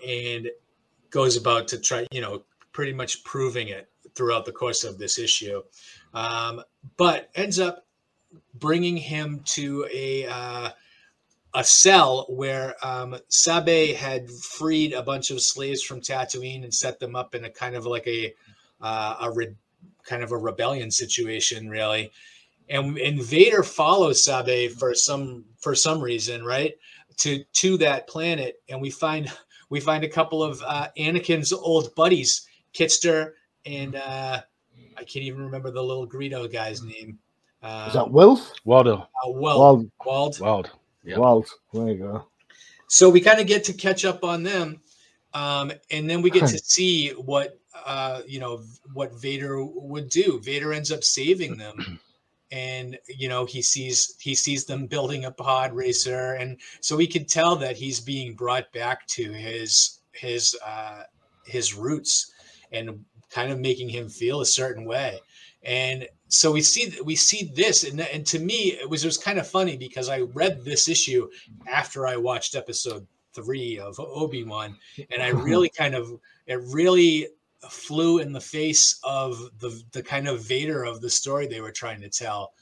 and 0.07 0.51
goes 1.11 1.37
about 1.37 1.69
to 1.69 1.79
try, 1.79 2.07
you 2.11 2.21
know, 2.21 2.45
pretty 2.73 2.93
much 2.93 3.25
proving 3.25 3.69
it 3.69 3.89
throughout 4.15 4.45
the 4.45 4.53
course 4.53 4.85
of 4.85 4.99
this 4.99 5.19
issue. 5.19 5.63
Um, 6.13 6.63
but 6.97 7.31
ends 7.35 7.59
up 7.59 7.87
bringing 8.55 8.97
him 8.97 9.41
to 9.45 9.87
a 9.93 10.27
uh, 10.27 10.71
a 11.57 11.65
cell 11.65 12.27
where 12.29 12.75
um, 12.85 13.17
Sabe 13.29 13.95
had 13.95 14.31
freed 14.31 14.93
a 14.93 15.03
bunch 15.03 15.33
of 15.33 15.41
slaves 15.41 15.83
from 15.83 16.01
Tatooine 16.01 16.63
and 16.63 16.73
set 16.73 17.01
them 17.01 17.17
up 17.17 17.35
in 17.35 17.45
a 17.45 17.51
kind 17.51 17.75
of 17.75 17.85
like 17.85 18.07
a 18.07 18.33
uh, 18.81 19.17
a 19.23 19.31
re- 19.33 19.57
kind 20.05 20.23
of 20.23 20.31
a 20.31 20.37
rebellion 20.37 20.91
situation, 20.91 21.69
really. 21.69 22.13
And, 22.69 22.99
and 22.99 23.23
Vader 23.23 23.63
follows 23.63 24.23
Sabe 24.23 24.71
for 24.71 24.95
some 24.95 25.45
for 25.59 25.75
some 25.75 26.01
reason, 26.01 26.45
right? 26.45 26.75
to 27.19 27.43
to 27.45 27.77
that 27.79 28.07
planet, 28.09 28.63
and 28.69 28.81
we 28.81 28.91
find 28.91 29.31
we 29.71 29.81
find 29.81 30.05
a 30.05 30.09
couple 30.09 30.43
of 30.43 30.63
uh, 30.67 30.89
Anakin's 30.99 31.53
old 31.53 31.95
buddies, 31.95 32.47
Kitster 32.75 33.33
and 33.65 33.97
uh, 33.97 34.41
I 34.97 35.05
can't 35.05 35.25
even 35.25 35.43
remember 35.43 35.71
the 35.71 35.83
little 35.83 36.07
Greedo 36.07 36.51
guy's 36.51 36.83
name. 36.83 37.19
Is 37.63 37.95
that 37.95 38.11
Wilf? 38.11 38.53
Waldo. 38.65 38.99
Uh, 38.99 39.31
Weld. 39.31 39.59
Wald. 39.59 39.91
Wald. 40.05 40.41
Wald. 40.41 40.71
Yeah. 41.07 41.19
Wald. 41.19 41.49
There 41.73 41.89
you 41.89 41.99
go. 41.99 42.27
So 42.89 43.09
we 43.09 43.21
kind 43.21 43.41
of 43.41 43.47
get 43.47 43.65
to 43.65 43.73
catch 43.73 44.05
up 44.05 44.25
on 44.25 44.43
them, 44.43 44.81
um, 45.35 45.73
and 45.91 46.09
then 46.11 46.21
we 46.21 46.31
get 46.31 46.47
to 46.49 46.59
see 46.59 47.11
what 47.11 47.59
uh, 47.85 48.23
you 48.27 48.41
know 48.41 48.63
what 48.93 49.15
Vader 49.21 49.65
would 49.65 50.09
do. 50.09 50.41
Vader 50.43 50.73
ends 50.73 50.91
up 50.93 51.05
saving 51.05 51.57
them, 51.57 52.01
and 52.51 52.99
you 53.09 53.29
know 53.29 53.45
he 53.45 53.63
sees 53.63 54.17
he 54.21 54.35
sees 54.35 54.65
them 54.65 54.87
building 54.87 55.25
a 55.25 55.31
pod 55.31 55.73
racer, 55.75 56.35
and 56.35 56.59
so 56.81 56.97
we 56.97 57.07
can 57.07 57.25
tell 57.25 57.57
that 57.57 57.77
he's 57.77 58.01
being 58.01 58.35
brought 58.35 58.73
back 58.73 59.07
to 59.09 59.33
his 59.33 60.01
his 60.13 60.57
uh, 60.65 61.03
his 61.45 61.75
roots, 61.75 62.33
and 62.73 63.05
kind 63.31 63.53
of 63.53 63.59
making 63.59 63.89
him 63.89 64.09
feel 64.09 64.41
a 64.41 64.47
certain 64.47 64.85
way. 64.85 65.21
And 65.63 66.09
so 66.29 66.53
we 66.53 66.61
see 66.61 66.93
we 67.05 67.15
see 67.17 67.51
this, 67.55 67.85
and, 67.85 68.01
and 68.01 68.27
to 68.27 68.39
me, 68.39 68.73
it 68.81 68.89
was 68.89 69.05
it 69.05 69.09
was 69.09 69.19
kind 69.19 69.39
of 69.39 69.47
funny 69.47 69.77
because 69.77 70.09
I 70.09 70.21
read 70.21 70.65
this 70.65 70.89
issue 70.89 71.29
after 71.69 72.07
I 72.07 72.17
watched 72.17 72.55
episode 72.55 73.07
three 73.33 73.79
of 73.79 73.99
Obi 74.01 74.45
Wan, 74.45 74.77
and 75.11 75.23
I 75.23 75.29
really 75.49 75.69
kind 75.69 75.95
of 75.95 76.11
it 76.47 76.61
really 76.73 77.29
flew 77.69 78.19
in 78.19 78.33
the 78.33 78.41
face 78.41 78.99
of 79.05 79.39
the 79.61 79.81
the 79.93 80.03
kind 80.03 80.27
of 80.29 80.43
Vader 80.45 80.85
of 80.85 81.01
the 81.01 81.11
story 81.11 81.47
they 81.47 81.61
were 81.61 81.73
trying 81.73 82.01
to 82.01 82.09
tell, 82.09 82.53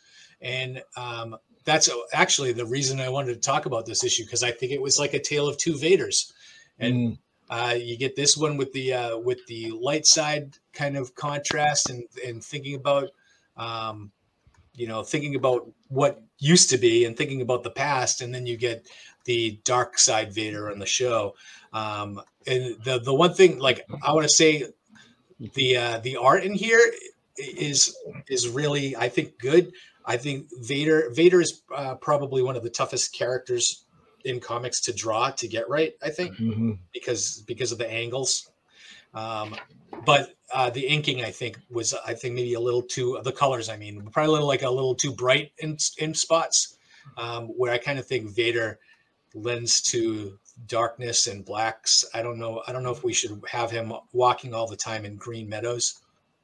and 0.40 0.82
um, 0.96 1.36
that's 1.64 1.88
actually 2.12 2.52
the 2.52 2.66
reason 2.66 3.00
I 3.00 3.08
wanted 3.08 3.34
to 3.34 3.40
talk 3.40 3.64
about 3.66 3.86
this 3.86 4.04
issue 4.04 4.24
because 4.24 4.42
I 4.42 4.50
think 4.50 4.72
it 4.72 4.82
was 4.82 4.98
like 4.98 5.14
a 5.14 5.18
tale 5.20 5.48
of 5.48 5.56
two 5.56 5.72
Vaders, 5.74 6.32
and 6.78 6.94
Mm. 6.94 7.18
uh, 7.48 7.74
you 7.74 7.96
get 7.96 8.16
this 8.16 8.36
one 8.36 8.56
with 8.58 8.72
the 8.72 8.92
uh, 8.92 9.16
with 9.18 9.46
the 9.46 9.70
light 9.70 10.06
side 10.06 10.58
kind 10.74 10.96
of 10.96 11.14
contrast 11.14 11.88
and 11.88 12.04
and 12.26 12.44
thinking 12.44 12.74
about 12.74 13.08
um, 13.56 14.10
you 14.74 14.86
know 14.86 15.02
thinking 15.02 15.34
about 15.34 15.68
what 15.88 16.22
used 16.38 16.70
to 16.70 16.78
be 16.78 17.04
and 17.04 17.16
thinking 17.16 17.42
about 17.42 17.62
the 17.62 17.70
past, 17.70 18.20
and 18.20 18.34
then 18.34 18.46
you 18.46 18.56
get 18.56 18.86
the 19.24 19.58
dark 19.64 19.98
side 19.98 20.32
Vader 20.32 20.70
on 20.70 20.78
the 20.78 20.86
show. 20.86 21.34
Um, 21.72 22.20
and 22.46 22.76
the 22.84 22.98
the 23.00 23.14
one 23.14 23.34
thing 23.34 23.58
like 23.58 23.86
I 24.02 24.12
want 24.12 24.24
to 24.24 24.34
say 24.34 24.64
the 25.54 25.76
uh, 25.76 25.98
the 25.98 26.16
art 26.16 26.44
in 26.44 26.54
here 26.54 26.80
is 27.36 27.96
is 28.28 28.48
really 28.48 28.96
I 28.96 29.08
think 29.08 29.38
good. 29.38 29.72
I 30.04 30.16
think 30.18 30.48
Vader 30.60 31.10
Vader 31.12 31.40
is 31.40 31.62
uh, 31.74 31.94
probably 31.96 32.42
one 32.42 32.56
of 32.56 32.62
the 32.62 32.70
toughest 32.70 33.14
characters 33.14 33.84
in 34.24 34.40
comics 34.40 34.80
to 34.82 34.92
draw 34.92 35.30
to 35.30 35.48
get 35.48 35.68
right. 35.68 35.94
I 36.02 36.10
think 36.10 36.36
Mhm. 36.36 36.78
because 36.92 37.42
because 37.46 37.72
of 37.72 37.78
the 37.78 37.90
angles. 37.90 38.50
Um, 39.12 39.54
but 40.04 40.34
uh, 40.52 40.70
the 40.70 40.86
inking, 40.86 41.22
I 41.24 41.30
think, 41.30 41.58
was 41.70 41.94
I 42.06 42.14
think 42.14 42.34
maybe 42.34 42.54
a 42.54 42.60
little 42.60 42.82
too 42.82 43.18
the 43.24 43.32
colors. 43.32 43.68
I 43.68 43.76
mean, 43.76 44.08
probably 44.12 44.28
a 44.28 44.32
little 44.32 44.48
like 44.48 44.62
a 44.62 44.70
little 44.70 44.94
too 44.94 45.12
bright 45.12 45.52
in 45.58 45.76
in 45.98 46.14
spots. 46.14 46.78
Um, 47.18 47.48
where 47.48 47.72
I 47.72 47.78
kind 47.78 47.98
of 47.98 48.06
think 48.06 48.30
Vader 48.30 48.78
lends 49.34 49.82
to 49.82 50.38
darkness 50.66 51.26
and 51.26 51.44
blacks. 51.44 52.04
I 52.14 52.22
don't 52.22 52.38
know. 52.38 52.62
I 52.66 52.72
don't 52.72 52.82
know 52.82 52.92
if 52.92 53.04
we 53.04 53.12
should 53.12 53.42
have 53.50 53.70
him 53.70 53.92
walking 54.12 54.54
all 54.54 54.66
the 54.66 54.76
time 54.76 55.04
in 55.04 55.16
green 55.16 55.48
meadows. 55.48 56.00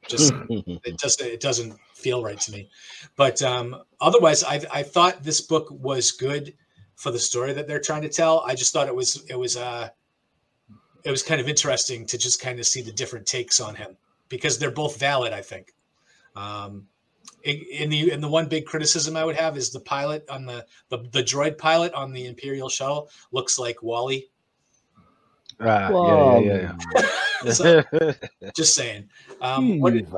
Just 0.08 0.32
it 0.50 0.98
doesn't 0.98 1.26
it 1.26 1.40
doesn't 1.40 1.78
feel 1.94 2.22
right 2.22 2.40
to 2.40 2.52
me. 2.52 2.68
But 3.16 3.42
um, 3.42 3.76
otherwise, 4.00 4.44
I 4.44 4.60
I 4.72 4.82
thought 4.82 5.22
this 5.22 5.40
book 5.40 5.68
was 5.70 6.12
good 6.12 6.54
for 6.96 7.10
the 7.10 7.18
story 7.18 7.52
that 7.52 7.66
they're 7.66 7.80
trying 7.80 8.02
to 8.02 8.08
tell. 8.08 8.40
I 8.40 8.54
just 8.54 8.72
thought 8.72 8.88
it 8.88 8.94
was 8.94 9.24
it 9.28 9.38
was 9.38 9.56
uh 9.56 9.88
it 11.04 11.10
was 11.10 11.22
kind 11.22 11.40
of 11.40 11.48
interesting 11.48 12.06
to 12.06 12.18
just 12.18 12.40
kind 12.40 12.58
of 12.58 12.66
see 12.66 12.82
the 12.82 12.92
different 12.92 13.26
takes 13.26 13.60
on 13.60 13.74
him 13.74 13.96
because 14.28 14.58
they're 14.58 14.70
both 14.70 14.98
valid. 14.98 15.32
I 15.32 15.42
think. 15.42 15.72
Um, 16.36 16.86
in, 17.42 17.64
in 17.70 17.90
the 17.90 18.12
in 18.12 18.20
the 18.20 18.28
one 18.28 18.46
big 18.48 18.66
criticism 18.66 19.16
I 19.16 19.24
would 19.24 19.36
have 19.36 19.56
is 19.56 19.70
the 19.70 19.80
pilot 19.80 20.24
on 20.28 20.46
the 20.46 20.66
the, 20.88 20.98
the 21.10 21.22
droid 21.22 21.58
pilot 21.58 21.92
on 21.94 22.12
the 22.12 22.26
Imperial 22.26 22.68
shuttle 22.68 23.08
looks 23.32 23.58
like 23.58 23.82
Wally. 23.82 24.28
Ah, 25.60 25.90
Well, 25.90 26.42
yeah, 26.42 26.54
yeah, 26.54 26.76
yeah, 26.94 27.52
So, 27.52 27.82
just 28.54 28.74
saying. 28.74 29.08
Um, 29.40 29.80
what 29.80 29.94
did, 29.94 30.06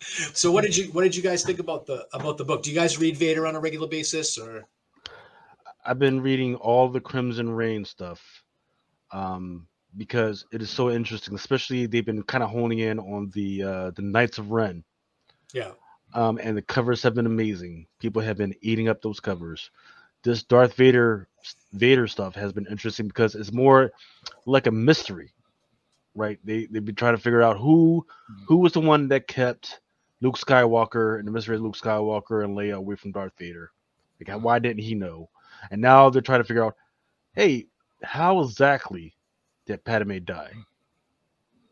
so 0.00 0.50
what 0.50 0.62
did 0.64 0.76
you 0.76 0.86
what 0.92 1.02
did 1.02 1.14
you 1.14 1.22
guys 1.22 1.44
think 1.44 1.60
about 1.60 1.86
the 1.86 2.06
about 2.12 2.38
the 2.38 2.44
book? 2.44 2.62
Do 2.62 2.70
you 2.70 2.76
guys 2.76 2.98
read 2.98 3.16
Vader 3.16 3.46
on 3.46 3.54
a 3.54 3.60
regular 3.60 3.86
basis 3.86 4.36
or 4.38 4.66
I've 5.84 5.98
been 5.98 6.20
reading 6.20 6.56
all 6.56 6.88
the 6.88 7.00
Crimson 7.00 7.50
Reign 7.50 7.84
stuff 7.84 8.20
um, 9.12 9.66
because 9.96 10.44
it 10.52 10.62
is 10.62 10.70
so 10.70 10.90
interesting. 10.90 11.34
Especially 11.34 11.86
they've 11.86 12.04
been 12.04 12.22
kind 12.22 12.44
of 12.44 12.50
honing 12.50 12.80
in 12.80 12.98
on 12.98 13.30
the 13.34 13.62
uh, 13.62 13.90
the 13.92 14.02
Knights 14.02 14.38
of 14.38 14.50
Ren, 14.50 14.84
yeah? 15.52 15.72
um, 16.14 16.38
and 16.42 16.56
the 16.56 16.62
covers 16.62 17.02
have 17.02 17.14
been 17.14 17.26
amazing. 17.26 17.86
People 17.98 18.22
have 18.22 18.36
been 18.36 18.54
eating 18.60 18.88
up 18.88 19.02
those 19.02 19.20
covers. 19.20 19.70
This 20.22 20.42
Darth 20.42 20.74
Vader 20.74 21.28
Vader 21.72 22.06
stuff 22.06 22.34
has 22.34 22.52
been 22.52 22.66
interesting 22.66 23.06
because 23.06 23.34
it's 23.34 23.52
more 23.52 23.90
like 24.46 24.66
a 24.66 24.72
mystery, 24.72 25.32
right? 26.14 26.38
They 26.44 26.66
they've 26.66 26.84
been 26.84 26.94
trying 26.94 27.16
to 27.16 27.22
figure 27.22 27.42
out 27.42 27.58
who 27.58 28.06
who 28.46 28.58
was 28.58 28.72
the 28.72 28.80
one 28.80 29.08
that 29.08 29.26
kept 29.26 29.80
Luke 30.20 30.36
Skywalker 30.36 31.18
and 31.18 31.26
the 31.26 31.32
mystery 31.32 31.56
of 31.56 31.62
Luke 31.62 31.76
Skywalker 31.76 32.44
and 32.44 32.56
Leia 32.56 32.74
away 32.74 32.96
from 32.96 33.12
Darth 33.12 33.32
Vader. 33.38 33.70
Like, 34.20 34.42
why 34.42 34.58
didn't 34.58 34.82
he 34.82 34.94
know? 34.94 35.30
And 35.70 35.80
now 35.80 36.10
they're 36.10 36.22
trying 36.22 36.40
to 36.40 36.44
figure 36.44 36.64
out, 36.64 36.76
hey, 37.34 37.66
how 38.02 38.40
exactly 38.42 39.14
did 39.66 39.84
Padme 39.84 40.18
die? 40.24 40.52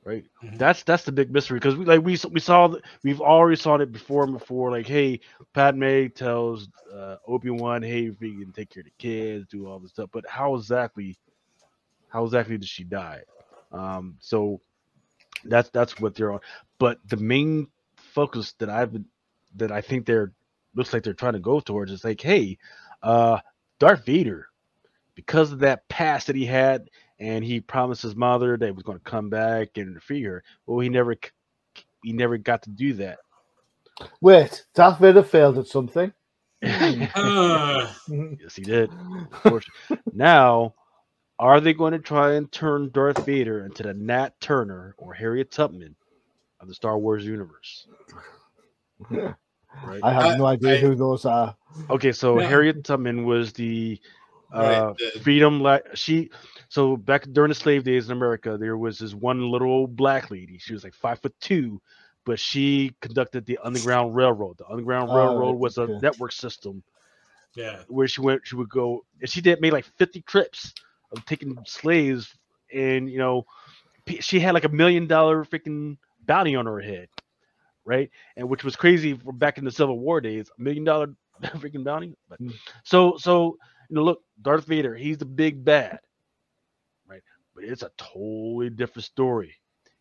Right. 0.05 0.25
Mhm. 0.43 0.59
That's 0.59 0.83
that's 0.85 1.05
the 1.05 1.13
big 1.13 1.31
mystery 1.31 1.59
because 1.59 1.77
we 1.77 1.85
like 1.85 2.03
we 2.03 2.19
we 2.31 2.41
saw 2.41 2.75
we've 3.03 3.21
already 3.21 3.57
saw 3.57 3.77
it 3.77 3.93
before 3.93 4.25
and 4.25 4.33
before. 4.33 4.71
Like, 4.71 4.87
hey, 4.87 5.21
Padme 5.53 6.07
tells 6.15 6.69
uh, 6.93 7.17
Obi 7.27 7.51
Wan, 7.51 7.83
hey, 7.83 8.07
if 8.07 8.21
we 8.21 8.39
can 8.41 8.53
take 8.53 8.71
care 8.71 8.81
of 8.81 8.87
the 8.87 8.93
kids, 8.99 9.47
do 9.49 9.67
all 9.67 9.79
this 9.79 9.91
stuff. 9.91 10.09
But 10.13 10.25
how 10.29 10.55
exactly, 10.55 11.17
how 12.09 12.25
exactly 12.25 12.57
did 12.59 12.69
she 12.69 12.85
die? 12.85 13.23
Um, 13.73 14.17
so 14.21 14.61
that's 15.45 15.71
that's 15.71 16.01
what 16.01 16.15
they're 16.15 16.33
on. 16.33 16.41
But 16.79 16.99
the 17.07 17.17
main 17.17 17.69
focus 17.97 18.55
that 18.59 18.71
I've 18.71 18.93
been, 18.93 19.07
that 19.57 19.73
I 19.73 19.81
think 19.81 20.07
they're 20.07 20.33
looks 20.75 20.93
like 20.93 21.03
they're 21.03 21.15
trying 21.15 21.35
to 21.35 21.41
go 21.41 21.61
towards 21.61 21.93
is 21.93 22.05
like, 22.05 22.21
hey, 22.21 22.59
uh, 23.03 23.39
Darth 23.79 24.05
Vader, 24.05 24.49
because 25.15 25.53
of 25.53 25.61
that 25.61 25.89
past 25.89 26.27
that 26.27 26.37
he 26.37 26.47
had, 26.47 26.91
and 27.19 27.45
he 27.45 27.61
promised 27.61 28.03
his 28.03 28.17
mother 28.17 28.57
that 28.57 28.65
he 28.65 28.73
was 28.73 28.85
going 28.85 28.99
to 28.99 29.05
come 29.05 29.29
back 29.29 29.77
and 29.77 30.01
free 30.03 30.23
her. 30.23 30.43
Well, 30.67 30.81
he 30.81 30.89
never 30.89 31.17
he 32.03 32.13
never 32.13 32.39
got 32.39 32.63
to 32.63 32.71
do 32.71 32.95
that. 32.95 33.19
Wait, 34.21 34.65
Darth 34.75 34.99
Vader 35.01 35.23
failed 35.23 35.59
at 35.59 35.67
something. 35.67 36.13
Uh, 36.63 37.93
yes, 38.09 38.55
he 38.55 38.63
did. 38.63 38.91
Unfortunately. 38.91 39.99
now, 40.13 40.75
are 41.39 41.61
they 41.61 41.73
going 41.73 41.93
to 41.93 41.99
try 41.99 42.35
and 42.35 42.51
turn 42.51 42.91
Darth 42.91 43.25
Vader 43.25 43.65
into 43.65 43.83
the 43.83 43.95
Nat 43.95 44.41
Turner 44.41 44.95
or 44.99 45.15
Harriet 45.15 45.51
Tubman 45.51 45.95
of 46.61 46.69
the 46.69 46.75
Star 46.75 46.99
Wars 46.99 47.25
universe? 47.25 47.87
Right. 49.85 50.01
I 50.03 50.13
have 50.13 50.25
I- 50.25 50.37
no 50.37 50.47
idea 50.47 50.75
I- 50.75 50.79
who 50.79 50.95
those 50.95 51.25
are. 51.25 51.55
Okay, 51.91 52.13
so 52.13 52.41
Yeah. 52.41 52.49
Harriet 52.49 52.83
Tubman 52.85 53.25
was 53.25 53.53
the 53.53 54.01
uh, 54.53 54.95
the- 54.99 55.21
freedom. 55.21 55.61
La- 55.61 55.79
she 55.95 56.31
so 56.69 56.97
back 56.97 57.25
during 57.33 57.51
the 57.51 57.55
slave 57.55 57.85
days 57.85 58.07
in 58.07 58.13
America, 58.17 58.57
there 58.59 58.77
was 58.79 58.99
this 58.99 59.15
one 59.15 59.51
little 59.51 59.69
old 59.71 59.95
black 59.97 60.31
lady. 60.31 60.59
She 60.59 60.73
was 60.73 60.83
like 60.85 60.95
five 60.95 61.21
foot 61.21 61.35
two, 61.41 61.81
but 62.25 62.41
she 62.41 62.93
conducted 63.01 63.45
the 63.47 63.59
Underground 63.63 64.15
Railroad. 64.17 64.59
The 64.59 64.67
Underground 64.69 65.11
Oh, 65.11 65.17
Railroad 65.17 65.57
was 65.59 65.77
a 65.79 65.83
okay. 65.83 65.99
network 66.01 66.33
system 66.33 66.83
yeah. 67.55 67.83
where 67.89 68.09
she 68.09 68.21
went. 68.23 68.47
She 68.47 68.57
would 68.57 68.71
go, 68.71 69.05
and 69.21 69.29
she 69.31 69.41
did 69.43 69.61
made 69.61 69.73
like 69.75 69.85
fifty 69.99 70.23
trips 70.23 70.73
of 71.13 71.25
taking 71.27 71.57
slaves, 71.67 72.35
and 72.73 73.09
you 73.11 73.19
know, 73.19 73.45
she 74.21 74.41
had 74.41 74.55
like 74.55 74.65
a 74.65 74.69
million 74.71 75.07
dollar 75.07 75.45
freaking 75.45 75.99
bounty 76.27 76.57
on 76.57 76.65
her 76.67 76.81
head, 76.81 77.09
right? 77.89 78.11
And 78.37 78.49
which 78.51 78.65
was 78.65 78.77
crazy 78.77 79.15
back 79.15 79.59
in 79.59 79.65
the 79.67 79.73
Civil 79.73 79.99
War 80.01 80.21
days, 80.21 80.51
a 80.59 80.63
million 80.63 80.85
dollar 80.85 81.09
freaking 81.57 81.85
bounty. 81.85 82.17
But 82.31 82.41
Hmm. 82.41 82.53
so 82.85 83.17
so 83.19 83.59
you 83.91 83.97
know, 83.97 84.05
look, 84.05 84.23
Darth 84.43 84.67
Vader, 84.67 84.95
he's 84.97 85.19
the 85.19 85.27
big 85.27 85.65
bad, 85.65 86.01
right? 87.09 87.23
But 87.55 87.65
it's 87.65 87.83
a 87.83 87.91
totally 87.99 88.71
different 88.71 89.05
story 89.05 89.55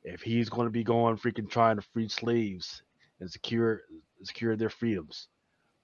if 0.03 0.21
he's 0.21 0.49
going 0.49 0.67
to 0.67 0.71
be 0.71 0.83
going 0.83 1.17
freaking 1.17 1.49
trying 1.49 1.77
to 1.77 1.81
free 1.81 2.09
slaves 2.09 2.83
and 3.19 3.31
secure 3.31 3.81
secure 4.23 4.55
their 4.57 4.69
freedoms. 4.69 5.29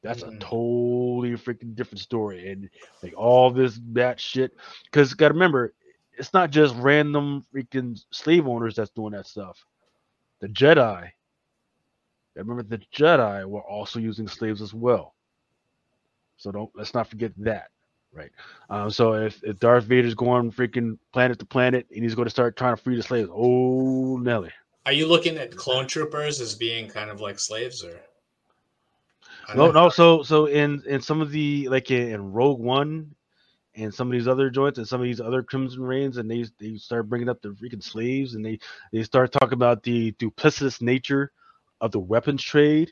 That's 0.03 0.23
a 0.23 0.31
Mhm. 0.31 0.39
totally 0.39 1.31
freaking 1.33 1.75
different 1.75 2.01
story, 2.01 2.51
and 2.51 2.69
like 3.03 3.13
all 3.17 3.51
this 3.51 3.79
that 3.93 4.19
shit. 4.19 4.53
Because 4.85 5.13
got 5.13 5.29
to 5.29 5.33
remember, 5.35 5.73
it's 6.17 6.33
not 6.33 6.51
just 6.51 6.75
random 6.77 7.45
freaking 7.53 7.99
slave 8.11 8.47
owners 8.47 8.75
that's 8.75 8.91
doing 8.91 9.13
that 9.13 9.27
stuff. 9.27 9.65
The 10.41 10.49
Jedi. 10.49 11.11
Remember, 12.35 12.63
the 12.63 12.79
Jedi 12.93 13.45
were 13.45 13.61
also 13.61 13.99
using 13.99 14.27
slaves 14.27 14.61
as 14.61 14.73
well. 14.73 15.13
So 16.37 16.51
don't 16.51 16.71
let's 16.75 16.93
not 16.93 17.07
forget 17.07 17.31
that. 17.37 17.69
right. 18.11 18.31
Um, 18.69 18.89
so 18.89 19.13
if, 19.13 19.41
if 19.43 19.59
Darth 19.59 19.85
Vader's 19.85 20.15
going 20.15 20.51
freaking 20.51 20.97
planet 21.11 21.39
to 21.39 21.45
planet 21.45 21.87
and 21.93 22.03
he's 22.03 22.15
going 22.15 22.25
to 22.25 22.31
start 22.31 22.57
trying 22.57 22.75
to 22.75 22.81
free 22.81 22.95
the 22.95 23.03
slaves, 23.03 23.29
oh 23.31 24.17
Nelly. 24.17 24.51
Are 24.85 24.91
you 24.91 25.07
looking 25.07 25.37
at 25.37 25.55
clone 25.55 25.87
troopers 25.87 26.41
as 26.41 26.55
being 26.55 26.89
kind 26.89 27.09
of 27.09 27.21
like 27.21 27.39
slaves, 27.39 27.83
or? 27.83 28.01
No, 29.55 29.71
no. 29.71 29.89
So, 29.89 30.23
so 30.23 30.47
in 30.47 30.83
in 30.85 31.01
some 31.01 31.21
of 31.21 31.31
the 31.31 31.69
like 31.69 31.91
in, 31.91 32.09
in 32.09 32.33
Rogue 32.33 32.59
One, 32.59 33.15
and 33.75 33.93
some 33.93 34.07
of 34.07 34.11
these 34.11 34.27
other 34.27 34.49
joints, 34.49 34.77
and 34.77 34.87
some 34.87 34.99
of 34.99 35.05
these 35.05 35.21
other 35.21 35.41
Crimson 35.41 35.83
Reigns, 35.83 36.17
and 36.17 36.29
they 36.29 36.45
they 36.59 36.75
start 36.75 37.07
bringing 37.07 37.29
up 37.29 37.41
the 37.41 37.49
freaking 37.49 37.83
slaves, 37.83 38.35
and 38.35 38.45
they 38.45 38.59
they 38.91 39.03
start 39.03 39.31
talking 39.31 39.53
about 39.53 39.83
the 39.83 40.11
duplicitous 40.13 40.81
nature 40.81 41.31
of 41.83 41.91
the 41.91 41.99
weapons 41.99 42.41
trade. 42.41 42.91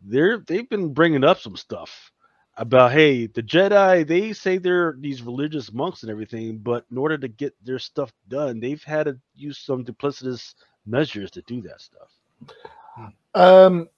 They're 0.00 0.38
they've 0.38 0.68
been 0.68 0.94
bringing 0.94 1.24
up 1.24 1.40
some 1.40 1.56
stuff 1.56 2.12
about 2.56 2.92
hey 2.92 3.26
the 3.26 3.42
Jedi 3.42 4.06
they 4.06 4.32
say 4.32 4.58
they're 4.58 4.94
these 4.98 5.22
religious 5.22 5.72
monks 5.72 6.02
and 6.02 6.10
everything, 6.10 6.58
but 6.58 6.86
in 6.92 6.96
order 6.96 7.18
to 7.18 7.28
get 7.28 7.54
their 7.64 7.80
stuff 7.80 8.12
done, 8.28 8.60
they've 8.60 8.82
had 8.84 9.04
to 9.06 9.18
use 9.34 9.58
some 9.58 9.84
duplicitous 9.84 10.54
measures 10.86 11.30
to 11.32 11.42
do 11.42 11.60
that 11.62 11.80
stuff. 11.80 12.08
Um, 13.34 13.88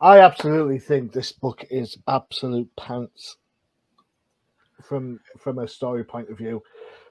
I 0.00 0.20
absolutely 0.20 0.80
think 0.80 1.12
this 1.12 1.30
book 1.30 1.64
is 1.70 1.96
absolute 2.08 2.70
pants 2.76 3.36
from 4.82 5.20
from 5.38 5.60
a 5.60 5.68
story 5.68 6.02
point 6.02 6.28
of 6.28 6.38
view. 6.38 6.60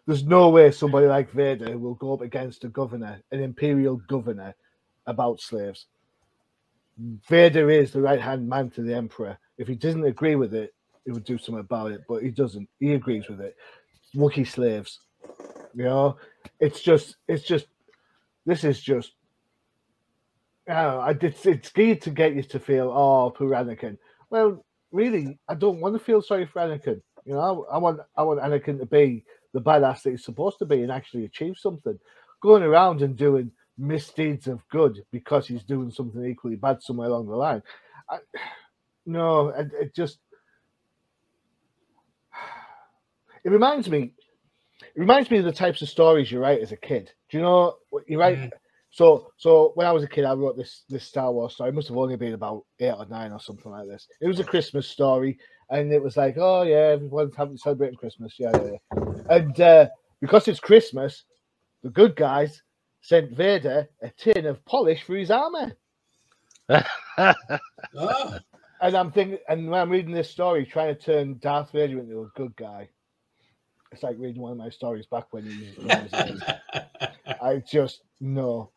There's 0.06 0.24
no 0.26 0.50
way 0.50 0.72
somebody 0.72 1.08
like 1.08 1.32
Vader 1.32 1.78
will 1.78 1.94
go 1.96 2.14
up 2.14 2.22
against 2.22 2.66
a 2.66 2.68
governor, 2.68 3.22
an 3.32 3.42
imperial 3.42 3.98
governor, 4.10 4.56
about 5.10 5.42
slaves. 5.42 5.86
Vader 7.28 7.70
is 7.70 7.92
the 7.92 8.02
right 8.02 8.22
hand 8.22 8.48
man 8.48 8.70
to 8.72 8.82
the 8.82 8.94
emperor. 8.94 9.38
If 9.58 9.68
he 9.68 9.76
doesn't 9.76 10.06
agree 10.06 10.36
with 10.36 10.54
it, 10.54 10.74
he 11.06 11.12
would 11.12 11.24
do 11.24 11.38
something 11.38 11.62
about 11.62 11.92
it, 11.92 12.02
but 12.08 12.24
he 12.24 12.30
doesn't. 12.30 12.70
He 12.80 12.94
agrees 12.94 13.28
with 13.28 13.42
it. 13.42 13.56
Wookiee 14.16 14.48
slaves. 14.48 15.00
You 15.74 15.84
know, 15.84 16.18
it's 16.60 16.82
just, 16.82 17.16
it's 17.28 17.44
just, 17.44 17.68
this 18.46 18.64
is 18.64 18.82
just, 18.82 19.14
oh, 20.68 21.00
I 21.00 21.16
it's 21.22 21.70
geared 21.70 22.02
to 22.02 22.10
get 22.10 22.36
you 22.36 22.44
to 22.44 22.60
feel, 22.60 22.90
oh, 22.90 23.32
poor 23.32 23.52
Anakin. 23.52 23.98
Well, 24.30 24.66
really, 24.92 25.40
I 25.48 25.56
don't 25.56 25.80
want 25.80 25.96
to 25.96 26.04
feel 26.04 26.22
sorry 26.22 26.46
for 26.48 26.62
Anakin. 26.62 27.02
You 27.26 27.34
know, 27.34 27.66
I, 27.70 27.76
I 27.76 27.78
want, 27.78 28.02
I 28.16 28.24
want 28.24 28.42
Anakin 28.42 28.80
to 28.80 28.86
be 28.86 29.24
the 29.54 29.62
badass 29.62 30.04
that 30.04 30.12
he's 30.12 30.26
supposed 30.26 30.60
to 30.60 30.66
be 30.66 30.82
and 30.82 30.92
actually 30.92 31.26
achieve 31.26 31.58
something. 31.58 32.00
Going 32.42 32.64
around 32.64 33.02
and 33.02 33.16
doing 33.16 33.52
misdeeds 33.80 34.48
of 34.48 34.68
good 34.70 35.00
because 35.12 35.48
he's 35.48 35.64
doing 35.64 35.90
something 35.90 36.26
equally 36.26 36.58
bad 36.58 36.82
somewhere 36.82 37.08
along 37.08 37.28
the 37.28 37.36
line. 37.36 37.64
I, 38.10 38.18
no, 39.06 39.50
it, 39.50 39.68
it 39.80 39.96
just 39.96 40.20
it 43.44 43.50
reminds 43.50 43.90
me 43.90 44.14
it 44.82 45.00
reminds 45.00 45.30
me 45.32 45.38
of 45.38 45.46
the 45.46 45.52
types 45.52 45.82
of 45.82 45.90
stories 45.90 46.32
you 46.32 46.40
write 46.40 46.62
as 46.62 46.72
a 46.72 46.78
kid. 46.78 47.12
Do 47.30 47.38
you 47.38 47.44
know 47.44 47.76
what 47.90 48.04
you 48.08 48.20
write? 48.20 48.38
Mm. 48.38 48.52
So, 48.92 49.32
so 49.38 49.72
when 49.76 49.86
I 49.86 49.92
was 49.92 50.04
a 50.04 50.08
kid, 50.08 50.26
I 50.26 50.34
wrote 50.34 50.58
this 50.58 50.84
this 50.90 51.06
Star 51.06 51.32
Wars 51.32 51.54
story. 51.54 51.70
It 51.70 51.76
must 51.76 51.90
have 51.90 51.98
only 51.98 52.16
been 52.16 52.34
about 52.34 52.66
eight 52.80 52.92
or 52.92 53.06
nine 53.06 53.32
or 53.32 53.40
something 53.40 53.72
like 53.72 53.88
this. 53.88 54.08
It 54.20 54.28
was 54.28 54.40
a 54.40 54.44
Christmas 54.44 54.88
story, 54.88 55.38
and 55.70 55.94
it 55.94 56.02
was 56.02 56.18
like, 56.18 56.36
oh 56.38 56.64
yeah, 56.64 56.94
everyone's 56.94 57.36
having 57.36 57.58
celebrating 57.58 57.98
Christmas, 57.98 58.36
yeah, 58.40 58.52
yeah. 58.54 58.72
yeah. 58.72 59.36
And 59.36 59.62
uh, 59.62 59.88
because 60.22 60.48
it's 60.48 60.60
Christmas, 60.60 61.24
the 61.84 61.90
good 61.90 62.16
guys 62.16 62.62
sent 63.02 63.32
Vader 63.32 63.90
a 64.02 64.10
tin 64.12 64.46
of 64.46 64.64
polish 64.66 65.04
for 65.04 65.16
his 65.16 65.32
armor. 65.32 65.74
oh. 66.70 68.38
And 68.82 68.96
I'm 68.96 69.12
thinking, 69.12 69.40
and 69.50 69.70
when 69.70 69.82
I'm 69.82 69.90
reading 69.90 70.14
this 70.14 70.30
story, 70.30 70.66
trying 70.66 70.96
to 70.96 71.02
turn 71.02 71.40
Darth 71.40 71.72
Vader 71.72 72.00
into 72.00 72.22
a 72.22 72.28
good 72.40 72.56
guy, 72.56 72.90
it's 73.92 74.04
like 74.04 74.18
reading 74.20 74.42
one 74.42 74.54
of 74.54 74.58
my 74.58 74.70
stories 74.70 75.06
back 75.08 75.28
when 75.32 75.46
he 75.46 75.74
was. 75.84 76.14
I 77.42 77.64
just 77.70 78.04
know, 78.22 78.72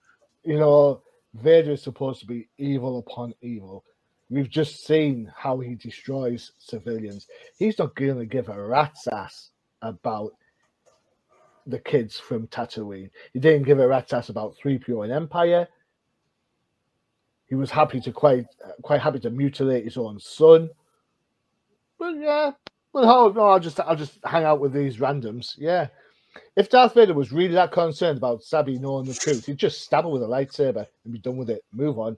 you 0.44 0.58
know, 0.58 1.02
Vader 1.34 1.72
is 1.72 1.82
supposed 1.82 2.20
to 2.20 2.26
be 2.26 2.48
evil 2.58 2.98
upon 2.98 3.34
evil. 3.42 3.84
We've 4.30 4.50
just 4.50 4.86
seen 4.86 5.32
how 5.36 5.60
he 5.60 5.74
destroys 5.76 6.52
civilians. 6.58 7.26
He's 7.58 7.78
not 7.78 7.94
going 7.94 8.18
to 8.18 8.26
give 8.26 8.48
a 8.48 8.62
rat's 8.62 9.06
ass 9.08 9.50
about 9.82 10.32
the 11.66 11.78
kids 11.78 12.18
from 12.18 12.46
Tatooine. 12.48 13.10
He 13.32 13.38
didn't 13.38 13.64
give 13.64 13.78
a 13.78 13.86
rat's 13.86 14.12
ass 14.12 14.28
about 14.28 14.56
3PO 14.62 15.04
and 15.04 15.12
Empire. 15.12 15.68
He 17.48 17.54
was 17.54 17.70
happy 17.70 18.00
to 18.00 18.12
quite 18.12 18.46
quite 18.82 19.00
happy 19.00 19.20
to 19.20 19.30
mutilate 19.30 19.84
his 19.84 19.98
own 19.98 20.18
son. 20.18 20.70
But 21.98 22.16
yeah, 22.16 22.52
well, 22.92 23.32
no, 23.32 23.42
I'll 23.42 23.60
just 23.60 23.78
I'll 23.80 23.96
just 23.96 24.18
hang 24.24 24.44
out 24.44 24.60
with 24.60 24.72
these 24.72 24.98
randoms. 24.98 25.54
Yeah. 25.58 25.88
If 26.56 26.70
Darth 26.70 26.94
Vader 26.94 27.12
was 27.12 27.30
really 27.30 27.54
that 27.54 27.72
concerned 27.72 28.16
about 28.16 28.42
Sabe 28.42 28.80
knowing 28.80 29.04
the 29.04 29.14
truth, 29.14 29.44
he'd 29.44 29.58
just 29.58 29.82
stab 29.82 30.04
her 30.04 30.10
with 30.10 30.22
a 30.22 30.26
lightsaber 30.26 30.86
and 31.04 31.12
be 31.12 31.18
done 31.18 31.36
with 31.36 31.50
it. 31.50 31.62
Move 31.72 31.98
on. 31.98 32.16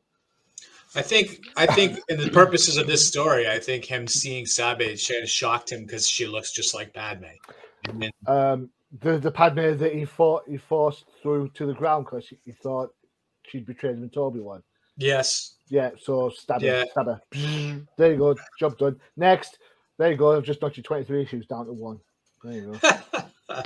I 0.95 1.03
think 1.03 1.41
I 1.57 1.67
think 1.67 1.99
in 2.09 2.21
the 2.21 2.31
purposes 2.31 2.77
of 2.77 2.87
this 2.87 3.07
story, 3.07 3.49
I 3.49 3.59
think 3.59 3.85
him 3.85 4.07
seeing 4.07 4.47
Sabe 4.47 4.97
shocked 5.27 5.73
him 5.73 5.85
because 5.85 6.09
she 6.09 6.27
looks 6.27 6.53
just 6.53 6.75
like 6.75 6.95
Padme. 6.95 7.25
Then, 7.93 8.11
um, 8.27 8.71
the 9.01 9.19
the 9.19 9.31
Padme 9.31 9.77
that 9.77 9.95
he 9.95 10.05
fought 10.05 10.45
he 10.49 10.57
forced 10.57 11.05
through 11.23 11.49
to 11.51 11.67
the 11.67 11.75
ground 11.75 12.07
because 12.07 12.29
he, 12.29 12.39
he, 12.45 12.53
thought 12.53 12.91
she'd 13.47 13.67
betrayed 13.67 13.97
him 13.97 14.09
to 14.11 14.21
Obi 14.21 14.41
Wan. 14.41 14.63
Yes. 14.97 15.57
Yeah. 15.69 15.91
So 16.01 16.31
stab 16.31 16.61
her, 16.61 16.67
yeah. 16.67 16.85
stab 16.91 17.07
her. 17.07 17.21
There 17.97 18.13
you 18.13 18.19
go. 18.19 18.37
Job 18.59 18.79
done. 18.79 19.01
Next. 19.17 19.59
There 19.99 20.11
you 20.11 20.17
go. 20.17 20.37
I've 20.37 20.45
just 20.45 20.63
knocked 20.63 20.77
your 20.77 20.85
twenty 20.85 21.05
three 21.05 21.23
issues 21.23 21.47
down 21.47 21.67
to 21.67 21.73
one. 21.73 21.99
There 22.43 22.53
you 22.53 22.79
go. 22.81 22.91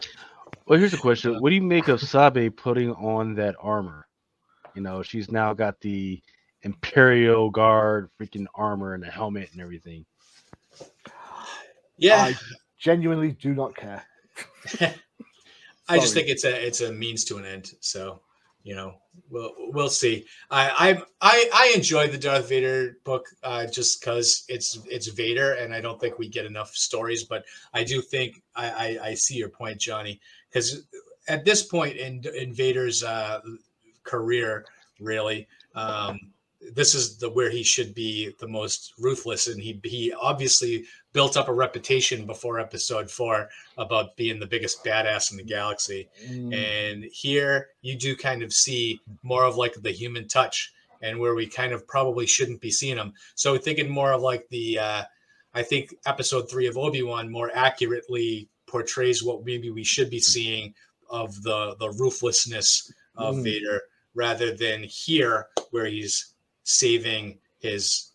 well, 0.67 0.79
here's 0.79 0.95
a 0.95 0.99
question: 0.99 1.37
What 1.41 1.51
do 1.51 1.55
you 1.55 1.63
make 1.63 1.89
of 1.89 2.01
Sabe 2.01 2.55
putting 2.55 2.93
on 2.93 3.35
that 3.35 3.57
armor? 3.61 4.07
You 4.75 4.83
know, 4.83 5.03
she's 5.03 5.31
now 5.31 5.55
got 5.55 5.81
the 5.81 6.23
Imperial 6.63 7.51
Guard 7.51 8.11
freaking 8.21 8.47
armor 8.55 8.95
and 8.95 9.03
the 9.03 9.11
helmet 9.11 9.51
and 9.53 9.61
everything. 9.61 10.05
Yeah. 11.97 12.23
I 12.23 12.37
genuinely 12.79 13.33
do 13.33 13.55
not 13.55 13.77
care. 13.77 14.05
I 15.89 15.99
just 15.99 16.15
think 16.15 16.29
it's 16.29 16.45
a 16.45 16.67
it's 16.67 16.81
a 16.81 16.93
means 16.93 17.25
to 17.27 17.37
an 17.37 17.47
end. 17.47 17.73
So 17.81 18.21
you 18.63 18.75
know, 18.75 18.97
we'll 19.31 19.55
we'll 19.73 19.89
see. 19.89 20.27
I 20.51 21.03
I 21.21 21.49
I, 21.55 21.73
enjoy 21.75 22.09
the 22.09 22.19
Darth 22.19 22.49
Vader 22.49 22.99
book 23.05 23.27
uh, 23.43 23.67
just 23.67 24.01
because 24.01 24.45
it's 24.49 24.79
it's 24.91 25.07
Vader, 25.07 25.55
and 25.55 25.73
I 25.73 25.81
don't 25.81 25.99
think 26.01 26.19
we 26.19 26.29
get 26.29 26.45
enough 26.45 26.75
stories. 26.75 27.25
But 27.25 27.45
I 27.73 27.83
do 27.85 28.03
think 28.03 28.43
I 28.55 28.69
I, 28.69 29.07
I 29.09 29.15
see 29.15 29.37
your 29.37 29.49
point, 29.49 29.79
Johnny, 29.79 30.21
because 30.51 30.87
at 31.29 31.45
this 31.45 31.63
point 31.63 31.97
in 31.97 32.23
in 32.37 32.53
Vader's 32.53 33.03
uh, 33.03 33.41
career, 34.05 34.67
really. 35.01 35.49
Um, 35.75 36.19
this 36.61 36.95
is 36.95 37.19
the 37.19 37.31
where 37.31 37.51
he 37.51 37.63
should 37.63 37.95
be 37.95 38.35
the 38.41 38.49
most 38.49 38.93
ruthless 38.99 39.47
and 39.47 39.61
he 39.61 39.81
he 39.85 40.13
obviously 40.21 40.85
built 41.13 41.37
up 41.37 41.49
a 41.49 41.53
reputation 41.53 42.27
before 42.27 42.59
episode 42.59 43.11
4 43.11 43.49
about 43.77 44.17
being 44.17 44.41
the 44.41 44.47
biggest 44.47 44.85
badass 44.85 45.31
in 45.31 45.37
the 45.37 45.45
galaxy 45.45 46.09
mm. 46.29 46.53
and 46.55 47.05
here 47.05 47.69
you 47.83 47.97
do 47.97 48.17
kind 48.17 48.43
of 48.43 48.53
see 48.53 49.01
more 49.23 49.45
of 49.45 49.57
like 49.57 49.75
the 49.75 49.91
human 49.91 50.27
touch 50.27 50.73
and 51.01 51.19
where 51.19 51.35
we 51.35 51.47
kind 51.47 51.73
of 51.73 51.87
probably 51.87 52.27
shouldn't 52.27 52.61
be 52.61 52.71
seeing 52.71 52.97
him 52.97 53.13
so 53.35 53.57
thinking 53.57 53.89
more 53.89 54.13
of 54.13 54.23
like 54.23 54.49
the 54.49 54.79
uh 54.79 55.03
i 55.55 55.63
think 55.63 55.95
episode 56.07 56.51
3 56.51 56.67
of 56.67 56.77
obi-wan 56.77 57.31
more 57.31 57.51
accurately 57.55 58.49
portrays 58.67 59.23
what 59.23 59.45
maybe 59.45 59.71
we 59.71 59.85
should 59.85 60.11
be 60.11 60.21
seeing 60.21 60.75
of 61.09 61.41
the 61.43 61.77
the 61.79 61.91
ruthlessness 61.91 62.93
of 63.17 63.37
mm. 63.37 63.45
vader 63.45 63.83
rather 64.15 64.55
than 64.55 64.83
here 64.83 65.47
where 65.71 65.87
he's 65.87 66.35
saving 66.69 67.39
his 67.61 68.13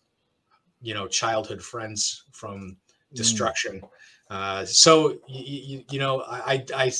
you 0.80 0.94
know 0.94 1.08
childhood 1.08 1.60
friends 1.60 2.22
from 2.30 2.60
mm. 2.60 3.16
destruction 3.16 3.80
mm. 3.80 3.88
uh, 4.30 4.64
so 4.64 5.18
you, 5.28 5.82
you 5.90 5.98
know 5.98 6.22
I, 6.22 6.64
I 6.74 6.92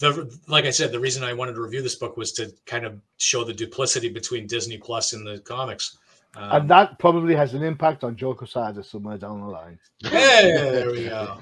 the 0.00 0.36
like 0.48 0.64
i 0.64 0.70
said 0.70 0.90
the 0.90 0.98
reason 0.98 1.22
i 1.22 1.32
wanted 1.32 1.54
to 1.54 1.60
review 1.60 1.80
this 1.80 1.94
book 1.94 2.16
was 2.16 2.32
to 2.32 2.52
kind 2.66 2.84
of 2.84 3.00
show 3.18 3.44
the 3.44 3.54
duplicity 3.54 4.08
between 4.08 4.48
disney 4.48 4.78
plus 4.78 5.12
and 5.12 5.24
the 5.24 5.38
comics 5.38 5.96
um, 6.36 6.52
and 6.52 6.70
that 6.70 6.98
probably 6.98 7.34
has 7.34 7.54
an 7.54 7.62
impact 7.62 8.04
on 8.04 8.14
Joe 8.14 8.34
Quesada 8.34 8.84
somewhere 8.84 9.16
down 9.16 9.40
the 9.40 9.46
line. 9.46 9.78
Hey, 10.02 10.52
there 10.52 10.90
we 10.90 11.04
go. 11.04 11.38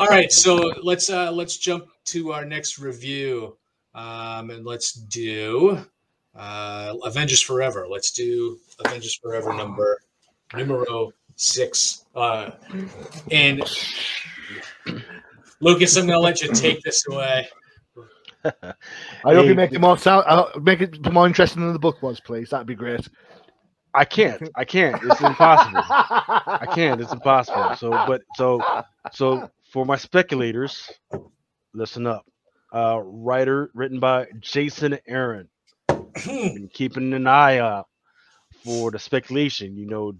All 0.00 0.08
right, 0.08 0.32
so 0.32 0.72
let's 0.82 1.08
uh 1.08 1.30
let's 1.30 1.56
jump 1.56 1.86
to 2.06 2.32
our 2.32 2.44
next 2.44 2.80
review. 2.80 3.56
Um, 3.94 4.50
and 4.50 4.66
let's 4.66 4.92
do 4.92 5.78
uh, 6.36 6.94
Avengers 7.04 7.42
Forever. 7.42 7.86
Let's 7.88 8.10
do 8.10 8.58
Avengers 8.84 9.14
Forever 9.16 9.54
number 9.54 10.00
numero 10.54 11.12
six. 11.36 12.04
Uh, 12.14 12.50
and 13.30 13.62
Lucas, 15.60 15.96
I'm 15.96 16.06
going 16.06 16.16
to 16.16 16.20
let 16.20 16.42
you 16.42 16.52
take 16.52 16.82
this 16.82 17.06
away. 17.08 17.48
I 18.44 19.34
hope 19.34 19.46
you 19.46 19.54
make 19.54 19.72
it 19.72 19.80
more 19.80 19.98
sound. 19.98 20.24
I'll 20.28 20.52
make 20.60 20.80
it 20.80 21.12
more 21.12 21.26
interesting 21.26 21.62
than 21.62 21.72
the 21.72 21.78
book 21.78 22.02
was, 22.02 22.20
please. 22.20 22.50
That'd 22.50 22.66
be 22.66 22.74
great. 22.74 23.08
I 23.92 24.04
can't. 24.04 24.48
I 24.54 24.64
can't. 24.64 25.02
It's 25.02 25.20
impossible. 25.20 25.80
I 25.88 26.66
can't. 26.74 27.00
It's 27.00 27.12
impossible. 27.12 27.74
So, 27.76 27.90
but 28.06 28.22
so 28.36 28.62
so 29.12 29.50
for 29.72 29.86
my 29.86 29.96
speculators, 29.96 30.90
listen 31.74 32.06
up. 32.06 32.24
Uh, 32.72 33.00
writer 33.02 33.70
written 33.74 33.98
by 33.98 34.26
Jason 34.40 34.98
Aaron. 35.08 35.48
Been 36.24 36.70
keeping 36.72 37.12
an 37.12 37.26
eye 37.26 37.58
out 37.58 37.88
for 38.64 38.90
the 38.90 38.98
speculation. 38.98 39.76
You 39.76 39.86
know, 39.86 40.14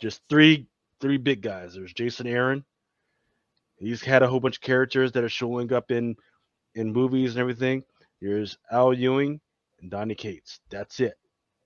just 0.00 0.20
three 0.28 0.66
three 1.00 1.16
big 1.16 1.42
guys. 1.42 1.74
There's 1.74 1.92
Jason 1.92 2.26
Aaron. 2.26 2.64
He's 3.78 4.02
had 4.02 4.22
a 4.22 4.28
whole 4.28 4.40
bunch 4.40 4.56
of 4.56 4.62
characters 4.62 5.12
that 5.12 5.24
are 5.24 5.28
showing 5.28 5.72
up 5.72 5.90
in 5.90 6.16
in 6.74 6.92
movies 6.92 7.32
and 7.32 7.40
everything. 7.40 7.82
There's 8.20 8.58
Al 8.70 8.92
Ewing 8.92 9.40
and 9.80 9.90
Donny 9.90 10.14
Cates. 10.14 10.60
That's 10.70 11.00
it, 11.00 11.14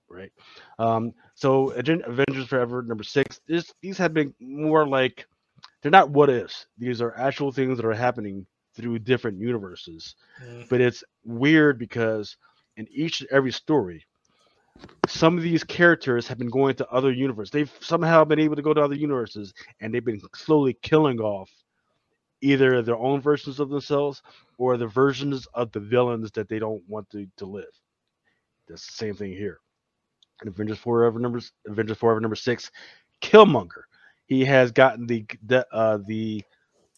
right? 0.09 0.31
Um, 0.79 1.13
so 1.35 1.71
Avengers 1.71 2.47
Forever 2.47 2.81
number 2.81 3.03
six. 3.03 3.41
This, 3.47 3.73
these 3.81 3.97
have 3.97 4.13
been 4.13 4.33
more 4.39 4.87
like 4.87 5.27
they're 5.81 5.91
not 5.91 6.09
what 6.09 6.29
ifs. 6.29 6.65
These 6.77 7.01
are 7.01 7.17
actual 7.17 7.51
things 7.51 7.77
that 7.77 7.85
are 7.85 7.93
happening 7.93 8.45
through 8.75 8.99
different 8.99 9.39
universes. 9.39 10.15
Mm. 10.43 10.69
But 10.69 10.81
it's 10.81 11.03
weird 11.23 11.77
because 11.77 12.37
in 12.77 12.87
each 12.91 13.21
and 13.21 13.29
every 13.31 13.51
story, 13.51 14.05
some 15.07 15.37
of 15.37 15.43
these 15.43 15.63
characters 15.63 16.27
have 16.27 16.37
been 16.37 16.49
going 16.49 16.75
to 16.75 16.89
other 16.89 17.11
universes. 17.11 17.51
They've 17.51 17.77
somehow 17.79 18.25
been 18.25 18.39
able 18.39 18.55
to 18.55 18.61
go 18.61 18.73
to 18.73 18.81
other 18.81 18.95
universes 18.95 19.53
and 19.79 19.93
they've 19.93 20.03
been 20.03 20.21
slowly 20.35 20.77
killing 20.81 21.19
off 21.19 21.49
either 22.41 22.81
their 22.81 22.97
own 22.97 23.21
versions 23.21 23.59
of 23.59 23.69
themselves 23.69 24.21
or 24.57 24.77
the 24.77 24.87
versions 24.87 25.47
of 25.53 25.71
the 25.71 25.79
villains 25.79 26.31
that 26.31 26.49
they 26.49 26.59
don't 26.59 26.83
want 26.87 27.09
to, 27.09 27.25
to 27.37 27.45
live. 27.45 27.65
That's 28.67 28.85
the 28.85 28.93
same 28.93 29.15
thing 29.15 29.31
here. 29.31 29.59
In 30.41 30.49
Avengers 30.49 30.79
Forever 30.79 31.19
numbers 31.19 31.53
Avengers 31.65 31.97
Forever 31.97 32.19
number 32.19 32.35
six, 32.35 32.69
Killmonger. 33.21 33.83
He 34.25 34.43
has 34.43 34.71
gotten 34.71 35.07
the 35.07 35.25
the 35.45 35.65
uh, 35.71 35.99
the, 36.05 36.43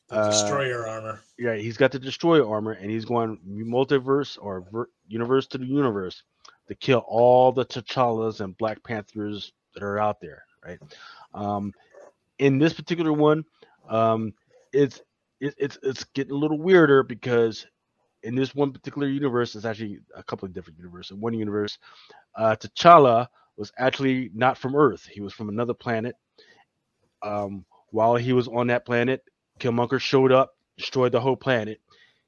the 0.10 0.24
destroyer 0.26 0.88
uh, 0.88 0.92
armor. 0.92 1.20
Yeah, 1.38 1.56
he's 1.56 1.78
got 1.78 1.92
the 1.92 2.00
destroyer 2.00 2.48
armor, 2.48 2.74
and 2.74 2.90
he's 2.90 3.06
going 3.06 3.40
multiverse 3.48 4.38
or 4.42 4.62
ver- 4.72 4.90
universe 5.08 5.48
to 5.48 5.58
the 5.58 5.66
universe 5.66 6.24
to 6.68 6.76
kill 6.76 7.04
all 7.08 7.52
the 7.52 7.66
T'Challas 7.66 8.42
and 8.42 8.58
Black 8.58 8.84
Panthers 8.84 9.54
that 9.74 9.84
are 9.84 10.00
out 10.00 10.20
there. 10.22 10.44
Right. 10.66 10.80
Um, 11.34 11.74
in 12.40 12.58
this 12.58 12.74
particular 12.74 13.14
one, 13.14 13.44
um, 13.90 14.34
it's 14.74 15.02
it, 15.40 15.56
it's 15.58 15.78
it's 15.84 16.04
getting 16.06 16.34
a 16.34 16.38
little 16.38 16.60
weirder 16.60 17.04
because 17.04 17.66
in 18.24 18.36
this 18.36 18.56
one 18.56 18.72
particular 18.72 19.08
universe, 19.08 19.56
it's 19.56 19.66
actually 19.66 20.00
a 20.16 20.24
couple 20.24 20.46
of 20.46 20.54
different 20.54 20.78
universes. 20.80 21.12
In 21.12 21.22
one 21.22 21.34
universe, 21.34 21.78
uh, 22.36 22.56
T'Challa 22.56 23.28
was 23.56 23.72
actually 23.78 24.32
not 24.34 24.58
from 24.58 24.76
Earth; 24.76 25.06
he 25.06 25.22
was 25.22 25.34
from 25.34 25.50
another 25.50 25.74
planet. 25.74 26.16
Um, 27.22 27.66
while 27.92 28.16
he 28.16 28.34
was 28.34 28.48
on 28.48 28.68
that 28.68 28.86
planet, 28.86 29.24
Killmonger 29.60 30.00
showed 30.00 30.32
up, 30.32 30.56
destroyed 30.78 31.12
the 31.12 31.22
whole 31.22 31.36
planet. 31.38 31.80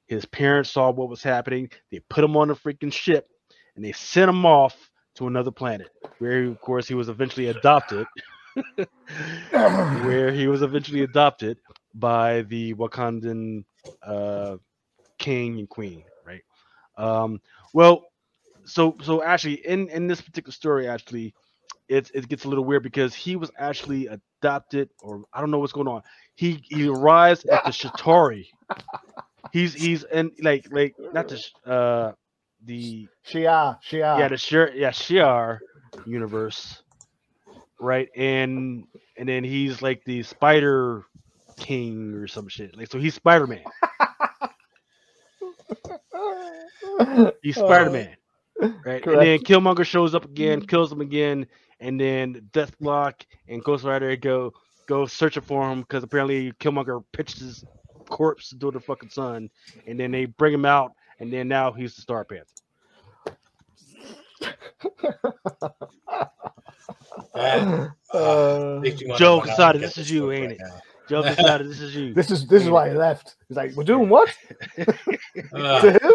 His 0.06 0.24
parents 0.26 0.70
saw 0.70 0.90
what 0.90 1.08
was 1.08 1.22
happening. 1.22 1.70
They 1.90 2.00
put 2.00 2.24
him 2.24 2.36
on 2.36 2.50
a 2.50 2.54
freaking 2.54 2.92
ship, 2.92 3.28
and 3.76 3.84
they 3.84 3.92
sent 3.92 4.28
him 4.28 4.44
off 4.44 4.90
to 5.16 5.26
another 5.26 5.50
planet, 5.50 5.88
where 6.18 6.44
of 6.44 6.60
course 6.60 6.88
he 6.88 6.94
was 6.94 7.08
eventually 7.08 7.46
adopted. 7.48 8.06
where 9.50 10.32
he 10.32 10.48
was 10.48 10.62
eventually 10.62 11.02
adopted 11.02 11.58
by 11.94 12.42
the 12.42 12.74
Wakandan 12.74 13.64
uh, 14.02 14.56
king 15.18 15.58
and 15.58 15.68
queen, 15.68 16.04
right? 16.26 16.42
Um, 16.96 17.40
well, 17.72 18.04
so 18.64 18.96
so 19.02 19.22
actually, 19.22 19.66
in 19.66 19.88
in 19.88 20.06
this 20.06 20.20
particular 20.20 20.52
story, 20.52 20.88
actually, 20.88 21.34
it 21.88 22.10
it 22.14 22.28
gets 22.28 22.44
a 22.44 22.48
little 22.48 22.64
weird 22.64 22.82
because 22.82 23.14
he 23.14 23.36
was 23.36 23.50
actually 23.58 24.08
adopted, 24.08 24.90
or 25.02 25.24
I 25.32 25.40
don't 25.40 25.50
know 25.50 25.58
what's 25.58 25.72
going 25.72 25.88
on. 25.88 26.02
He 26.40 26.64
he 26.70 26.88
arrives 26.88 27.44
at 27.44 27.64
the 27.66 27.70
Chitauri. 27.80 28.46
He's 29.52 29.74
he's 29.74 30.04
in 30.04 30.32
like 30.40 30.66
like 30.72 30.94
not 31.12 31.28
the 31.28 31.44
uh 31.66 32.12
the 32.64 33.06
Shi'ar 33.28 33.76
Shi'ar 33.86 34.18
yeah 34.18 34.28
the 34.28 34.36
Shi'ar 34.36 34.72
yeah 34.74 34.88
Shi'ar 34.88 35.58
universe, 36.06 36.82
right? 37.78 38.08
And 38.16 38.86
and 39.18 39.28
then 39.28 39.44
he's 39.44 39.82
like 39.82 40.02
the 40.06 40.22
spider 40.22 41.04
king 41.58 42.14
or 42.14 42.26
some 42.26 42.48
shit. 42.48 42.74
Like 42.74 42.90
so 42.90 42.98
he's 42.98 43.16
Spider 43.16 43.46
Man. 43.46 43.62
he's 47.42 47.56
Spider 47.56 47.90
Man. 47.90 48.16
Right. 48.58 49.02
Correct. 49.02 49.06
And 49.06 49.20
then 49.20 49.40
Killmonger 49.40 49.84
shows 49.84 50.14
up 50.14 50.24
again, 50.24 50.62
kills 50.62 50.90
him 50.90 51.02
again, 51.02 51.46
and 51.80 52.00
then 52.00 52.48
Deathlok 52.52 53.26
and 53.46 53.62
Ghost 53.62 53.84
Rider 53.84 54.16
go 54.16 54.54
go 54.90 55.06
searching 55.06 55.42
for 55.42 55.70
him 55.70 55.82
because 55.82 56.02
apparently 56.02 56.52
Killmonger 56.54 57.02
pitched 57.12 57.38
his 57.38 57.64
corpse 58.08 58.50
to 58.50 58.70
the 58.72 58.80
fucking 58.80 59.08
sun, 59.08 59.48
and 59.86 59.98
then 59.98 60.10
they 60.10 60.24
bring 60.24 60.52
him 60.52 60.64
out, 60.64 60.92
and 61.20 61.32
then 61.32 61.46
now 61.46 61.70
he's 61.70 61.94
the 61.94 62.02
Star 62.02 62.24
Panther. 62.24 62.46
uh, 67.34 67.88
uh, 68.12 68.80
Joe 69.16 69.40
Quesada, 69.40 69.78
this 69.78 69.96
is 69.96 70.10
you, 70.10 70.32
ain't 70.32 70.52
it? 70.52 70.58
Now. 70.60 70.80
Joe 71.08 71.22
Quesada, 71.34 71.62
this 71.62 71.80
is 71.80 71.94
you. 71.94 72.12
This 72.12 72.30
is 72.32 72.48
this 72.48 72.64
is 72.64 72.70
why 72.70 72.88
he 72.88 72.94
left. 72.96 73.36
He's 73.48 73.56
like, 73.56 73.72
we're 73.76 73.84
doing 73.84 74.08
what? 74.08 74.34
uh, 74.78 75.80
to 75.82 75.98
who? 76.02 76.09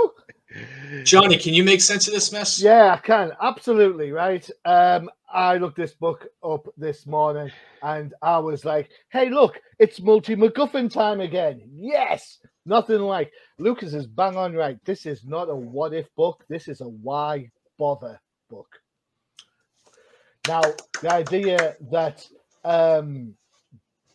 Johnny, 1.05 1.37
can 1.37 1.53
you 1.53 1.63
make 1.63 1.81
sense 1.81 2.07
of 2.07 2.13
this 2.13 2.31
mess? 2.31 2.59
Yeah, 2.59 2.95
I 2.95 2.97
can. 2.97 3.31
Absolutely, 3.39 4.11
right. 4.11 4.49
Um, 4.65 5.09
I 5.31 5.57
looked 5.57 5.77
this 5.77 5.93
book 5.93 6.25
up 6.43 6.67
this 6.77 7.05
morning 7.05 7.51
and 7.83 8.13
I 8.23 8.39
was 8.39 8.65
like, 8.65 8.89
hey, 9.09 9.29
look, 9.29 9.61
it's 9.77 10.01
multi 10.01 10.35
MacGuffin 10.35 10.91
time 10.91 11.21
again. 11.21 11.61
Yes. 11.71 12.39
Nothing 12.65 13.01
like 13.01 13.31
Lucas 13.59 13.93
is 13.93 14.07
bang 14.07 14.35
on 14.35 14.53
right. 14.55 14.79
This 14.85 15.05
is 15.05 15.23
not 15.23 15.49
a 15.49 15.55
what 15.55 15.93
if 15.93 16.07
book. 16.15 16.43
This 16.49 16.67
is 16.67 16.81
a 16.81 16.87
why 16.87 17.51
bother 17.77 18.19
book. 18.49 18.67
Now, 20.47 20.61
the 21.01 21.13
idea 21.13 21.75
that 21.91 22.25
um, 22.63 23.35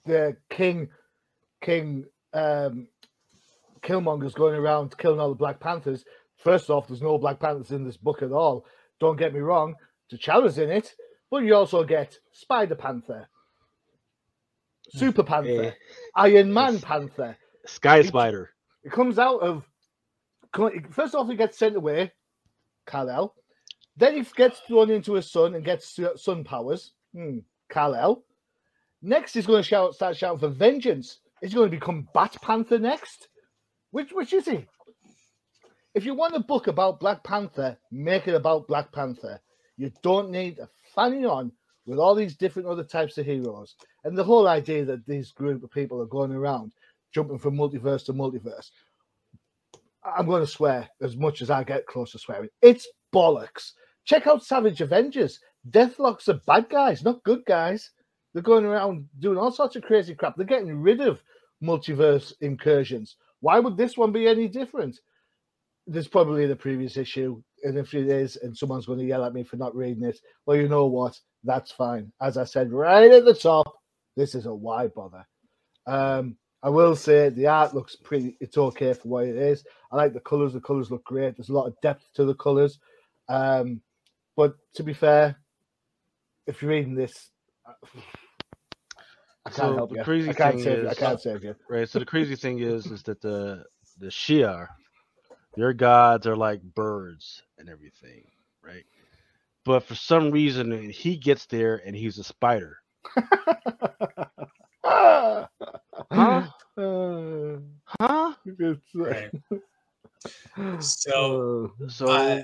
the 0.06 0.36
king, 0.48 0.88
King 1.60 2.06
um, 2.32 2.88
Killmonger's 3.82 4.34
going 4.34 4.54
around 4.54 4.96
killing 4.98 5.20
all 5.20 5.30
the 5.30 5.34
Black 5.34 5.60
Panthers 5.60 6.04
First 6.42 6.70
off, 6.70 6.88
there's 6.88 7.02
no 7.02 7.18
Black 7.18 7.38
Panthers 7.38 7.70
in 7.70 7.84
this 7.84 7.96
book 7.96 8.22
at 8.22 8.32
all. 8.32 8.64
Don't 8.98 9.18
get 9.18 9.34
me 9.34 9.40
wrong, 9.40 9.74
T'Challa's 10.12 10.58
in 10.58 10.70
it, 10.70 10.94
but 11.30 11.44
you 11.44 11.54
also 11.54 11.84
get 11.84 12.18
Spider 12.32 12.74
Panther, 12.74 13.28
Super 14.90 15.22
Panther, 15.22 15.62
yeah. 15.62 15.70
Iron 16.16 16.52
Man 16.52 16.80
Panther, 16.80 17.36
Sky 17.66 18.02
Spider. 18.02 18.50
It 18.82 18.92
comes 18.92 19.18
out 19.18 19.40
of 19.40 19.64
first 20.90 21.14
off, 21.14 21.28
he 21.28 21.36
gets 21.36 21.58
sent 21.58 21.76
away, 21.76 22.12
Kal-El. 22.86 23.34
Then 23.96 24.16
he 24.16 24.24
gets 24.34 24.60
thrown 24.60 24.90
into 24.90 25.16
a 25.16 25.22
sun 25.22 25.54
and 25.54 25.64
gets 25.64 25.98
sun 26.16 26.44
powers. 26.44 26.92
Hmm, 27.14 27.38
Kal-El. 27.70 28.24
Next, 29.02 29.34
he's 29.34 29.46
going 29.46 29.62
to 29.62 29.68
shout, 29.68 29.94
start 29.94 30.16
shouting 30.16 30.40
for 30.40 30.48
vengeance. 30.48 31.20
Is 31.42 31.52
he 31.52 31.56
going 31.56 31.70
to 31.70 31.76
become 31.76 32.08
Bat 32.12 32.36
Panther 32.42 32.78
next? 32.78 33.28
Which 33.92 34.12
which 34.12 34.32
is 34.32 34.46
he? 34.46 34.66
If 35.94 36.04
you 36.04 36.14
want 36.14 36.36
a 36.36 36.40
book 36.40 36.66
about 36.66 37.00
Black 37.00 37.24
Panther, 37.24 37.76
make 37.90 38.28
it 38.28 38.34
about 38.34 38.68
Black 38.68 38.92
Panther. 38.92 39.40
You 39.76 39.92
don't 40.02 40.30
need 40.30 40.58
a 40.58 40.68
fanny 40.94 41.24
on 41.24 41.52
with 41.86 41.98
all 41.98 42.14
these 42.14 42.36
different 42.36 42.68
other 42.68 42.84
types 42.84 43.18
of 43.18 43.26
heroes. 43.26 43.74
And 44.04 44.16
the 44.16 44.24
whole 44.24 44.46
idea 44.46 44.84
that 44.84 45.06
these 45.06 45.32
group 45.32 45.62
of 45.64 45.70
people 45.70 46.00
are 46.00 46.06
going 46.06 46.32
around 46.32 46.72
jumping 47.12 47.38
from 47.38 47.56
multiverse 47.56 48.04
to 48.06 48.12
multiverse. 48.12 48.70
I'm 50.04 50.26
going 50.26 50.42
to 50.42 50.46
swear 50.46 50.88
as 51.02 51.16
much 51.16 51.42
as 51.42 51.50
I 51.50 51.64
get 51.64 51.86
close 51.86 52.12
to 52.12 52.18
swearing. 52.18 52.48
It's 52.62 52.88
bollocks. 53.12 53.72
Check 54.04 54.26
out 54.26 54.44
Savage 54.44 54.80
Avengers. 54.80 55.40
Deathlocks 55.68 56.28
are 56.28 56.40
bad 56.46 56.70
guys, 56.70 57.02
not 57.04 57.22
good 57.24 57.44
guys. 57.46 57.90
They're 58.32 58.42
going 58.42 58.64
around 58.64 59.08
doing 59.18 59.36
all 59.36 59.50
sorts 59.50 59.76
of 59.76 59.82
crazy 59.82 60.14
crap. 60.14 60.36
They're 60.36 60.46
getting 60.46 60.80
rid 60.80 61.00
of 61.00 61.22
multiverse 61.62 62.32
incursions. 62.40 63.16
Why 63.40 63.58
would 63.58 63.76
this 63.76 63.96
one 63.96 64.12
be 64.12 64.28
any 64.28 64.48
different? 64.48 65.00
There's 65.90 66.08
probably 66.08 66.46
the 66.46 66.54
previous 66.54 66.96
issue, 66.96 67.42
and 67.64 67.76
if 67.76 67.94
it 67.94 68.08
is, 68.08 68.36
and 68.36 68.56
someone's 68.56 68.86
going 68.86 69.00
to 69.00 69.04
yell 69.04 69.24
at 69.24 69.34
me 69.34 69.42
for 69.42 69.56
not 69.56 69.74
reading 69.74 70.04
it, 70.04 70.18
well, 70.46 70.56
you 70.56 70.68
know 70.68 70.86
what? 70.86 71.18
That's 71.42 71.72
fine. 71.72 72.12
As 72.20 72.36
I 72.36 72.44
said 72.44 72.72
right 72.72 73.10
at 73.10 73.24
the 73.24 73.34
top, 73.34 73.66
this 74.16 74.36
is 74.36 74.46
a 74.46 74.54
why 74.54 74.86
bother. 74.86 75.26
Um, 75.86 76.36
I 76.62 76.68
will 76.68 76.94
say 76.94 77.30
the 77.30 77.48
art 77.48 77.74
looks 77.74 77.96
pretty. 77.96 78.36
It's 78.40 78.56
okay 78.56 78.92
for 78.92 79.08
what 79.08 79.26
it 79.26 79.36
is. 79.36 79.64
I 79.90 79.96
like 79.96 80.12
the 80.12 80.20
colors. 80.20 80.52
The 80.52 80.60
colors 80.60 80.90
look 80.92 81.04
great. 81.04 81.36
There's 81.36 81.48
a 81.48 81.54
lot 81.54 81.66
of 81.66 81.74
depth 81.82 82.04
to 82.14 82.24
the 82.24 82.34
colors. 82.34 82.78
Um, 83.28 83.80
but 84.36 84.54
to 84.74 84.84
be 84.84 84.92
fair, 84.92 85.36
if 86.46 86.62
you're 86.62 86.70
reading 86.70 86.94
this, 86.94 87.30
I 87.66 87.72
can't 89.50 89.56
so 89.56 89.74
help 89.74 89.92
you. 89.92 90.00
I 90.00 90.32
can't 90.34 90.60
save 90.60 90.78
is, 90.78 90.82
you. 90.84 90.88
I 90.88 90.94
can't 90.94 91.20
save 91.20 91.42
you. 91.42 91.56
Right. 91.68 91.88
So 91.88 91.98
the 91.98 92.06
crazy 92.06 92.36
thing 92.36 92.60
is, 92.60 92.86
is 92.86 93.02
that 93.04 93.20
the 93.22 93.64
the 93.98 94.08
Shi'ar 94.08 94.68
their 95.56 95.72
gods 95.72 96.26
are 96.26 96.36
like 96.36 96.62
birds 96.62 97.42
and 97.58 97.68
everything, 97.68 98.24
right? 98.62 98.84
but 99.64 99.84
for 99.84 99.94
some 99.94 100.30
reason 100.30 100.90
he 100.90 101.16
gets 101.16 101.46
there 101.46 101.82
and 101.84 101.94
he's 101.94 102.18
a 102.18 102.24
spider. 102.24 102.78
Huh? 104.84 106.42
Uh, 106.76 107.56
Huh? 108.00 108.34
it's, 108.46 108.80
uh, 108.94 108.98
Right. 108.98 109.30
So 110.80 111.72
uh, 111.82 111.88
So 111.88 112.08
Uh, 112.08 112.42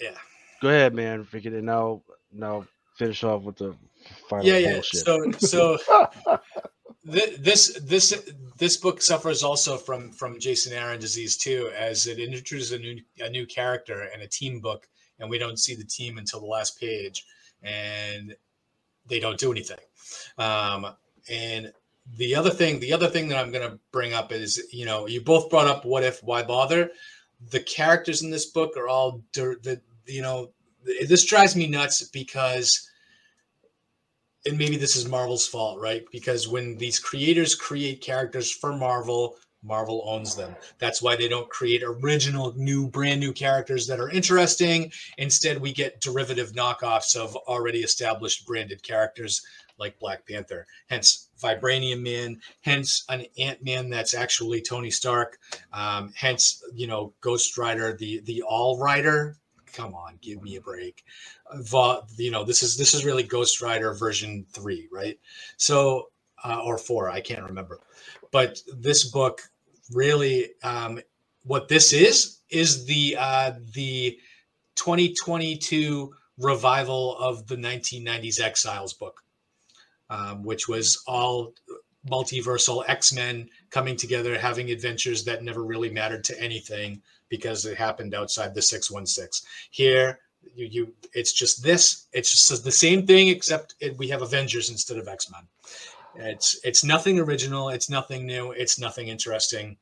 yeah. 0.00 0.16
go 0.62 0.68
ahead, 0.68 0.94
man. 0.94 1.24
Forget 1.24 1.52
it 1.52 1.64
now. 1.64 2.02
Now 2.32 2.66
finish 2.96 3.22
off 3.24 3.42
with 3.42 3.56
the 3.56 3.74
final 4.28 4.46
yeah, 4.46 4.58
yeah. 4.58 4.80
So 4.82 5.30
so 5.38 5.78
Th- 7.08 7.36
this 7.38 7.78
this 7.82 8.30
this 8.58 8.76
book 8.76 9.00
suffers 9.00 9.42
also 9.42 9.76
from 9.78 10.10
from 10.10 10.38
Jason 10.38 10.72
Aaron 10.72 11.00
disease 11.00 11.36
too, 11.36 11.70
as 11.76 12.06
it 12.06 12.18
introduces 12.18 12.72
a 12.72 12.78
new 12.78 13.00
a 13.20 13.30
new 13.30 13.46
character 13.46 14.08
and 14.12 14.22
a 14.22 14.28
team 14.28 14.60
book, 14.60 14.86
and 15.18 15.30
we 15.30 15.38
don't 15.38 15.58
see 15.58 15.74
the 15.74 15.84
team 15.84 16.18
until 16.18 16.40
the 16.40 16.46
last 16.46 16.78
page, 16.78 17.24
and 17.62 18.36
they 19.06 19.18
don't 19.18 19.38
do 19.38 19.50
anything. 19.50 19.78
Um, 20.36 20.94
and 21.30 21.72
the 22.16 22.34
other 22.34 22.50
thing, 22.50 22.80
the 22.80 22.92
other 22.92 23.08
thing 23.08 23.28
that 23.28 23.38
I'm 23.38 23.52
going 23.52 23.68
to 23.68 23.78
bring 23.92 24.12
up 24.12 24.32
is, 24.32 24.62
you 24.72 24.84
know, 24.84 25.06
you 25.06 25.20
both 25.20 25.48
brought 25.48 25.68
up 25.68 25.84
what 25.84 26.02
if, 26.02 26.22
why 26.22 26.42
bother? 26.42 26.90
The 27.50 27.60
characters 27.60 28.22
in 28.22 28.30
this 28.30 28.46
book 28.46 28.76
are 28.76 28.88
all 28.88 29.22
the 29.32 29.80
you 30.06 30.20
know 30.20 30.50
this 31.06 31.24
drives 31.24 31.56
me 31.56 31.66
nuts 31.66 32.02
because 32.02 32.89
and 34.46 34.58
maybe 34.58 34.76
this 34.76 34.96
is 34.96 35.08
Marvel's 35.08 35.46
fault, 35.46 35.80
right? 35.80 36.04
Because 36.12 36.48
when 36.48 36.76
these 36.78 36.98
creators 36.98 37.54
create 37.54 38.00
characters 38.00 38.50
for 38.50 38.72
Marvel, 38.72 39.36
Marvel 39.62 40.02
owns 40.06 40.34
them. 40.34 40.56
That's 40.78 41.02
why 41.02 41.16
they 41.16 41.28
don't 41.28 41.50
create 41.50 41.82
original, 41.84 42.54
new, 42.56 42.88
brand 42.88 43.20
new 43.20 43.32
characters 43.32 43.86
that 43.86 44.00
are 44.00 44.08
interesting. 44.08 44.90
Instead, 45.18 45.60
we 45.60 45.72
get 45.72 46.00
derivative 46.00 46.52
knockoffs 46.52 47.14
of 47.14 47.36
already 47.36 47.80
established 47.80 48.46
branded 48.46 48.82
characters 48.82 49.42
like 49.78 49.98
Black 49.98 50.26
Panther. 50.26 50.66
Hence, 50.88 51.28
Vibranium 51.42 52.02
Man. 52.02 52.40
Hence, 52.62 53.04
an 53.08 53.24
Ant 53.38 53.62
Man 53.64 53.90
that's 53.90 54.14
actually 54.14 54.62
Tony 54.62 54.90
Stark. 54.90 55.38
Um, 55.72 56.12
hence, 56.14 56.62
you 56.74 56.86
know, 56.86 57.12
Ghost 57.20 57.58
Rider, 57.58 57.96
the 57.96 58.20
the 58.20 58.42
All 58.42 58.78
Rider. 58.78 59.36
Come 59.74 59.94
on, 59.94 60.18
give 60.20 60.42
me 60.42 60.56
a 60.56 60.60
break. 60.60 61.04
Va- 61.54 62.02
you 62.16 62.30
know 62.30 62.44
this 62.44 62.62
is 62.62 62.76
this 62.76 62.94
is 62.94 63.04
really 63.04 63.22
ghost 63.22 63.60
rider 63.60 63.92
version 63.92 64.46
three 64.50 64.88
right 64.92 65.18
so 65.56 66.10
uh, 66.44 66.60
or 66.64 66.78
four 66.78 67.10
i 67.10 67.20
can't 67.20 67.42
remember 67.42 67.80
but 68.30 68.60
this 68.72 69.10
book 69.10 69.42
really 69.92 70.50
um, 70.62 71.00
what 71.44 71.68
this 71.68 71.92
is 71.92 72.38
is 72.50 72.84
the 72.86 73.16
uh, 73.18 73.52
the 73.74 74.18
2022 74.76 76.12
revival 76.38 77.18
of 77.18 77.46
the 77.48 77.56
1990s 77.56 78.40
exiles 78.40 78.92
book 78.94 79.22
um, 80.08 80.42
which 80.44 80.68
was 80.68 81.02
all 81.06 81.52
multiversal 82.08 82.84
x-men 82.88 83.48
coming 83.70 83.96
together 83.96 84.38
having 84.38 84.70
adventures 84.70 85.24
that 85.24 85.42
never 85.42 85.64
really 85.64 85.90
mattered 85.90 86.24
to 86.24 86.40
anything 86.40 87.02
because 87.30 87.64
it 87.64 87.78
happened 87.78 88.14
outside 88.14 88.54
the 88.54 88.62
616 88.62 89.48
here 89.70 90.18
you, 90.54 90.66
you 90.66 90.94
it's 91.14 91.32
just 91.32 91.62
this 91.62 92.06
it's 92.12 92.30
just 92.30 92.64
the 92.64 92.72
same 92.72 93.06
thing 93.06 93.28
except 93.28 93.74
it, 93.80 93.96
we 93.98 94.08
have 94.08 94.22
avengers 94.22 94.70
instead 94.70 94.98
of 94.98 95.08
x-men. 95.08 95.42
It's 96.16 96.60
it's 96.64 96.84
nothing 96.84 97.18
original 97.18 97.68
it's 97.68 97.90
nothing 97.90 98.26
new 98.26 98.52
it's 98.52 98.78
nothing 98.78 99.08
interesting. 99.08 99.76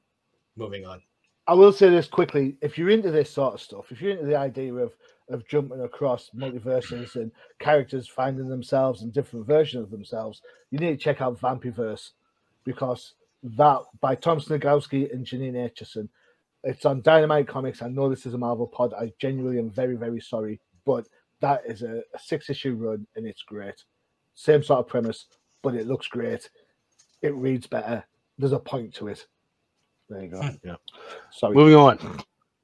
Moving 0.57 0.85
on. 0.85 1.03
I 1.47 1.55
will 1.55 1.73
say 1.73 1.89
this 1.89 2.09
quickly: 2.09 2.57
if 2.61 2.77
you're 2.77 2.91
into 2.91 3.11
this 3.11 3.31
sort 3.31 3.55
of 3.55 3.63
stuff, 3.63 3.91
if 3.91 4.03
you're 4.03 4.13
into 4.13 4.27
the 4.27 4.37
idea 4.37 4.75
of 4.75 4.93
of 5.31 5.47
jumping 5.47 5.83
across 5.83 6.31
multiverses 6.37 7.15
and 7.15 7.31
characters 7.59 8.09
finding 8.09 8.49
themselves 8.49 9.03
and 9.03 9.13
different 9.13 9.47
versions 9.47 9.85
of 9.85 9.91
themselves, 9.91 10.43
you 10.71 10.79
need 10.79 10.91
to 10.91 10.97
check 10.97 11.21
out 11.21 11.39
Vampiverse 11.39 12.11
because 12.65 13.15
that 13.43 13.81
by 14.01 14.15
Tom 14.15 14.41
Sniegoski 14.41 15.13
and 15.13 15.25
Janine 15.25 15.55
Aitchison. 15.55 16.09
It's 16.65 16.85
on 16.85 17.03
Dynamite 17.03 17.47
Comics. 17.49 17.83
I 17.83 17.89
know 17.89 18.09
this 18.09 18.27
is 18.27 18.35
a 18.35 18.39
Marvel 18.39 18.67
pod. 18.67 18.93
I 18.95 19.13
genuinely 19.21 19.59
am 19.59 19.71
very, 19.71 19.97
very 19.97 20.21
sorry, 20.21 20.61
but 20.85 21.07
that 21.41 21.63
is 21.67 21.83
a, 21.83 21.99
a 22.15 22.19
six 22.19 22.51
issue 22.51 22.75
run 22.75 23.07
and 23.17 23.27
it's 23.27 23.43
great. 23.43 23.85
Same 24.35 24.63
sort 24.63 24.81
of 24.81 24.89
premise, 24.89 25.27
but 25.63 25.75
it 25.75 25.87
looks 25.87 26.09
great. 26.09 26.49
It 27.23 27.35
reads 27.35 27.67
better. 27.67 28.05
There's 28.39 28.53
a 28.53 28.59
point 28.59 28.95
to 28.95 29.09
it. 29.09 29.25
There 30.09 30.23
you 30.23 30.29
go. 30.31 30.41
Yeah. 30.65 30.77
Sorry. 31.31 31.55
Moving 31.55 31.75
on. 31.77 31.99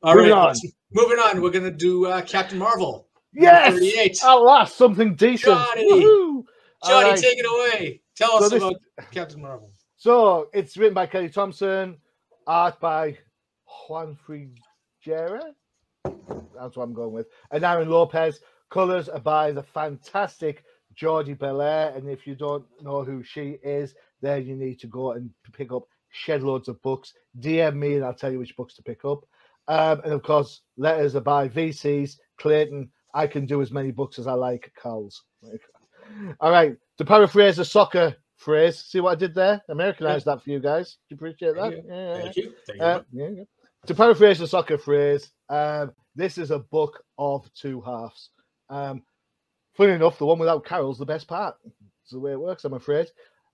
all 0.02 0.14
Moving 0.14 0.30
right 0.32 0.48
on. 0.48 0.54
moving 0.92 1.18
on 1.18 1.40
we're 1.42 1.50
gonna 1.50 1.70
do 1.70 2.06
uh, 2.06 2.20
captain 2.22 2.58
marvel 2.58 3.08
Yes, 3.32 3.74
38. 3.74 4.24
at 4.24 4.32
last 4.34 4.76
something 4.76 5.14
decent. 5.14 5.56
Johnny. 5.58 5.92
Woohoo! 5.92 6.44
johnny 6.86 6.94
All 6.94 7.02
right. 7.10 7.18
take 7.18 7.38
it 7.38 7.46
away 7.46 8.00
tell 8.16 8.38
So 8.38 8.44
us 8.46 8.50
this- 8.50 8.62
about 8.62 8.76
captain 9.10 9.40
marvel 9.42 9.72
So 9.96 10.48
it's 10.52 10.76
written 10.76 10.94
by 10.94 11.06
Kelly 11.06 11.28
Thompson, 11.30 11.96
art 12.46 12.78
by 12.80 13.18
Juan 13.66 14.16
Frigeri. 14.26 15.40
That's 16.04 16.76
what 16.76 16.82
I'm 16.84 16.94
going 16.94 17.12
with. 17.12 17.28
And 17.50 17.64
Aaron 17.64 17.88
Lopez. 17.88 18.40
Colors 18.70 19.08
are 19.08 19.20
by 19.20 19.52
the 19.52 19.62
fantastic 19.62 20.64
Jordie 20.94 21.34
Bellaire. 21.34 21.96
And 21.96 22.08
if 22.08 22.26
you 22.26 22.34
don't 22.34 22.64
know 22.82 23.04
who 23.04 23.22
she 23.22 23.58
is, 23.62 23.94
then 24.20 24.46
you 24.46 24.56
need 24.56 24.80
to 24.80 24.86
go 24.86 25.12
and 25.12 25.30
pick 25.52 25.70
up 25.72 25.84
shed 26.10 26.42
loads 26.42 26.68
of 26.68 26.80
books. 26.82 27.12
DM 27.40 27.76
me 27.76 27.94
and 27.94 28.04
I'll 28.04 28.14
tell 28.14 28.32
you 28.32 28.38
which 28.38 28.56
books 28.56 28.74
to 28.74 28.82
pick 28.82 29.04
up. 29.04 29.24
Um, 29.68 30.00
and 30.04 30.12
of 30.12 30.22
course, 30.22 30.62
letters 30.76 31.16
are 31.16 31.20
by 31.20 31.48
VCs, 31.48 32.16
Clayton. 32.38 32.90
I 33.14 33.26
can 33.26 33.46
do 33.46 33.62
as 33.62 33.70
many 33.70 33.92
books 33.92 34.18
as 34.18 34.26
I 34.26 34.32
like, 34.32 34.72
Carl's. 34.76 35.22
All 36.40 36.50
right. 36.50 36.76
To 36.98 37.04
paraphrase 37.04 37.58
a 37.58 37.64
soccer 37.64 38.16
phrase, 38.36 38.78
see 38.78 39.00
what 39.00 39.12
I 39.12 39.14
did 39.14 39.34
there? 39.34 39.62
Americanized 39.68 40.26
that 40.26 40.42
for 40.42 40.50
you 40.50 40.60
guys. 40.60 40.98
Do 41.08 41.14
you 41.14 41.16
appreciate 41.16 41.54
that? 41.54 41.72
Thank 41.72 41.86
Yeah, 41.86 42.16
yeah, 42.16 42.22
thank 42.22 42.36
you 42.36 42.54
thank 42.66 42.78
you 42.78 42.84
uh, 42.84 43.02
yeah, 43.12 43.28
yeah. 43.28 43.44
To 43.86 43.94
paraphrase 43.94 44.38
the 44.38 44.46
soccer 44.46 44.78
phrase, 44.78 45.30
um, 45.50 45.92
this 46.16 46.38
is 46.38 46.50
a 46.50 46.58
book 46.58 47.04
of 47.18 47.52
two 47.52 47.82
halves. 47.82 48.30
Um, 48.70 49.02
funny 49.76 49.92
enough, 49.92 50.16
the 50.16 50.24
one 50.24 50.38
without 50.38 50.64
Carol's 50.64 50.98
the 50.98 51.04
best 51.04 51.28
part. 51.28 51.56
It's 52.02 52.12
the 52.12 52.18
way 52.18 52.32
it 52.32 52.40
works, 52.40 52.64
I'm 52.64 52.72
afraid. 52.72 53.08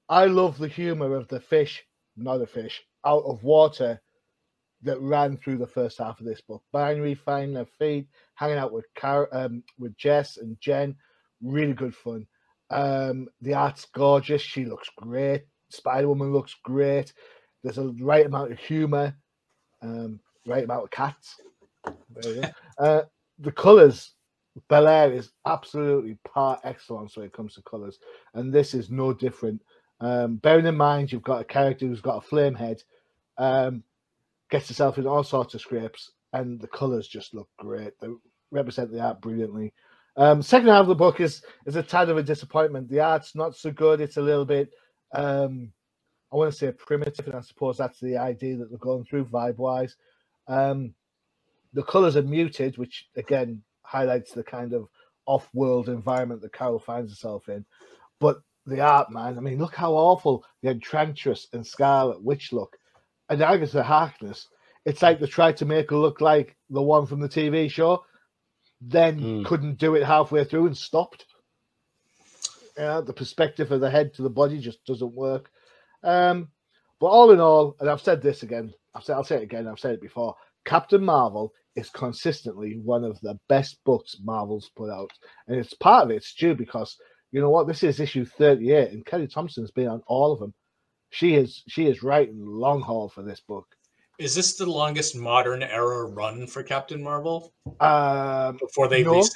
I 0.08 0.26
love 0.26 0.56
the 0.56 0.68
humor 0.68 1.16
of 1.16 1.26
the 1.26 1.40
fish, 1.40 1.82
not 2.16 2.40
a 2.40 2.46
fish, 2.46 2.80
out 3.04 3.24
of 3.24 3.42
water 3.42 4.00
that 4.82 5.00
ran 5.00 5.36
through 5.36 5.58
the 5.58 5.66
first 5.66 5.98
half 5.98 6.20
of 6.20 6.26
this 6.26 6.40
book. 6.40 6.62
Binary 6.70 7.16
finding 7.16 7.54
their 7.54 7.66
feet, 7.66 8.06
hanging 8.36 8.58
out 8.58 8.72
with 8.72 8.86
Car- 8.94 9.28
um, 9.32 9.64
with 9.80 9.96
Jess 9.96 10.36
and 10.36 10.56
Jen, 10.60 10.94
really 11.42 11.74
good 11.74 11.94
fun. 11.94 12.28
Um, 12.70 13.26
the 13.40 13.54
art's 13.54 13.84
gorgeous. 13.84 14.42
She 14.42 14.64
looks 14.64 14.90
great. 14.96 15.42
Spider 15.70 16.06
Woman 16.06 16.32
looks 16.32 16.54
great. 16.62 17.12
There's 17.64 17.78
a 17.78 17.92
right 18.00 18.26
amount 18.26 18.52
of 18.52 18.58
humor, 18.58 19.16
um, 19.82 20.20
right 20.46 20.64
amount 20.64 20.84
of 20.84 20.90
cats. 20.90 21.40
Uh, 22.78 23.02
the 23.38 23.52
colors, 23.52 24.12
Bellaire 24.68 25.12
is 25.12 25.30
absolutely 25.46 26.18
par 26.24 26.58
excellence 26.64 27.16
when 27.16 27.26
it 27.26 27.32
comes 27.32 27.54
to 27.54 27.62
colors, 27.62 27.98
and 28.34 28.52
this 28.52 28.74
is 28.74 28.90
no 28.90 29.12
different. 29.12 29.62
Um, 30.00 30.36
bearing 30.36 30.66
in 30.66 30.76
mind 30.76 31.12
you've 31.12 31.22
got 31.22 31.40
a 31.40 31.44
character 31.44 31.86
who's 31.86 32.00
got 32.00 32.18
a 32.18 32.26
flame 32.26 32.54
head, 32.54 32.82
um, 33.38 33.82
gets 34.50 34.68
herself 34.68 34.98
in 34.98 35.06
all 35.06 35.24
sorts 35.24 35.54
of 35.54 35.60
scrapes, 35.60 36.12
and 36.32 36.60
the 36.60 36.68
colors 36.68 37.08
just 37.08 37.34
look 37.34 37.48
great. 37.58 37.92
They 38.00 38.08
represent 38.50 38.90
the 38.92 39.00
art 39.00 39.20
brilliantly. 39.20 39.72
Um, 40.16 40.42
second 40.42 40.68
half 40.68 40.82
of 40.82 40.88
the 40.88 40.94
book 40.94 41.20
is 41.20 41.42
is 41.66 41.76
a 41.76 41.82
tad 41.82 42.08
of 42.08 42.18
a 42.18 42.22
disappointment. 42.22 42.88
The 42.88 43.00
art's 43.00 43.34
not 43.34 43.56
so 43.56 43.70
good. 43.70 44.00
It's 44.00 44.16
a 44.16 44.22
little 44.22 44.44
bit, 44.44 44.70
um, 45.14 45.72
I 46.32 46.36
want 46.36 46.52
to 46.52 46.56
say 46.56 46.70
primitive, 46.72 47.26
and 47.26 47.34
I 47.36 47.40
suppose 47.40 47.76
that's 47.76 47.98
the 48.00 48.16
idea 48.16 48.56
that 48.56 48.70
they're 48.70 48.78
going 48.78 49.04
through 49.04 49.24
vibe 49.24 49.56
wise. 49.56 49.96
Um, 50.46 50.94
the 51.72 51.82
colors 51.82 52.16
are 52.16 52.22
muted, 52.22 52.78
which 52.78 53.08
again 53.16 53.62
highlights 53.82 54.32
the 54.32 54.44
kind 54.44 54.72
of 54.72 54.88
off-world 55.26 55.88
environment 55.88 56.40
that 56.42 56.52
Carol 56.52 56.78
finds 56.78 57.10
herself 57.12 57.48
in. 57.48 57.64
But 58.20 58.42
the 58.66 58.80
art, 58.80 59.10
man, 59.10 59.38
I 59.38 59.40
mean, 59.40 59.58
look 59.58 59.74
how 59.74 59.92
awful 59.94 60.44
the 60.62 60.70
Enchantress 60.70 61.48
and 61.52 61.66
Scarlet 61.66 62.22
Witch 62.22 62.52
look. 62.52 62.76
And 63.28 63.42
Agatha 63.42 63.82
Harkness, 63.82 64.48
it's 64.84 65.02
like 65.02 65.20
they 65.20 65.26
tried 65.26 65.56
to 65.58 65.64
make 65.64 65.90
her 65.90 65.96
look 65.96 66.20
like 66.20 66.56
the 66.68 66.82
one 66.82 67.06
from 67.06 67.20
the 67.20 67.28
TV 67.28 67.70
show, 67.70 68.04
then 68.80 69.20
Mm. 69.20 69.44
couldn't 69.44 69.78
do 69.78 69.94
it 69.94 70.04
halfway 70.04 70.44
through 70.44 70.66
and 70.66 70.76
stopped. 70.76 71.26
Yeah, 72.76 73.00
the 73.00 73.12
perspective 73.12 73.70
of 73.72 73.80
the 73.80 73.90
head 73.90 74.14
to 74.14 74.22
the 74.22 74.30
body 74.30 74.58
just 74.58 74.84
doesn't 74.84 75.12
work. 75.14 75.50
Um, 76.02 76.48
but 77.00 77.06
all 77.06 77.30
in 77.30 77.40
all, 77.40 77.76
and 77.80 77.88
I've 77.88 78.00
said 78.00 78.22
this 78.22 78.42
again, 78.42 78.72
I've 78.94 79.04
said 79.04 79.14
I'll 79.16 79.24
say 79.24 79.36
it 79.36 79.42
again, 79.42 79.66
I've 79.66 79.78
said 79.80 79.94
it 79.94 80.00
before. 80.00 80.34
Captain 80.64 81.02
Marvel 81.04 81.52
is 81.76 81.88
consistently 81.90 82.78
one 82.82 83.04
of 83.04 83.18
the 83.20 83.38
best 83.48 83.78
books 83.84 84.16
Marvel's 84.22 84.70
put 84.76 84.90
out, 84.90 85.10
and 85.46 85.56
it's 85.56 85.74
part 85.74 86.04
of 86.04 86.10
it's 86.10 86.34
due 86.34 86.54
because 86.54 86.96
you 87.32 87.40
know 87.40 87.50
what, 87.50 87.66
this 87.66 87.82
is 87.82 88.00
issue 88.00 88.24
thirty-eight, 88.24 88.90
and 88.90 89.06
Kelly 89.06 89.28
Thompson's 89.28 89.70
been 89.70 89.88
on 89.88 90.02
all 90.06 90.32
of 90.32 90.40
them. 90.40 90.52
She 91.10 91.34
is 91.34 91.62
she 91.68 91.86
is 91.86 92.02
writing 92.02 92.44
long 92.44 92.80
haul 92.82 93.08
for 93.08 93.22
this 93.22 93.40
book. 93.40 93.66
is 94.18 94.34
this 94.34 94.56
the 94.56 94.66
longest 94.66 95.16
modern 95.16 95.62
era 95.62 96.06
run 96.06 96.46
for 96.46 96.62
captain 96.62 97.02
marvel 97.02 97.52
Um, 97.80 98.58
before 98.58 98.88
they 98.88 99.02
No. 99.02 99.12
reset 99.12 99.32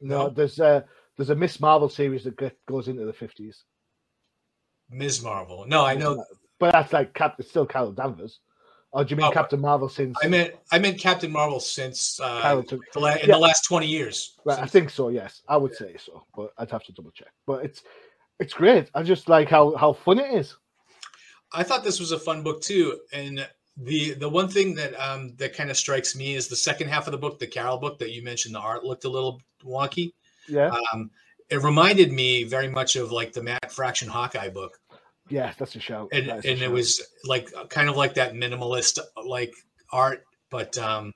No, 0.00 0.18
No? 0.24 0.30
there's 0.30 0.58
a 0.60 0.84
there's 1.16 1.30
a 1.30 1.34
Miss 1.34 1.60
Marvel 1.60 1.88
series 1.88 2.24
that 2.24 2.36
goes 2.66 2.88
into 2.88 3.04
the 3.06 3.12
fifties. 3.12 3.64
Ms. 4.90 5.22
Marvel. 5.22 5.64
No, 5.66 5.84
I 5.84 5.94
know. 5.94 6.24
but 6.58 6.72
that's 6.72 6.92
like 6.92 7.12
Cap. 7.14 7.36
It's 7.38 7.48
still 7.50 7.66
Carol 7.66 7.92
Danvers. 7.92 8.40
Or 8.92 9.04
do 9.04 9.10
you 9.10 9.16
mean 9.16 9.26
Oh, 9.26 9.30
Captain 9.30 9.60
Marvel 9.60 9.88
since? 9.88 10.16
I 10.22 10.28
meant 10.28 10.54
I 10.72 10.78
meant 10.78 10.98
Captain 10.98 11.30
Marvel 11.30 11.60
since 11.60 12.18
uh, 12.20 12.62
the 12.68 12.78
la- 13.00 13.08
in 13.10 13.18
Yeah. 13.28 13.34
the 13.34 13.38
last 13.38 13.64
twenty 13.64 13.86
years. 13.88 14.36
right, 14.44 14.58
I 14.58 14.66
think 14.66 14.90
so. 14.90 15.08
Yes, 15.10 15.42
I 15.48 15.56
would 15.56 15.74
say 15.74 15.96
so, 15.98 16.24
but 16.34 16.52
I'd 16.56 16.70
have 16.70 16.84
to 16.84 16.92
double 16.92 17.10
check. 17.10 17.28
But 17.46 17.64
it's 17.64 17.82
it's 18.40 18.54
great. 18.54 18.90
I 18.94 19.02
just 19.02 19.28
like 19.28 19.48
how 19.50 19.74
how 19.76 19.92
fun 19.92 20.18
it 20.18 20.32
is. 20.32 20.54
I 21.52 21.62
thought 21.62 21.84
this 21.84 22.00
was 22.00 22.12
a 22.12 22.18
fun 22.18 22.42
book 22.42 22.62
too, 22.62 23.00
and 23.12 23.46
the 23.76 24.14
the 24.14 24.28
one 24.28 24.48
thing 24.48 24.74
that 24.76 24.94
um 24.98 25.34
that 25.36 25.52
kind 25.54 25.68
of 25.70 25.76
strikes 25.76 26.16
me 26.16 26.34
is 26.34 26.48
the 26.48 26.56
second 26.56 26.88
half 26.88 27.06
of 27.06 27.12
the 27.12 27.18
book, 27.18 27.38
the 27.38 27.46
Carol 27.46 27.76
book 27.78 27.98
that 27.98 28.12
you 28.12 28.22
mentioned. 28.22 28.54
The 28.54 28.60
art 28.60 28.84
looked 28.84 29.04
a 29.04 29.10
little 29.10 29.42
wonky. 29.62 30.12
Yeah, 30.48 30.70
Um, 30.94 31.10
it 31.50 31.62
reminded 31.62 32.12
me 32.12 32.44
very 32.44 32.68
much 32.68 32.96
of 32.96 33.12
like 33.12 33.32
the 33.32 33.42
Matt 33.42 33.70
Fraction 33.72 34.08
Hawkeye 34.08 34.48
book, 34.50 34.72
yeah, 35.28 35.52
that's 35.58 35.76
a 35.76 35.80
show. 35.80 36.08
and 36.12 36.24
is 36.26 36.44
a 36.44 36.50
and 36.50 36.62
it 36.62 36.70
was 36.70 37.02
like 37.24 37.48
kind 37.68 37.88
of 37.88 37.96
like 37.96 38.14
that 38.14 38.34
minimalist 38.34 38.98
like 39.24 39.52
art, 39.92 40.24
but 40.50 40.76
um, 40.78 41.12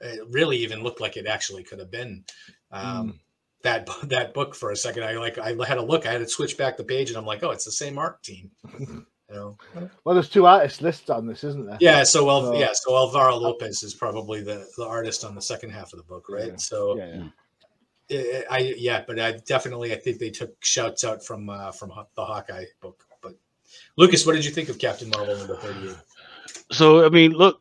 it 0.00 0.20
really 0.30 0.58
even 0.58 0.82
looked 0.82 1.00
like 1.00 1.16
it 1.16 1.26
actually 1.26 1.62
could 1.64 1.78
have 1.78 1.90
been. 1.90 2.24
Um, 2.72 3.12
Mm. 3.12 3.18
That 3.62 3.88
that 4.04 4.32
book 4.34 4.54
for 4.54 4.70
a 4.70 4.76
second, 4.76 5.02
I 5.02 5.12
like 5.14 5.38
I 5.38 5.54
had 5.66 5.78
a 5.78 5.82
look. 5.82 6.06
I 6.06 6.12
had 6.12 6.18
to 6.20 6.28
switch 6.28 6.56
back 6.56 6.76
the 6.76 6.84
page, 6.84 7.08
and 7.08 7.16
I'm 7.18 7.24
like, 7.26 7.42
oh, 7.42 7.50
it's 7.50 7.64
the 7.64 7.72
same 7.72 7.98
art 7.98 8.22
team. 8.22 8.50
You 9.28 9.34
know, 9.34 9.58
well, 10.04 10.14
there's 10.14 10.28
two 10.28 10.46
artists 10.46 10.80
listed 10.80 11.10
on 11.10 11.26
this, 11.26 11.42
isn't 11.42 11.66
there? 11.66 11.78
Yeah, 11.80 12.04
so 12.04 12.24
well, 12.24 12.52
So- 12.52 12.58
yeah, 12.60 12.70
so 12.74 12.94
Alvaro 12.96 13.34
Lopez 13.34 13.82
is 13.82 13.92
probably 13.92 14.40
the 14.40 14.64
the 14.76 14.84
artist 14.86 15.24
on 15.24 15.34
the 15.34 15.42
second 15.42 15.70
half 15.70 15.92
of 15.92 15.98
the 15.98 16.04
book, 16.04 16.26
right? 16.28 16.50
Yeah. 16.50 16.56
So 16.58 16.96
yeah, 16.96 17.06
yeah. 17.16 17.28
I, 18.10 18.44
I 18.50 18.58
yeah, 18.76 19.04
but 19.06 19.18
I 19.18 19.32
definitely 19.46 19.92
I 19.92 19.96
think 19.96 20.18
they 20.18 20.30
took 20.30 20.52
shouts 20.64 21.04
out 21.04 21.24
from 21.24 21.48
uh, 21.48 21.72
from 21.72 21.92
the 22.14 22.24
Hawkeye 22.24 22.64
book. 22.80 23.04
But 23.22 23.34
Lucas, 23.96 24.24
what 24.24 24.34
did 24.34 24.44
you 24.44 24.50
think 24.50 24.68
of 24.68 24.78
Captain 24.78 25.08
Marvel 25.10 25.36
number 25.36 25.56
thirty 25.56 25.88
eight? 25.90 25.96
So 26.72 27.04
I 27.04 27.08
mean, 27.08 27.32
look, 27.32 27.60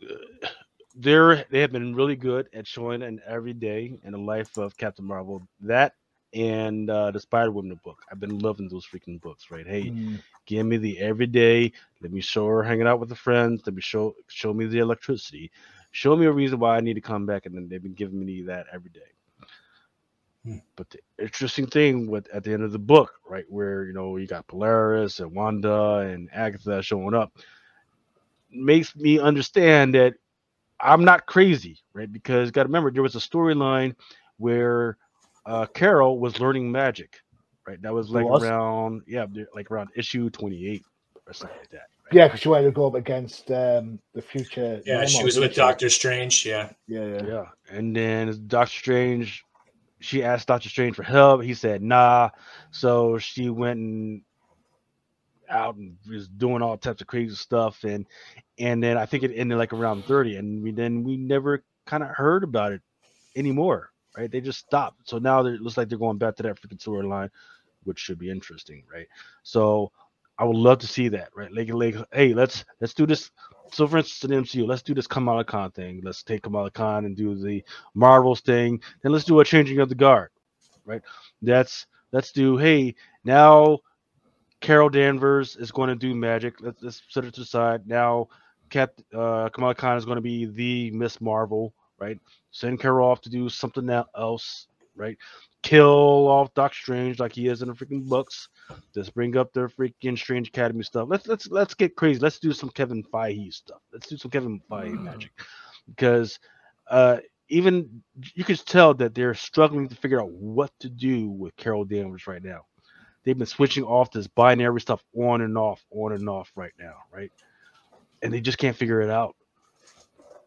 they're 0.95 1.45
they 1.49 1.61
have 1.61 1.71
been 1.71 1.95
really 1.95 2.15
good 2.15 2.47
at 2.53 2.67
showing 2.67 3.01
an 3.01 3.21
everyday 3.27 3.97
in 4.03 4.11
the 4.11 4.17
life 4.17 4.57
of 4.57 4.77
Captain 4.77 5.05
Marvel. 5.05 5.47
That 5.61 5.93
and 6.33 6.89
uh, 6.89 7.11
the 7.11 7.19
Spider 7.19 7.51
Woman 7.51 7.79
book. 7.83 7.99
I've 8.11 8.19
been 8.19 8.39
loving 8.39 8.67
those 8.67 8.85
freaking 8.85 9.21
books. 9.21 9.49
Right? 9.49 9.65
Hey, 9.65 9.89
Mm. 9.91 10.21
give 10.45 10.65
me 10.65 10.77
the 10.77 10.99
everyday. 10.99 11.71
Let 12.01 12.11
me 12.11 12.21
show 12.21 12.45
her 12.47 12.61
hanging 12.61 12.87
out 12.87 12.99
with 12.99 13.09
the 13.09 13.15
friends. 13.15 13.63
Let 13.65 13.75
me 13.75 13.81
show 13.81 14.15
show 14.27 14.53
me 14.53 14.65
the 14.65 14.79
electricity. 14.79 15.51
Show 15.91 16.15
me 16.15 16.25
a 16.25 16.31
reason 16.31 16.59
why 16.59 16.75
I 16.75 16.81
need 16.81 16.95
to 16.95 17.01
come 17.01 17.25
back, 17.25 17.45
and 17.45 17.55
then 17.55 17.69
they've 17.69 17.81
been 17.81 17.93
giving 17.93 18.23
me 18.23 18.41
that 18.43 18.67
every 18.71 18.89
day. 18.89 19.14
Hmm. 20.45 20.57
But 20.75 20.89
the 20.91 20.99
interesting 21.19 21.65
thing 21.65 22.07
with 22.07 22.27
at 22.29 22.43
the 22.43 22.53
end 22.53 22.63
of 22.63 22.71
the 22.71 22.79
book, 22.79 23.13
right, 23.27 23.45
where 23.49 23.85
you 23.85 23.93
know 23.93 24.17
you 24.17 24.27
got 24.27 24.47
Polaris 24.47 25.19
and 25.19 25.33
Wanda 25.33 25.97
and 25.97 26.29
Agatha 26.31 26.83
showing 26.83 27.15
up, 27.15 27.33
makes 28.51 28.95
me 28.95 29.19
understand 29.19 29.95
that 29.95 30.13
I'm 30.79 31.03
not 31.03 31.25
crazy, 31.25 31.79
right? 31.93 32.11
Because 32.11 32.51
got 32.51 32.63
to 32.63 32.67
remember 32.67 32.91
there 32.91 33.01
was 33.01 33.15
a 33.15 33.19
storyline 33.19 33.95
where 34.37 34.97
uh, 35.47 35.65
Carol 35.67 36.19
was 36.19 36.39
learning 36.39 36.71
magic, 36.71 37.17
right? 37.67 37.81
That 37.81 37.93
was 37.93 38.09
like 38.11 38.25
was? 38.25 38.43
around 38.43 39.01
yeah, 39.07 39.25
like 39.55 39.71
around 39.71 39.89
issue 39.95 40.29
28 40.29 40.83
or 41.25 41.33
something 41.33 41.57
like 41.57 41.69
that. 41.71 41.77
right? 41.77 42.13
Yeah, 42.13 42.27
because 42.27 42.41
she 42.41 42.49
wanted 42.49 42.65
to 42.65 42.71
go 42.71 42.85
up 42.85 42.93
against 42.93 43.49
um, 43.49 43.99
the 44.13 44.21
future. 44.21 44.81
Yeah, 44.85 44.97
Nemo, 44.97 45.07
she 45.07 45.23
was 45.23 45.35
didn't 45.35 45.49
with 45.49 45.57
Doctor 45.57 45.89
Strange. 45.89 46.45
Yeah, 46.45 46.69
Yeah, 46.87 47.05
yeah. 47.05 47.21
Yeah. 47.25 47.45
And 47.69 47.95
then 47.95 48.43
Doctor 48.47 48.77
Strange, 48.77 49.43
she 49.99 50.23
asked 50.23 50.47
Doctor 50.47 50.69
Strange 50.69 50.95
for 50.95 51.03
help. 51.03 51.43
He 51.43 51.53
said, 51.53 51.81
nah. 51.81 52.29
So 52.71 53.17
she 53.17 53.49
went 53.49 53.79
and 53.79 54.21
out 55.49 55.75
and 55.75 55.97
was 56.09 56.27
doing 56.27 56.61
all 56.61 56.77
types 56.77 57.01
of 57.01 57.07
crazy 57.07 57.35
stuff. 57.35 57.83
And 57.83 58.05
and 58.57 58.83
then 58.83 58.97
I 58.97 59.05
think 59.05 59.23
it 59.23 59.31
ended 59.35 59.57
like 59.57 59.73
around 59.73 60.05
30. 60.05 60.35
And 60.37 60.63
we 60.63 60.71
then 60.71 61.03
we 61.03 61.17
never 61.17 61.63
kind 61.85 62.03
of 62.03 62.09
heard 62.09 62.43
about 62.43 62.71
it 62.73 62.81
anymore. 63.35 63.91
Right. 64.17 64.31
They 64.31 64.41
just 64.41 64.59
stopped. 64.59 65.09
So 65.09 65.17
now 65.17 65.45
it 65.45 65.61
looks 65.61 65.77
like 65.77 65.89
they're 65.89 65.97
going 65.97 66.17
back 66.17 66.35
to 66.37 66.43
that 66.43 66.61
freaking 66.61 66.79
storyline, 66.79 67.29
which 67.83 67.99
should 67.99 68.17
be 68.17 68.31
interesting, 68.31 68.83
right? 68.91 69.07
So 69.43 69.91
I 70.37 70.45
would 70.45 70.55
love 70.55 70.79
to 70.79 70.87
see 70.87 71.09
that, 71.09 71.29
right? 71.35 71.51
Like, 71.51 71.73
like, 71.73 71.95
hey, 72.13 72.33
let's 72.33 72.63
let's 72.79 72.93
do 72.93 73.05
this 73.05 73.31
so 73.75 73.85
for 73.87 73.97
instance 73.97 74.31
in 74.31 74.43
MCU, 74.43 74.65
let's 74.65 74.81
do 74.81 74.93
this 74.93 75.05
Kamala 75.05 75.43
Khan 75.43 75.69
thing. 75.71 76.01
Let's 76.01 76.23
take 76.23 76.43
Kamala 76.43 76.71
Khan 76.71 77.03
and 77.03 77.15
do 77.15 77.35
the 77.35 77.61
Marvels 77.93 78.39
thing. 78.39 78.81
Then 79.01 79.11
let's 79.11 79.25
do 79.25 79.41
a 79.41 79.45
changing 79.45 79.79
of 79.79 79.89
the 79.89 79.95
guard, 79.95 80.29
right? 80.85 81.01
That's 81.41 81.85
let's 82.13 82.31
do. 82.31 82.55
Hey, 82.55 82.95
now 83.25 83.79
Carol 84.61 84.87
Danvers 84.89 85.57
is 85.57 85.71
going 85.71 85.89
to 85.89 85.95
do 85.95 86.15
magic. 86.15 86.61
Let's, 86.61 86.81
let's 86.81 87.01
set 87.09 87.25
it 87.25 87.33
to 87.33 87.41
the 87.41 87.45
side. 87.45 87.85
Now, 87.85 88.29
Cap 88.69 88.91
uh, 89.13 89.49
Kamala 89.49 89.75
Khan 89.75 89.97
is 89.97 90.05
going 90.05 90.15
to 90.15 90.21
be 90.21 90.45
the 90.45 90.91
Miss 90.91 91.19
Marvel, 91.19 91.73
right? 91.99 92.17
Send 92.51 92.79
Carol 92.79 93.09
off 93.09 93.19
to 93.21 93.29
do 93.29 93.49
something 93.49 93.89
else, 94.17 94.67
right? 94.95 95.17
Kill 95.63 96.27
off 96.29 96.53
Doc 96.53 96.73
Strange 96.73 97.19
like 97.19 97.33
he 97.33 97.49
is 97.49 97.61
in 97.61 97.67
the 97.67 97.73
freaking 97.73 98.07
books. 98.07 98.47
Just 98.93 99.13
bring 99.13 99.37
up 99.37 99.53
their 99.53 99.69
freaking 99.69 100.17
Strange 100.17 100.47
Academy 100.47 100.83
stuff. 100.83 101.07
Let's 101.09 101.27
let's 101.27 101.47
let's 101.47 101.73
get 101.73 101.95
crazy. 101.95 102.19
Let's 102.19 102.39
do 102.39 102.51
some 102.51 102.69
Kevin 102.69 103.03
Feige 103.03 103.53
stuff. 103.53 103.81
Let's 103.93 104.07
do 104.07 104.17
some 104.17 104.31
Kevin 104.31 104.61
Feige 104.69 104.99
magic, 104.99 105.31
because 105.87 106.39
uh, 106.89 107.17
even 107.49 108.01
you 108.33 108.43
can 108.43 108.55
tell 108.55 108.93
that 108.95 109.13
they're 109.13 109.33
struggling 109.35 109.87
to 109.87 109.95
figure 109.95 110.21
out 110.21 110.31
what 110.31 110.71
to 110.79 110.89
do 110.89 111.29
with 111.29 111.55
Carol 111.57 111.85
Danvers 111.85 112.25
right 112.25 112.43
now. 112.43 112.61
They've 113.23 113.37
been 113.37 113.47
switching 113.47 113.83
off 113.83 114.11
this 114.11 114.27
binary 114.27 114.81
stuff 114.81 115.03
on 115.15 115.41
and 115.41 115.57
off, 115.57 115.83
on 115.91 116.13
and 116.13 116.29
off 116.29 116.51
right 116.55 116.73
now, 116.79 116.95
right? 117.11 117.31
And 118.21 118.31
they 118.31 118.39
just 118.39 118.57
can't 118.57 118.75
figure 118.77 119.01
it 119.01 119.09
out. 119.09 119.35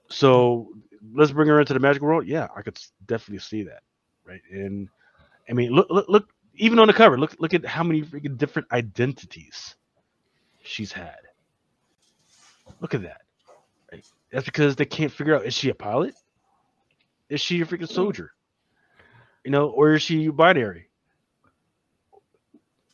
So 0.09 0.69
let's 1.13 1.33
bring 1.33 1.49
her 1.49 1.61
into 1.61 1.75
the 1.75 1.81
magic 1.81 2.03
world. 2.03 2.27
Yeah, 2.27 2.49
I 2.57 2.63
could 2.63 2.79
definitely 3.07 3.41
see 3.41 3.65
that, 3.65 3.83
right? 4.25 4.41
And 4.51 4.89
I 5.49 5.53
mean, 5.53 5.71
look, 5.73 5.89
look, 5.91 6.09
look. 6.09 6.29
Even 6.59 6.79
on 6.79 6.89
the 6.89 6.93
cover, 6.93 7.19
look, 7.19 7.37
look 7.39 7.55
at 7.55 7.65
how 7.65 7.83
many 7.83 8.03
freaking 8.03 8.37
different 8.37 8.69
identities 8.73 9.77
she's 10.63 10.93
had. 10.93 11.19
Look 12.81 12.95
at 12.95 13.03
that. 13.03 13.23
That's 14.31 14.45
because 14.45 14.77
they 14.77 14.85
can't 14.85 15.13
figure 15.13 15.35
out: 15.35 15.47
is 15.47 15.55
she 15.55 15.71
a 15.71 15.75
pilot? 15.75 16.15
Is 17.31 17.41
she 17.41 17.61
a 17.63 17.67
freaking 17.67 17.89
soldier? 17.89 18.33
You 19.45 19.51
know, 19.51 19.69
or 19.69 19.95
is 19.95 20.03
she 20.03 20.29
binary? 20.29 20.89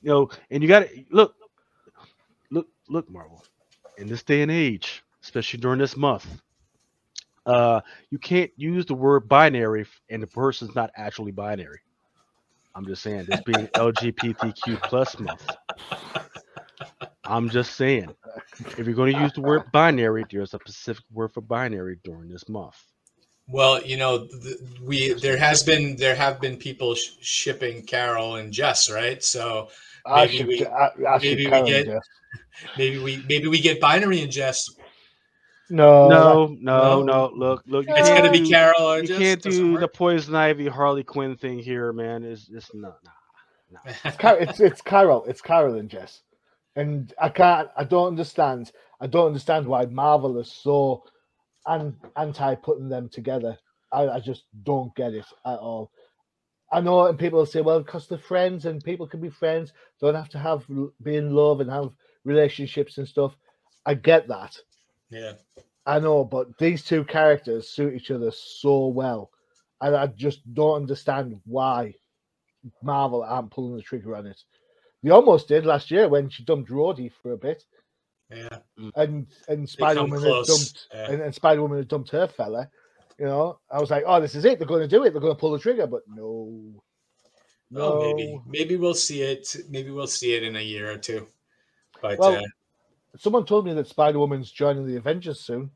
You 0.02 0.10
know, 0.10 0.30
and 0.50 0.62
you 0.62 0.68
got 0.68 0.80
to 0.80 1.04
look, 1.10 1.34
look, 2.50 2.68
look, 2.88 3.10
Marvel. 3.10 3.44
In 3.96 4.06
this 4.06 4.22
day 4.22 4.42
and 4.42 4.50
age, 4.50 5.02
especially 5.22 5.60
during 5.60 5.78
this 5.78 5.96
month, 5.96 6.26
uh, 7.46 7.80
you 8.10 8.18
can't 8.18 8.50
use 8.56 8.86
the 8.86 8.94
word 8.94 9.28
binary 9.28 9.86
and 10.10 10.22
the 10.22 10.26
person's 10.26 10.74
not 10.74 10.90
actually 10.96 11.32
binary. 11.32 11.80
I'm 12.74 12.86
just 12.86 13.02
saying, 13.02 13.26
this 13.28 13.40
being 13.42 13.66
LGBTQ 13.68 14.82
plus 14.82 15.18
month. 15.20 15.48
I'm 17.24 17.48
just 17.48 17.76
saying, 17.76 18.14
if 18.76 18.86
you're 18.86 18.94
going 18.94 19.12
to 19.14 19.18
use 19.20 19.32
the 19.32 19.40
word 19.40 19.62
binary, 19.72 20.24
there's 20.30 20.54
a 20.54 20.58
specific 20.58 21.04
word 21.12 21.32
for 21.32 21.40
binary 21.40 21.98
during 22.04 22.28
this 22.28 22.48
month. 22.48 22.76
Well, 23.46 23.82
you 23.82 23.96
know, 23.96 24.26
th- 24.26 24.56
we 24.82 25.12
there 25.14 25.36
has 25.36 25.62
been 25.62 25.96
there 25.96 26.14
have 26.14 26.40
been 26.40 26.56
people 26.56 26.94
sh- 26.94 27.10
shipping 27.20 27.82
Carol 27.84 28.36
and 28.36 28.50
Jess, 28.52 28.90
right? 28.90 29.22
So 29.22 29.68
I 30.06 30.24
Maybe 30.26 30.36
should, 30.38 30.46
we- 30.46 30.66
I, 30.66 30.86
I 30.86 31.18
maybe 31.18 31.46
we 31.46 31.62
get- 31.62 31.86
Jess. 31.86 32.02
maybe 32.78 32.98
we 32.98 33.22
maybe 33.28 33.46
we 33.48 33.60
get 33.60 33.80
binary 33.80 34.22
and 34.22 34.32
Jess. 34.32 34.68
No, 35.70 36.08
no, 36.08 36.56
no, 36.60 37.02
no. 37.02 37.02
no. 37.02 37.32
Look, 37.34 37.64
look. 37.66 37.86
It's 37.88 38.08
gonna 38.08 38.30
be 38.30 38.48
Carol 38.48 38.82
or 38.82 39.00
You 39.00 39.08
Jess. 39.08 39.18
can't 39.18 39.42
do 39.42 39.78
the 39.78 39.88
poison 39.88 40.34
ivy 40.34 40.68
Harley 40.68 41.04
Quinn 41.04 41.36
thing 41.36 41.58
here, 41.58 41.92
man. 41.92 42.24
It's 42.24 42.48
it's 42.50 42.74
not. 42.74 42.98
Nah. 43.04 43.10
It's, 44.04 44.16
Car- 44.18 44.38
it's 44.38 44.60
it's 44.60 44.82
Carol. 44.82 45.24
It's 45.26 45.40
Carol 45.42 45.76
and 45.76 45.90
Jess, 45.90 46.22
and 46.76 47.12
I 47.20 47.28
can't. 47.30 47.68
I 47.76 47.84
don't 47.84 48.08
understand. 48.08 48.72
I 49.00 49.06
don't 49.08 49.26
understand 49.28 49.66
why 49.66 49.86
Marvel 49.86 50.38
is 50.38 50.52
so 50.52 51.04
an, 51.66 51.96
anti 52.16 52.54
putting 52.56 52.88
them 52.88 53.08
together. 53.08 53.58
I, 53.92 54.08
I 54.08 54.20
just 54.20 54.44
don't 54.64 54.94
get 54.96 55.14
it 55.14 55.26
at 55.46 55.58
all. 55.58 55.90
I 56.72 56.80
know, 56.80 57.06
and 57.06 57.18
people 57.18 57.44
say, 57.46 57.60
well, 57.60 57.80
because 57.80 58.08
they're 58.08 58.18
friends, 58.18 58.66
and 58.66 58.82
people 58.84 59.06
can 59.06 59.20
be 59.20 59.30
friends, 59.30 59.72
don't 60.00 60.14
have 60.14 60.30
to 60.30 60.38
have 60.38 60.66
be 61.02 61.16
in 61.16 61.34
love 61.34 61.60
and 61.60 61.70
have 61.70 61.90
relationships 62.24 62.98
and 62.98 63.08
stuff. 63.08 63.36
I 63.86 63.94
get 63.94 64.28
that. 64.28 64.56
Yeah. 65.10 65.32
I 65.86 65.98
know, 65.98 66.24
but 66.24 66.56
these 66.58 66.82
two 66.82 67.04
characters 67.04 67.68
suit 67.68 67.94
each 67.94 68.10
other 68.10 68.30
so 68.30 68.86
well, 68.86 69.30
and 69.80 69.94
I 69.94 70.06
just 70.06 70.40
don't 70.54 70.76
understand 70.76 71.40
why 71.44 71.94
Marvel 72.82 73.22
aren't 73.22 73.50
pulling 73.50 73.76
the 73.76 73.82
trigger 73.82 74.16
on 74.16 74.26
it. 74.26 74.40
They 75.02 75.10
almost 75.10 75.48
did 75.48 75.66
last 75.66 75.90
year 75.90 76.08
when 76.08 76.30
she 76.30 76.44
dumped 76.44 76.70
Rhodey 76.70 77.12
for 77.22 77.32
a 77.32 77.36
bit, 77.36 77.62
Yeah. 78.30 78.58
and 78.96 79.26
and 79.48 79.68
Spider 79.68 80.00
Woman 80.02 80.22
had 80.22 80.44
dumped 80.46 80.86
Yeah. 80.94 81.10
and, 81.10 81.20
and 81.22 81.34
Spider 81.34 81.60
Woman 81.60 81.78
had 81.78 81.88
dumped 81.88 82.10
her 82.10 82.26
fella. 82.26 82.70
You 83.18 83.26
know, 83.26 83.60
I 83.70 83.78
was 83.78 83.90
like, 83.90 84.04
oh, 84.06 84.20
this 84.20 84.34
is 84.34 84.44
it. 84.46 84.58
They're 84.58 84.66
going 84.66 84.80
to 84.80 84.88
do 84.88 85.04
it. 85.04 85.12
They're 85.12 85.20
going 85.20 85.34
to 85.34 85.38
pull 85.38 85.52
the 85.52 85.58
trigger, 85.58 85.86
but 85.86 86.02
no. 86.08 86.82
No. 87.70 88.00
maybe 88.00 88.40
maybe 88.46 88.76
we'll 88.76 88.94
see 88.94 89.20
it. 89.22 89.54
Maybe 89.68 89.90
we'll 89.90 90.06
see 90.06 90.34
it 90.34 90.42
in 90.42 90.56
a 90.56 90.60
year 90.60 90.90
or 90.90 90.96
two. 90.96 91.26
But 92.00 92.18
Well- 92.18 92.36
uh, 92.36 92.42
Someone 93.16 93.44
told 93.46 93.64
me 93.64 93.72
that 93.74 93.86
Spider 93.88 94.18
Woman's 94.18 94.50
joining 94.50 94.86
the 94.86 94.96
Avengers 94.96 95.40
soon. 95.40 95.70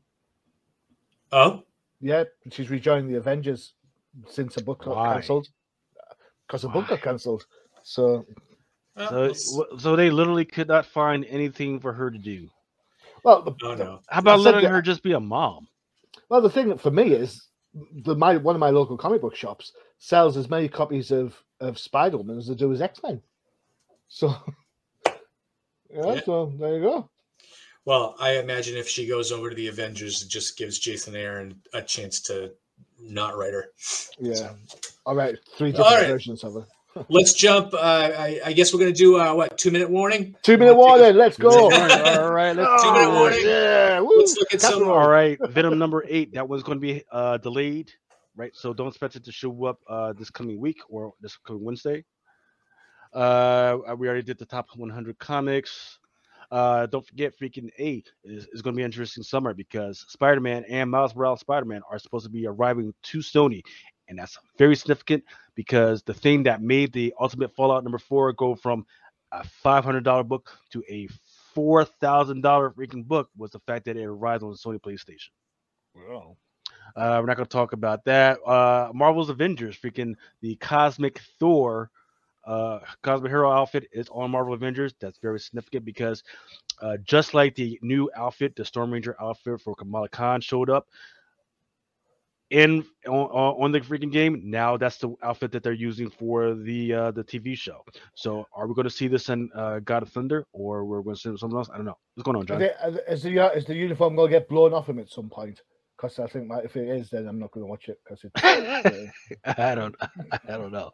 oh, 1.31 1.63
Yeah, 2.01 2.25
she's 2.51 2.69
rejoining 2.69 3.07
the 3.11 3.17
Avengers 3.17 3.73
since 4.27 4.55
her 4.55 4.61
book 4.61 4.83
got 4.83 5.13
cancelled. 5.13 5.47
Because 6.47 6.63
her 6.63 6.69
book 6.69 6.87
got 6.87 7.01
cancelled. 7.01 7.45
So, 7.83 8.25
So, 8.97 9.21
we'll 9.21 9.29
s- 9.31 9.51
w- 9.57 9.79
so 9.79 9.95
they 9.95 10.09
literally 10.09 10.43
could 10.45 10.67
not 10.67 10.85
find 10.85 11.23
anything 11.25 11.79
for 11.79 11.93
her 11.93 12.11
to 12.11 12.17
do. 12.17 12.49
well, 13.23 13.41
the, 13.43 13.53
oh 13.63 13.75
no. 13.75 13.99
How 14.09 14.19
about 14.19 14.39
letting 14.41 14.63
that- 14.63 14.71
her 14.71 14.81
just 14.81 15.03
be 15.03 15.13
a 15.13 15.19
mom? 15.19 15.67
well, 16.29 16.41
the 16.41 16.49
thing 16.49 16.77
for 16.77 16.91
me 16.91 17.13
is 17.13 17.47
the 18.03 18.15
my 18.15 18.35
one 18.37 18.55
of 18.55 18.59
my 18.59 18.71
local 18.71 18.97
comic 18.97 19.21
book 19.21 19.35
shops 19.35 19.71
sells 19.99 20.35
as 20.37 20.49
many 20.49 20.67
copies 20.67 21.11
of 21.11 21.41
of 21.61 21.77
Spider 21.79 22.17
Woman 22.17 22.37
as 22.37 22.47
they 22.47 22.55
do 22.55 22.71
as 22.73 22.81
X 22.81 23.01
Men. 23.03 23.21
So, 24.09 24.27
yeah, 25.05 25.13
Yeah. 26.15 26.21
so 26.25 26.51
there 26.59 26.75
you 26.77 26.81
go. 26.83 27.09
Well, 27.85 28.15
I 28.19 28.37
imagine 28.37 28.77
if 28.77 28.87
she 28.87 29.07
goes 29.07 29.31
over 29.31 29.49
to 29.49 29.55
the 29.55 29.67
Avengers, 29.67 30.21
it 30.21 30.29
just 30.29 30.57
gives 30.57 30.79
Jason 30.79 31.15
Aaron 31.15 31.61
a 31.73 31.81
chance 31.81 32.21
to 32.21 32.51
not 32.99 33.37
write 33.37 33.53
her. 33.53 33.69
Yeah. 34.19 34.53
All 35.05 35.15
right, 35.15 35.37
three 35.57 35.71
different 35.71 35.91
right. 35.91 36.07
versions 36.07 36.43
of 36.43 36.53
her. 36.53 36.67
Let's 37.09 37.33
jump. 37.33 37.73
Uh, 37.73 37.77
I, 37.77 38.41
I 38.45 38.53
guess 38.53 38.73
we're 38.73 38.79
going 38.79 38.93
to 38.93 38.97
do 38.97 39.19
uh, 39.19 39.33
what 39.33 39.57
two 39.57 39.71
minute 39.71 39.89
warning. 39.89 40.35
Two 40.41 40.57
minute 40.57 40.75
warning. 40.75 41.15
Let's 41.15 41.37
go. 41.37 41.49
all 41.49 41.69
right, 41.69 42.17
all 42.17 42.31
right, 42.31 42.55
let's 42.55 42.83
Two 42.83 42.91
minute 42.91 43.11
warning. 43.11 43.39
Yeah. 43.43 43.99
Woo. 44.01 44.17
Let's 44.17 44.35
look 44.37 44.53
at 44.53 44.61
some. 44.61 44.83
All 44.83 45.07
right, 45.07 45.37
Venom 45.49 45.77
number 45.77 46.03
eight. 46.07 46.33
That 46.33 46.47
was 46.47 46.63
going 46.63 46.77
to 46.77 46.81
be 46.81 47.03
uh, 47.11 47.37
delayed, 47.37 47.91
right? 48.35 48.51
So 48.55 48.73
don't 48.73 48.87
expect 48.87 49.15
it 49.15 49.23
to 49.25 49.31
show 49.31 49.65
up 49.65 49.79
uh, 49.87 50.13
this 50.13 50.29
coming 50.29 50.59
week 50.59 50.79
or 50.89 51.13
this 51.21 51.37
coming 51.37 51.63
Wednesday. 51.63 52.03
Uh, 53.13 53.77
we 53.97 54.07
already 54.07 54.23
did 54.23 54.37
the 54.37 54.45
top 54.45 54.67
100 54.75 55.17
comics. 55.19 55.99
Uh, 56.51 56.87
don't 56.87 57.05
forget, 57.05 57.37
freaking 57.39 57.69
A 57.79 58.03
is, 58.23 58.47
is 58.51 58.61
going 58.61 58.73
to 58.73 58.77
be 58.77 58.83
an 58.83 58.87
interesting 58.87 59.23
summer 59.23 59.53
because 59.53 60.05
Spider-Man 60.09 60.65
and 60.67 60.89
Miles 60.89 61.15
Morales 61.15 61.41
Spider-Man 61.41 61.81
are 61.89 61.99
supposed 61.99 62.25
to 62.25 62.31
be 62.31 62.47
arriving 62.47 62.93
to 63.03 63.19
Sony, 63.19 63.61
and 64.07 64.17
that's 64.17 64.37
very 64.57 64.75
significant 64.75 65.23
because 65.55 66.01
the 66.03 66.13
thing 66.13 66.43
that 66.43 66.61
made 66.61 66.91
the 66.91 67.13
Ultimate 67.19 67.55
Fallout 67.55 67.83
number 67.83 67.99
four 67.99 68.33
go 68.33 68.55
from 68.55 68.85
a 69.31 69.45
$500 69.63 70.27
book 70.27 70.49
to 70.71 70.83
a 70.89 71.07
four 71.53 71.85
thousand 71.85 72.41
dollar 72.41 72.71
freaking 72.71 73.05
book 73.05 73.29
was 73.37 73.51
the 73.51 73.59
fact 73.59 73.85
that 73.85 73.97
it 73.97 74.05
arrived 74.05 74.43
on 74.43 74.51
the 74.51 74.57
Sony 74.57 74.79
PlayStation. 74.79 75.29
Wow. 75.95 76.37
Uh, 76.95 77.17
we're 77.19 77.27
not 77.27 77.37
going 77.37 77.47
to 77.47 77.51
talk 77.51 77.73
about 77.73 78.03
that. 78.05 78.39
Uh, 78.45 78.89
Marvel's 78.93 79.29
Avengers, 79.29 79.77
freaking 79.77 80.15
the 80.41 80.55
Cosmic 80.55 81.19
Thor, 81.39 81.91
uh, 82.49 82.79
Cosmic 83.03 83.29
Hero 83.29 83.51
outfit 83.51 83.87
is 83.91 84.09
on 84.09 84.31
Marvel 84.31 84.55
Avengers. 84.55 84.93
That's 84.99 85.19
very 85.19 85.39
significant 85.39 85.85
because 85.85 86.23
uh, 86.81 86.97
just 87.03 87.33
like 87.33 87.53
the 87.55 87.77
new 87.83 88.09
outfit, 88.15 88.55
the 88.55 88.65
Storm 88.65 88.91
Ranger 88.91 89.15
outfit 89.21 89.61
for 89.61 89.75
Kamala 89.75 90.09
Khan 90.09 90.41
showed 90.41 90.69
up 90.69 90.87
in 92.49 92.83
on, 93.07 93.55
on 93.63 93.71
the 93.71 93.79
freaking 93.81 94.11
game. 94.11 94.41
Now 94.43 94.77
that's 94.77 94.97
the 94.97 95.13
outfit 95.21 95.51
that 95.51 95.61
they're 95.61 95.73
using 95.73 96.09
for 96.09 96.55
the 96.55 96.93
uh, 96.93 97.11
the 97.11 97.23
TV 97.23 97.55
show. 97.55 97.85
So 98.15 98.47
are 98.51 98.67
we 98.67 98.73
going 98.73 98.85
to 98.85 98.89
see 98.89 99.07
this 99.07 99.29
in 99.29 99.49
uh, 99.53 99.79
God 99.79 100.01
of 100.01 100.09
Thunder, 100.09 100.45
or 100.51 100.85
we're 100.85 101.03
going 101.03 101.15
to 101.15 101.21
see 101.21 101.37
something 101.37 101.57
else? 101.57 101.69
I 101.71 101.77
don't 101.77 101.85
know. 101.85 101.97
What's 102.15 102.25
going 102.25 102.37
on, 102.37 102.47
John? 102.47 102.61
Is 103.07 103.21
the 103.21 103.39
uh, 103.39 103.49
is 103.49 103.65
the 103.65 103.75
uniform 103.75 104.15
going 104.15 104.31
to 104.31 104.39
get 104.39 104.49
blown 104.49 104.73
off 104.73 104.89
him 104.89 104.97
at 104.97 105.09
some 105.09 105.29
point? 105.29 105.61
Because 105.99 106.19
I 106.19 106.27
think 106.27 106.49
if 106.63 106.77
it 106.77 106.87
is, 106.87 107.09
then 107.09 107.27
I'm 107.27 107.39
not 107.39 107.51
going 107.51 107.65
to 107.65 107.69
watch 107.69 107.89
it 107.89 107.99
because 108.03 108.23
it's 108.23 108.43
uh, 108.43 109.51
I 109.57 109.75
don't. 109.75 109.95
I 110.47 110.57
don't 110.57 110.71
know. 110.71 110.91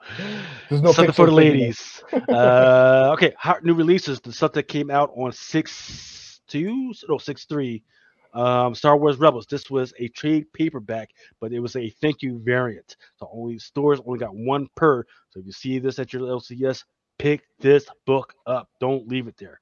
there's 0.69 0.81
no 0.81 0.91
Something 0.91 1.13
for 1.13 1.27
the 1.27 1.31
pixels 1.31 1.41
in 1.41 1.61
it. 1.61 1.61
ladies. 1.61 2.03
uh, 2.29 3.11
okay, 3.13 3.33
hot 3.37 3.63
new 3.63 3.75
releases. 3.75 4.19
The 4.19 4.33
stuff 4.33 4.53
that 4.53 4.63
came 4.63 4.89
out 4.89 5.11
on 5.15 5.31
six 5.31 6.41
two, 6.47 6.91
no 7.07 7.17
six 7.19 7.45
three. 7.45 7.83
Um, 8.33 8.73
Star 8.73 8.97
Wars 8.97 9.17
Rebels. 9.17 9.45
This 9.45 9.69
was 9.69 9.93
a 9.99 10.07
trade 10.09 10.51
paperback, 10.53 11.09
but 11.39 11.53
it 11.53 11.59
was 11.59 11.75
a 11.75 11.89
thank 12.01 12.23
you 12.23 12.41
variant. 12.43 12.97
So 13.17 13.29
only 13.31 13.59
stores 13.59 14.01
only 14.05 14.19
got 14.19 14.35
one 14.35 14.67
per. 14.75 15.03
So 15.29 15.39
if 15.39 15.45
you 15.45 15.51
see 15.51 15.77
this 15.79 15.99
at 15.99 16.13
your 16.13 16.23
LCS, 16.23 16.83
pick 17.19 17.43
this 17.59 17.85
book 18.05 18.33
up. 18.47 18.69
Don't 18.79 19.07
leave 19.07 19.27
it 19.27 19.37
there. 19.37 19.61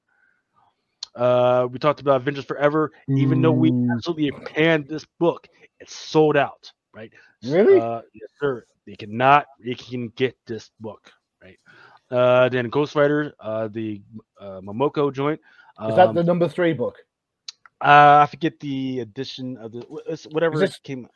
Uh, 1.14 1.68
we 1.70 1.78
talked 1.78 2.00
about 2.00 2.20
Avengers 2.20 2.44
Forever. 2.44 2.90
Even 3.08 3.40
though 3.42 3.52
we 3.52 3.70
Mm. 3.70 3.92
absolutely 3.94 4.30
panned 4.32 4.88
this 4.88 5.04
book, 5.18 5.46
it's 5.80 5.94
sold 5.94 6.36
out. 6.36 6.70
Right? 6.92 7.12
Really? 7.44 7.80
Uh, 7.80 8.02
yes, 8.12 8.30
sir. 8.40 8.64
They 8.86 8.94
cannot. 8.96 9.46
They 9.64 9.74
can 9.74 10.08
get 10.10 10.36
this 10.46 10.70
book, 10.80 11.10
right? 11.42 11.58
Uh, 12.10 12.48
then 12.48 12.68
Ghost 12.68 12.94
Rider, 12.94 13.32
uh, 13.40 13.68
the 13.68 14.02
uh, 14.38 14.60
Momoko 14.60 15.12
joint. 15.12 15.40
is 15.88 15.96
that 15.96 16.08
Um, 16.08 16.14
the 16.14 16.22
number 16.22 16.48
three 16.48 16.72
book? 16.72 16.96
uh, 17.80 18.22
I 18.22 18.26
forget 18.26 18.60
the 18.60 19.00
edition 19.00 19.56
of 19.56 19.72
the 19.72 19.80
whatever 20.30 20.58
this- 20.58 20.78
came, 20.78 21.08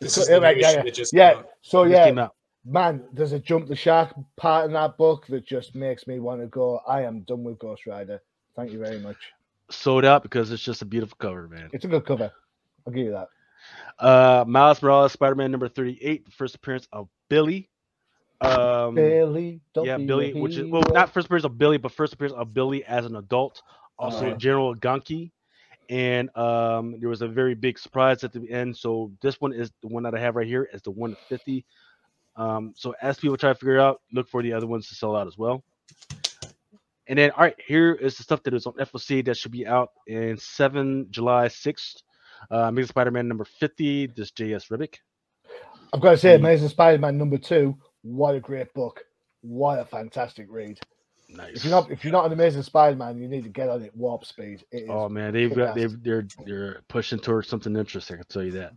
This 0.00 0.14
So- 0.14 0.20
is 0.20 0.28
yeah, 0.28 0.34
the 0.36 0.40
right, 0.42 0.56
yeah, 0.58 0.70
yeah. 0.72 0.82
that 0.82 0.94
just 0.94 1.12
Yeah. 1.14 1.42
So 1.62 1.84
yeah, 1.84 2.28
man, 2.64 3.08
there's 3.12 3.32
a 3.32 3.38
jump 3.38 3.66
the 3.66 3.74
shark 3.74 4.14
part 4.36 4.66
in 4.66 4.72
that 4.74 4.98
book 4.98 5.26
that 5.28 5.46
just 5.46 5.74
makes 5.74 6.06
me 6.06 6.18
want 6.20 6.42
to 6.42 6.46
go. 6.48 6.78
I 6.86 7.02
am 7.02 7.22
done 7.22 7.42
with 7.44 7.58
Ghost 7.58 7.86
Rider. 7.86 8.20
Thank 8.56 8.72
you 8.72 8.78
very 8.78 8.98
much. 8.98 9.16
Sold 9.70 10.04
out 10.04 10.22
because 10.22 10.50
it's 10.50 10.62
just 10.62 10.82
a 10.82 10.86
beautiful 10.86 11.16
cover, 11.18 11.48
man. 11.48 11.68
It's 11.72 11.84
a 11.84 11.88
good 11.88 12.06
cover. 12.06 12.32
I'll 12.86 12.92
give 12.92 13.06
you 13.06 13.12
that. 13.12 13.28
Uh, 13.98 14.44
Miles 14.46 14.82
Morales, 14.82 15.12
Spider-Man 15.12 15.50
number 15.50 15.68
thirty-eight, 15.68 16.24
the 16.24 16.30
first 16.30 16.54
appearance 16.54 16.86
of 16.92 17.08
Billy. 17.28 17.68
Um, 18.40 18.94
Billy, 18.94 19.60
don't 19.74 19.86
yeah, 19.86 19.96
be 19.96 20.06
Billy, 20.06 20.34
which 20.34 20.56
is 20.56 20.70
well, 20.70 20.82
not 20.92 21.12
first 21.12 21.26
appearance 21.26 21.44
of 21.44 21.58
Billy, 21.58 21.78
but 21.78 21.92
first 21.92 22.12
appearance 22.12 22.36
of 22.36 22.54
Billy 22.54 22.84
as 22.84 23.06
an 23.06 23.16
adult. 23.16 23.62
Also, 23.98 24.24
Alright. 24.24 24.38
General 24.38 24.74
Gunky, 24.74 25.32
and 25.88 26.34
um, 26.36 26.96
there 27.00 27.08
was 27.08 27.22
a 27.22 27.28
very 27.28 27.54
big 27.54 27.78
surprise 27.78 28.24
at 28.24 28.32
the 28.32 28.50
end. 28.50 28.76
So 28.76 29.12
this 29.22 29.40
one 29.40 29.52
is 29.52 29.70
the 29.80 29.88
one 29.88 30.02
that 30.02 30.14
I 30.14 30.20
have 30.20 30.36
right 30.36 30.46
here 30.46 30.68
is 30.72 30.82
the 30.82 30.90
150. 30.90 31.64
Um, 32.36 32.74
so 32.76 32.94
as 33.00 33.18
people 33.18 33.36
try 33.36 33.50
to 33.50 33.54
figure 33.54 33.76
it 33.76 33.80
out, 33.80 34.02
look 34.12 34.28
for 34.28 34.42
the 34.42 34.52
other 34.52 34.66
ones 34.66 34.88
to 34.88 34.94
sell 34.94 35.16
out 35.16 35.26
as 35.26 35.38
well. 35.38 35.64
And 37.08 37.18
then, 37.18 37.30
all 37.32 37.44
right, 37.44 37.56
here 37.66 37.92
is 37.92 38.16
the 38.16 38.22
stuff 38.22 38.42
that 38.44 38.54
is 38.54 38.66
on 38.66 38.72
FOC 38.74 39.24
that 39.26 39.36
should 39.36 39.52
be 39.52 39.66
out 39.66 39.90
in 40.06 40.36
7 40.36 41.06
July 41.10 41.46
6th. 41.46 42.02
Uh, 42.50 42.56
Amazing 42.68 42.88
Spider-Man 42.88 43.28
number 43.28 43.44
50. 43.44 44.08
This 44.08 44.32
Esad 44.32 44.68
Ribic. 44.68 44.96
I've 45.92 46.00
got 46.00 46.10
to 46.12 46.18
say, 46.18 46.32
Mm. 46.34 46.40
Amazing 46.40 46.68
Spider-Man 46.70 47.16
number 47.16 47.38
two. 47.38 47.76
What 48.02 48.34
a 48.34 48.40
great 48.40 48.72
book! 48.74 49.02
What 49.40 49.78
a 49.78 49.84
fantastic 49.84 50.46
read. 50.50 50.78
Nice. 51.28 51.56
If 51.56 51.64
you're 51.64 51.70
not 51.72 51.90
if 51.90 52.04
you're 52.04 52.12
not 52.12 52.26
an 52.26 52.32
Amazing 52.32 52.62
Spider-Man, 52.62 53.18
you 53.18 53.28
need 53.28 53.42
to 53.44 53.48
get 53.48 53.68
on 53.68 53.82
it 53.82 53.96
warp 53.96 54.24
speed. 54.24 54.64
It 54.70 54.86
Oh 54.88 55.08
man, 55.08 55.32
they've 55.32 55.54
got 55.54 55.74
they've 55.74 56.00
they're 56.02 56.26
they're 56.44 56.82
pushing 56.88 57.18
towards 57.18 57.48
something 57.48 57.74
interesting. 57.76 58.14
I 58.14 58.18
can 58.18 58.26
tell 58.28 58.44
you 58.44 58.52
that. 58.52 58.72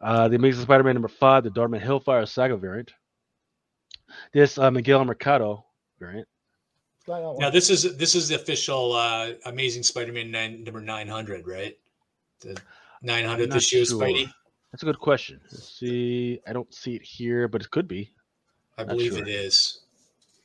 Uh, 0.00 0.28
the 0.28 0.36
Amazing 0.36 0.62
Spider-Man 0.62 0.94
number 0.94 1.08
five, 1.08 1.44
the 1.44 1.50
Dartmouth 1.50 1.82
Hellfire 1.82 2.26
Saga 2.26 2.56
variant. 2.56 2.92
This 4.32 4.58
uh, 4.58 4.70
Miguel 4.70 5.04
Mercado 5.04 5.64
variant. 6.00 6.26
Like 7.08 7.22
that 7.22 7.28
one. 7.28 7.38
Now 7.38 7.50
this 7.50 7.70
is 7.70 7.96
this 7.96 8.14
is 8.14 8.28
the 8.28 8.36
official 8.36 8.92
uh, 8.92 9.32
Amazing 9.46 9.82
Spider-Man 9.82 10.30
nine, 10.30 10.64
number 10.64 10.80
nine 10.80 11.08
hundred, 11.08 11.46
right? 11.46 11.78
The 12.40 12.60
nine 13.02 13.26
I'm 13.26 13.40
issue 13.40 13.84
sure. 13.84 13.98
Spidey. 13.98 14.30
That's 14.70 14.82
a 14.82 14.86
good 14.86 14.98
question. 14.98 15.40
Let's 15.50 15.78
see. 15.78 16.40
I 16.46 16.52
don't 16.52 16.72
see 16.72 16.96
it 16.96 17.02
here, 17.02 17.46
but 17.46 17.60
it 17.60 17.70
could 17.70 17.86
be. 17.86 18.10
I 18.78 18.84
Not 18.84 18.96
believe 18.96 19.12
sure. 19.12 19.22
it 19.22 19.28
is. 19.28 19.82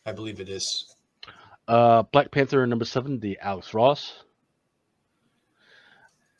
I 0.05 0.11
believe 0.11 0.41
it 0.41 0.49
is. 0.49 0.95
Uh, 1.67 2.03
Black 2.03 2.31
Panther 2.31 2.65
number 2.67 2.85
seven, 2.85 3.19
the 3.19 3.37
Alex 3.41 3.73
Ross. 3.73 4.23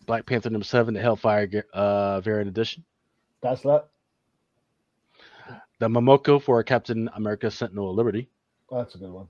Black 0.05 0.25
Panther 0.25 0.49
number 0.49 0.65
seven, 0.65 0.93
the 0.93 1.01
Hellfire 1.01 1.63
uh, 1.73 2.21
variant 2.21 2.49
edition. 2.49 2.83
That's 3.41 3.61
that. 3.61 3.87
The 5.79 5.87
Momoko 5.87 6.41
for 6.41 6.61
Captain 6.63 7.09
America 7.13 7.51
Sentinel 7.51 7.91
of 7.91 7.95
Liberty. 7.95 8.29
That's 8.71 8.95
a 8.95 8.97
good 8.97 9.11
one. 9.11 9.27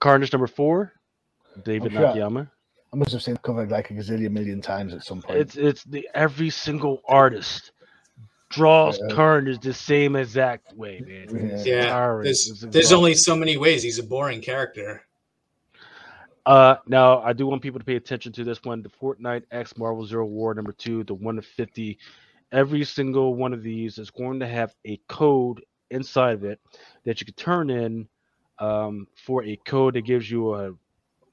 Carnage 0.00 0.32
number 0.32 0.46
four, 0.46 0.92
David 1.64 1.92
sure. 1.92 2.02
Nakayama. 2.02 2.50
I 2.92 2.96
must 2.96 3.12
have 3.12 3.22
seen 3.22 3.34
the 3.34 3.40
cover 3.40 3.66
like 3.66 3.90
a 3.90 3.94
gazillion 3.94 4.30
million 4.30 4.60
times 4.60 4.94
at 4.94 5.04
some 5.04 5.22
point. 5.22 5.38
It's 5.38 5.56
it's 5.56 5.84
the 5.84 6.08
every 6.14 6.50
single 6.50 7.02
artist 7.08 7.72
draws 8.50 8.98
Yeah. 8.98 9.14
Carnage 9.14 9.60
the 9.60 9.74
same 9.74 10.16
exact 10.16 10.72
way, 10.74 11.02
man. 11.06 11.50
It's 11.50 11.66
Yeah, 11.66 11.88
tiring. 11.90 12.24
There's 12.24 12.64
there's 12.68 12.92
only 12.92 13.14
so 13.14 13.34
many 13.36 13.56
ways. 13.56 13.82
He's 13.82 13.98
a 13.98 14.02
boring 14.02 14.40
character. 14.40 15.02
Uh, 16.44 16.76
now 16.86 17.20
I 17.22 17.32
do 17.32 17.46
want 17.46 17.60
people 17.60 17.80
to 17.80 17.84
pay 17.84 17.96
attention 17.96 18.32
to 18.32 18.44
this 18.44 18.62
one: 18.62 18.82
the 18.82 18.88
Fortnite 18.88 19.42
X 19.50 19.76
Marvel 19.76 20.06
Zero 20.06 20.26
War 20.26 20.54
number 20.54 20.72
two, 20.72 21.04
the 21.04 21.14
one 21.14 21.38
of 21.38 21.44
fifty. 21.44 21.98
Every 22.52 22.84
single 22.84 23.34
one 23.34 23.52
of 23.52 23.64
these 23.64 23.98
is 23.98 24.10
going 24.10 24.38
to 24.38 24.46
have 24.46 24.72
a 24.86 25.00
code 25.08 25.64
inside 25.90 26.34
of 26.34 26.44
it 26.44 26.60
that 27.04 27.20
you 27.20 27.26
can 27.26 27.34
turn 27.34 27.70
in 27.70 28.08
um, 28.58 29.06
for 29.14 29.44
a 29.44 29.56
code 29.56 29.94
that 29.94 30.02
gives 30.02 30.30
you 30.30 30.54
a 30.54 30.72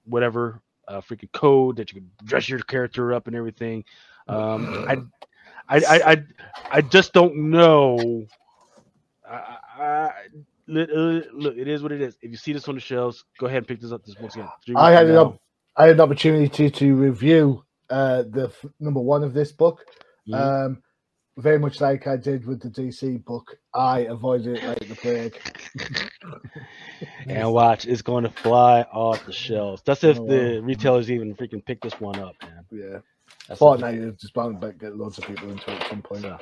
whatever 0.05 0.61
uh, 0.87 1.01
freaking 1.01 1.31
code 1.31 1.77
that 1.77 1.91
you 1.91 2.01
can 2.01 2.11
dress 2.25 2.49
your 2.49 2.59
character 2.59 3.13
up 3.13 3.27
and 3.27 3.35
everything. 3.35 3.83
Um, 4.27 4.85
I, 4.87 5.77
I, 5.77 6.11
I, 6.11 6.23
I, 6.71 6.81
just 6.81 7.13
don't 7.13 7.35
know. 7.51 8.25
I, 9.29 9.57
I, 9.79 10.11
Look, 10.67 11.57
it 11.57 11.67
is 11.67 11.83
what 11.83 11.91
it 11.91 12.01
is. 12.01 12.17
If 12.21 12.31
you 12.31 12.37
see 12.37 12.53
this 12.53 12.67
on 12.67 12.75
the 12.75 12.81
shelves, 12.81 13.25
go 13.37 13.47
ahead 13.47 13.57
and 13.57 13.67
pick 13.67 13.81
this 13.81 13.91
up. 13.91 14.05
This 14.05 14.15
once 14.19 14.35
again. 14.35 14.47
I 14.75 14.91
had 14.91 15.07
an 15.07 15.17
op- 15.17 15.41
I 15.75 15.87
had 15.87 15.95
an 15.95 16.01
opportunity 16.01 16.69
to, 16.69 16.95
review 16.95 17.65
uh, 17.89 18.23
the 18.29 18.45
f- 18.45 18.65
number 18.79 19.01
one 19.01 19.23
of 19.23 19.33
this 19.33 19.51
book. 19.51 19.85
Mhm. 20.27 20.35
Um, 20.35 20.83
very 21.37 21.57
much 21.59 21.81
like 21.81 22.05
I 22.07 22.15
did 22.17 22.45
with 22.45 22.61
the 22.61 22.69
DC 22.69 23.23
book, 23.25 23.57
I 23.73 24.01
avoided 24.01 24.57
it 24.57 24.63
like 24.63 24.87
the 24.87 24.95
plague. 24.95 26.09
and 27.27 27.51
watch, 27.51 27.85
it's 27.85 28.01
going 28.01 28.23
to 28.23 28.29
fly 28.29 28.81
off 28.83 29.25
the 29.25 29.33
shelves. 29.33 29.81
That's 29.85 30.03
if 30.03 30.19
Oh, 30.19 30.27
the 30.27 30.59
wow. 30.59 30.65
retailers 30.65 31.09
even 31.11 31.35
freaking 31.35 31.65
pick 31.65 31.81
this 31.81 31.99
one 31.99 32.19
up, 32.19 32.35
man. 32.41 32.65
Yeah, 32.71 32.99
That's 33.47 33.59
Fortnite 33.59 34.13
is 34.13 34.21
just 34.21 34.33
bound 34.33 34.61
to 34.61 34.73
get 34.73 34.95
loads 34.95 35.17
of 35.17 35.25
people 35.25 35.49
into 35.49 35.71
it 35.71 35.81
at 35.81 35.89
some 35.89 36.01
point. 36.01 36.23
Yeah. 36.23 36.37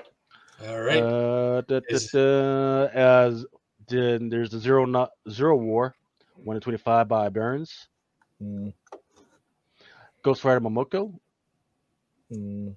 All 0.68 0.82
right. 0.82 1.02
Uh, 1.02 1.62
da, 1.62 1.80
da, 1.80 1.86
Is- 1.90 2.12
da, 2.12 2.86
as 2.88 3.46
then 3.88 4.30
there's 4.30 4.52
the 4.52 4.60
zero 4.60 4.86
not 4.86 5.12
zero 5.30 5.56
war, 5.56 5.96
one 6.44 6.56
in 6.56 6.62
twenty 6.62 6.78
five 6.78 7.08
by 7.08 7.30
Burns. 7.30 7.88
Mm, 8.42 8.74
Ghost 10.24 10.44
Rider 10.44 10.62
Momoko, 10.62 11.14
mm. 12.32 12.76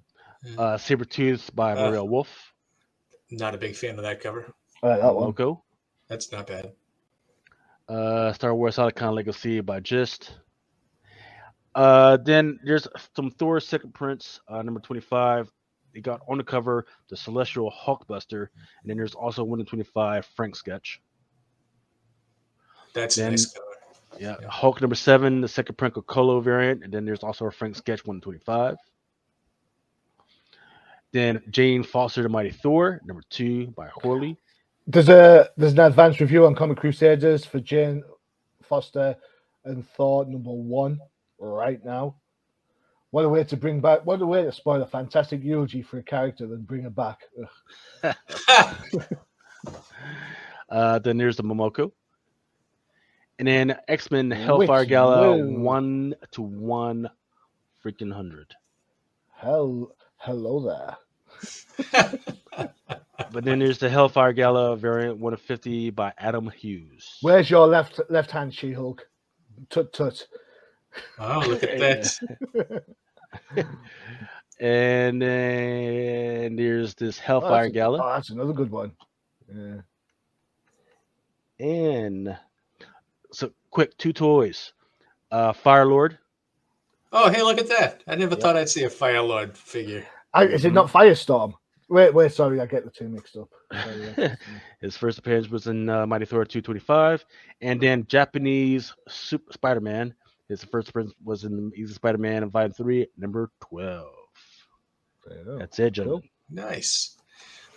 Uh, 0.57 0.77
Sabretooth 0.77 1.53
by 1.55 1.73
Uh. 1.73 1.87
Maria 1.89 2.03
Wolf. 2.03 2.53
Not 3.31 3.55
a 3.55 3.57
big 3.57 3.75
fan 3.75 3.97
of 3.97 4.03
that 4.03 4.21
cover. 4.21 4.53
I 4.83 4.87
like 4.89 5.01
that 5.01 5.15
one. 5.15 5.33
Momoko. 5.33 5.61
That's 6.07 6.31
not 6.31 6.47
bad. 6.47 6.71
Uh, 7.89 8.31
Star 8.33 8.53
Wars 8.55 8.75
Halcyon 8.75 9.15
Legacy 9.15 9.59
by 9.61 9.79
Gist. 9.79 10.35
Uh, 11.73 12.17
then 12.17 12.59
there's 12.63 12.87
some 13.15 13.31
Thor 13.31 13.59
Second 13.59 13.93
prints, 13.93 14.39
uh, 14.47 14.61
number 14.61 14.79
25. 14.79 15.51
They 15.93 16.01
got 16.01 16.21
on 16.27 16.37
the 16.37 16.43
cover 16.43 16.85
the 17.09 17.17
Celestial 17.17 17.71
Hulkbuster, 17.71 18.47
and 18.81 18.89
then 18.89 18.97
there's 18.97 19.15
also 19.15 19.43
one 19.43 19.59
in 19.59 19.65
25 19.65 20.25
Frank 20.35 20.55
sketch. 20.55 21.01
That's 22.93 23.17
a 23.17 23.21
Then- 23.21 23.31
nice 23.31 23.51
cover. 23.51 23.65
Yeah, 24.19 24.35
Yeah. 24.41 24.47
Hulk 24.49 24.79
number 24.79 24.95
seven, 24.95 25.41
the 25.41 25.47
second 25.47 25.75
print 25.75 25.97
of 25.97 26.05
Colo 26.07 26.39
variant, 26.39 26.83
and 26.83 26.93
then 26.93 27.03
there's 27.03 27.23
also 27.23 27.45
a 27.47 27.51
Frank 27.51 27.75
sketch 27.75 28.05
one 28.05 28.17
in 28.17 28.21
25. 28.21 28.77
Then 31.15 31.41
Jane 31.49 31.81
Foster, 31.81 32.23
the 32.23 32.27
Mighty 32.27 32.51
Thor, 32.51 32.99
number 33.05 33.23
two 33.29 33.67
by 33.67 33.87
Horley. 33.87 34.37
There's 34.85 35.07
a 35.07 35.49
there's 35.55 35.71
an 35.71 35.79
advanced 35.79 36.19
review 36.19 36.45
on 36.45 36.55
Comic 36.55 36.77
Crusaders 36.77 37.45
for 37.45 37.61
Jane 37.61 38.03
Foster 38.61 39.15
and 39.63 39.87
Thor 39.91 40.25
number 40.25 40.51
one 40.51 40.99
right 41.39 41.79
now. 41.85 42.17
What 43.11 43.23
a 43.23 43.29
way 43.29 43.45
to 43.45 43.55
bring 43.55 43.79
back! 43.79 44.05
What 44.05 44.21
a 44.21 44.25
way 44.25 44.43
to 44.43 44.51
spoil 44.51 44.81
a 44.81 44.85
fantastic 44.85 45.41
eulogy 45.41 45.81
for 45.81 45.99
a 45.99 46.03
character 46.03 46.43
and 46.53 46.67
bring 46.67 46.83
her 46.83 46.89
back. 46.89 47.21
Uh, 50.67 50.97
then 50.99 51.15
there's 51.15 51.37
the 51.37 51.43
Momoko. 51.43 51.91
And 53.37 53.47
then 53.47 53.77
X 53.87 54.09
Men 54.09 54.31
Hellfire 54.31 54.79
Which 54.81 54.89
Gala 54.89 55.37
will- 55.37 55.59
one 55.59 56.15
to 56.31 56.41
one 56.41 57.07
freaking 57.85 58.11
hundred. 58.11 58.53
Hell, 59.31 59.95
hello 60.17 60.59
there. 60.59 60.97
But 63.31 63.43
then 63.43 63.59
there's 63.59 63.79
the 63.79 63.89
Hellfire 63.89 64.31
Gala 64.33 64.77
variant 64.77 65.17
one 65.17 65.33
of 65.33 65.41
fifty 65.41 65.89
by 65.89 66.13
Adam 66.17 66.49
Hughes. 66.49 67.17
Where's 67.21 67.49
your 67.49 67.67
left 67.67 67.99
left 68.09 68.31
hand, 68.31 68.53
She 68.53 68.71
Hulk? 68.71 69.07
Tut 69.69 69.91
tut. 69.91 70.25
oh, 71.19 71.43
look 71.47 71.63
at 71.63 71.79
that. 71.79 72.83
And 74.59 75.21
then 75.21 76.55
there's 76.55 76.95
this 76.95 77.19
Oh, 77.19 77.23
Hellfire 77.25 77.63
that's, 77.65 77.73
Gala. 77.73 78.01
oh, 78.01 78.13
that's 78.13 78.29
another 78.29 78.53
good 78.53 78.71
one. 78.71 78.93
Yeah. 79.53 79.81
And 81.59 82.37
so 83.33 83.51
quick, 83.69 83.97
two 83.97 84.13
toys. 84.13 84.71
Uh 85.29 85.51
Firelord. 85.51 86.17
Oh, 87.11 87.29
hey, 87.29 87.41
look 87.43 87.57
at 87.57 87.67
that. 87.67 88.01
I 88.07 88.15
never 88.15 88.35
Yep. 88.35 88.41
thought 88.41 88.55
I'd 88.57 88.69
see 88.69 88.83
a 88.85 88.89
Firelord 88.89 89.57
figure. 89.57 90.05
I, 90.35 90.43
is 90.45 90.65
it 90.65 90.73
not 90.73 90.91
Firestorm? 90.91 91.53
Wait, 91.87 92.13
wait, 92.13 92.31
sorry, 92.31 92.59
I 92.59 92.65
get 92.65 92.83
the 92.83 92.91
two 92.91 93.07
mixed 93.07 93.37
up. 93.37 93.47
Sorry, 93.71 94.13
yeah. 94.17 94.35
His 94.81 94.97
first 94.97 95.19
appearance 95.19 95.49
was 95.49 95.67
in 95.67 95.87
uh, 95.87 96.07
Mighty 96.07 96.25
Thor 96.25 96.43
225, 96.43 97.23
and 97.61 97.79
then 97.79 98.07
Japanese 98.07 98.91
Super 99.07 99.53
Spider-Man. 99.53 100.15
His 100.49 100.63
first 100.63 100.89
appearance 100.89 101.13
was 101.23 101.43
in 101.43 101.71
Easy 101.75 101.93
Spider-Man 101.93 102.41
and 102.41 102.51
Volume 102.51 102.71
3, 102.71 103.07
number 103.17 103.51
12. 103.69 104.07
There 105.27 105.37
you 105.37 105.45
go. 105.45 105.59
That's 105.59 105.77
it, 105.77 105.91
gentlemen. 105.91 106.27
Nice. 106.49 107.17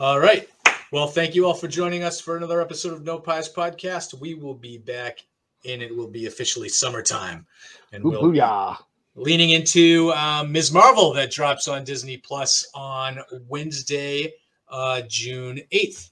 All 0.01 0.19
right. 0.19 0.49
Well, 0.91 1.07
thank 1.07 1.35
you 1.35 1.45
all 1.45 1.55
for 1.55 1.69
joining 1.69 2.03
us 2.03 2.19
for 2.19 2.39
another 2.39 2.63
episode 2.63 2.95
of 2.95 3.05
No 3.05 3.19
Pies 3.19 3.53
Podcast. 3.53 4.19
We 4.19 4.33
will 4.33 4.55
be 4.55 4.79
back, 4.79 5.19
and 5.67 5.83
it 5.83 5.95
will 5.95 6.09
be 6.09 6.27
officially 6.27 6.71
summertime, 6.71 7.47
and 7.93 8.03
Boo- 8.03 8.11
we'll 8.11 8.31
be 8.31 8.39
Booyah. 8.39 8.79
Leaning 9.19 9.51
into 9.51 10.13
um, 10.13 10.53
Ms. 10.53 10.73
Marvel 10.73 11.13
that 11.15 11.31
drops 11.31 11.69
on 11.69 11.85
Disney 11.85 12.17
Plus 12.17 12.67
on 12.75 13.19
Wednesday, 13.49 14.33
uh, 14.69 15.03
June 15.09 15.61
8th. 15.73 16.11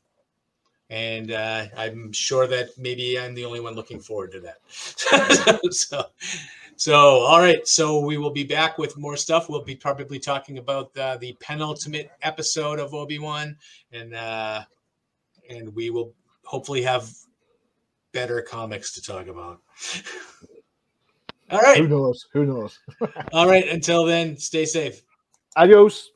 And 0.91 1.33
uh, 1.33 1.67
I'm 1.77 2.13
sure 2.13 2.47
that 2.47 2.71
maybe 2.79 3.19
I'm 3.19 3.35
the 3.35 3.45
only 3.45 3.61
one 3.61 3.75
looking 3.75 4.01
forward 4.01 4.33
to 4.33 4.41
that. 4.41 4.59
so, 5.73 6.05
so, 6.77 6.95
all 6.95 7.41
right. 7.41 7.67
So 7.67 8.01
we 8.01 8.19
will 8.19 8.31
be 8.31 8.45
back 8.45 8.79
with 8.79 8.97
more 8.97 9.17
stuff. 9.17 9.49
We'll 9.49 9.65
be 9.65 9.75
probably 9.75 10.19
talking 10.19 10.59
about 10.59 10.97
uh, 10.97 11.17
the 11.17 11.37
penultimate 11.41 12.11
episode 12.23 12.79
of 12.79 12.95
Obi 12.95 13.19
Wan, 13.19 13.57
and 13.93 14.15
uh, 14.15 14.63
and 15.51 15.75
we 15.75 15.91
will 15.91 16.13
hopefully 16.45 16.83
have 16.83 17.11
better 18.13 18.41
comics 18.41 18.93
to 18.95 19.03
talk 19.03 19.27
about. 19.27 19.61
all 21.51 21.61
right. 21.61 21.79
Who 21.79 21.89
knows? 21.89 22.27
Who 22.33 22.45
knows? 22.47 22.79
All 23.33 23.47
right. 23.49 23.69
Until 23.69 24.05
then, 24.05 24.37
stay 24.37 24.65
safe. 24.65 25.03
Adios. 25.57 26.11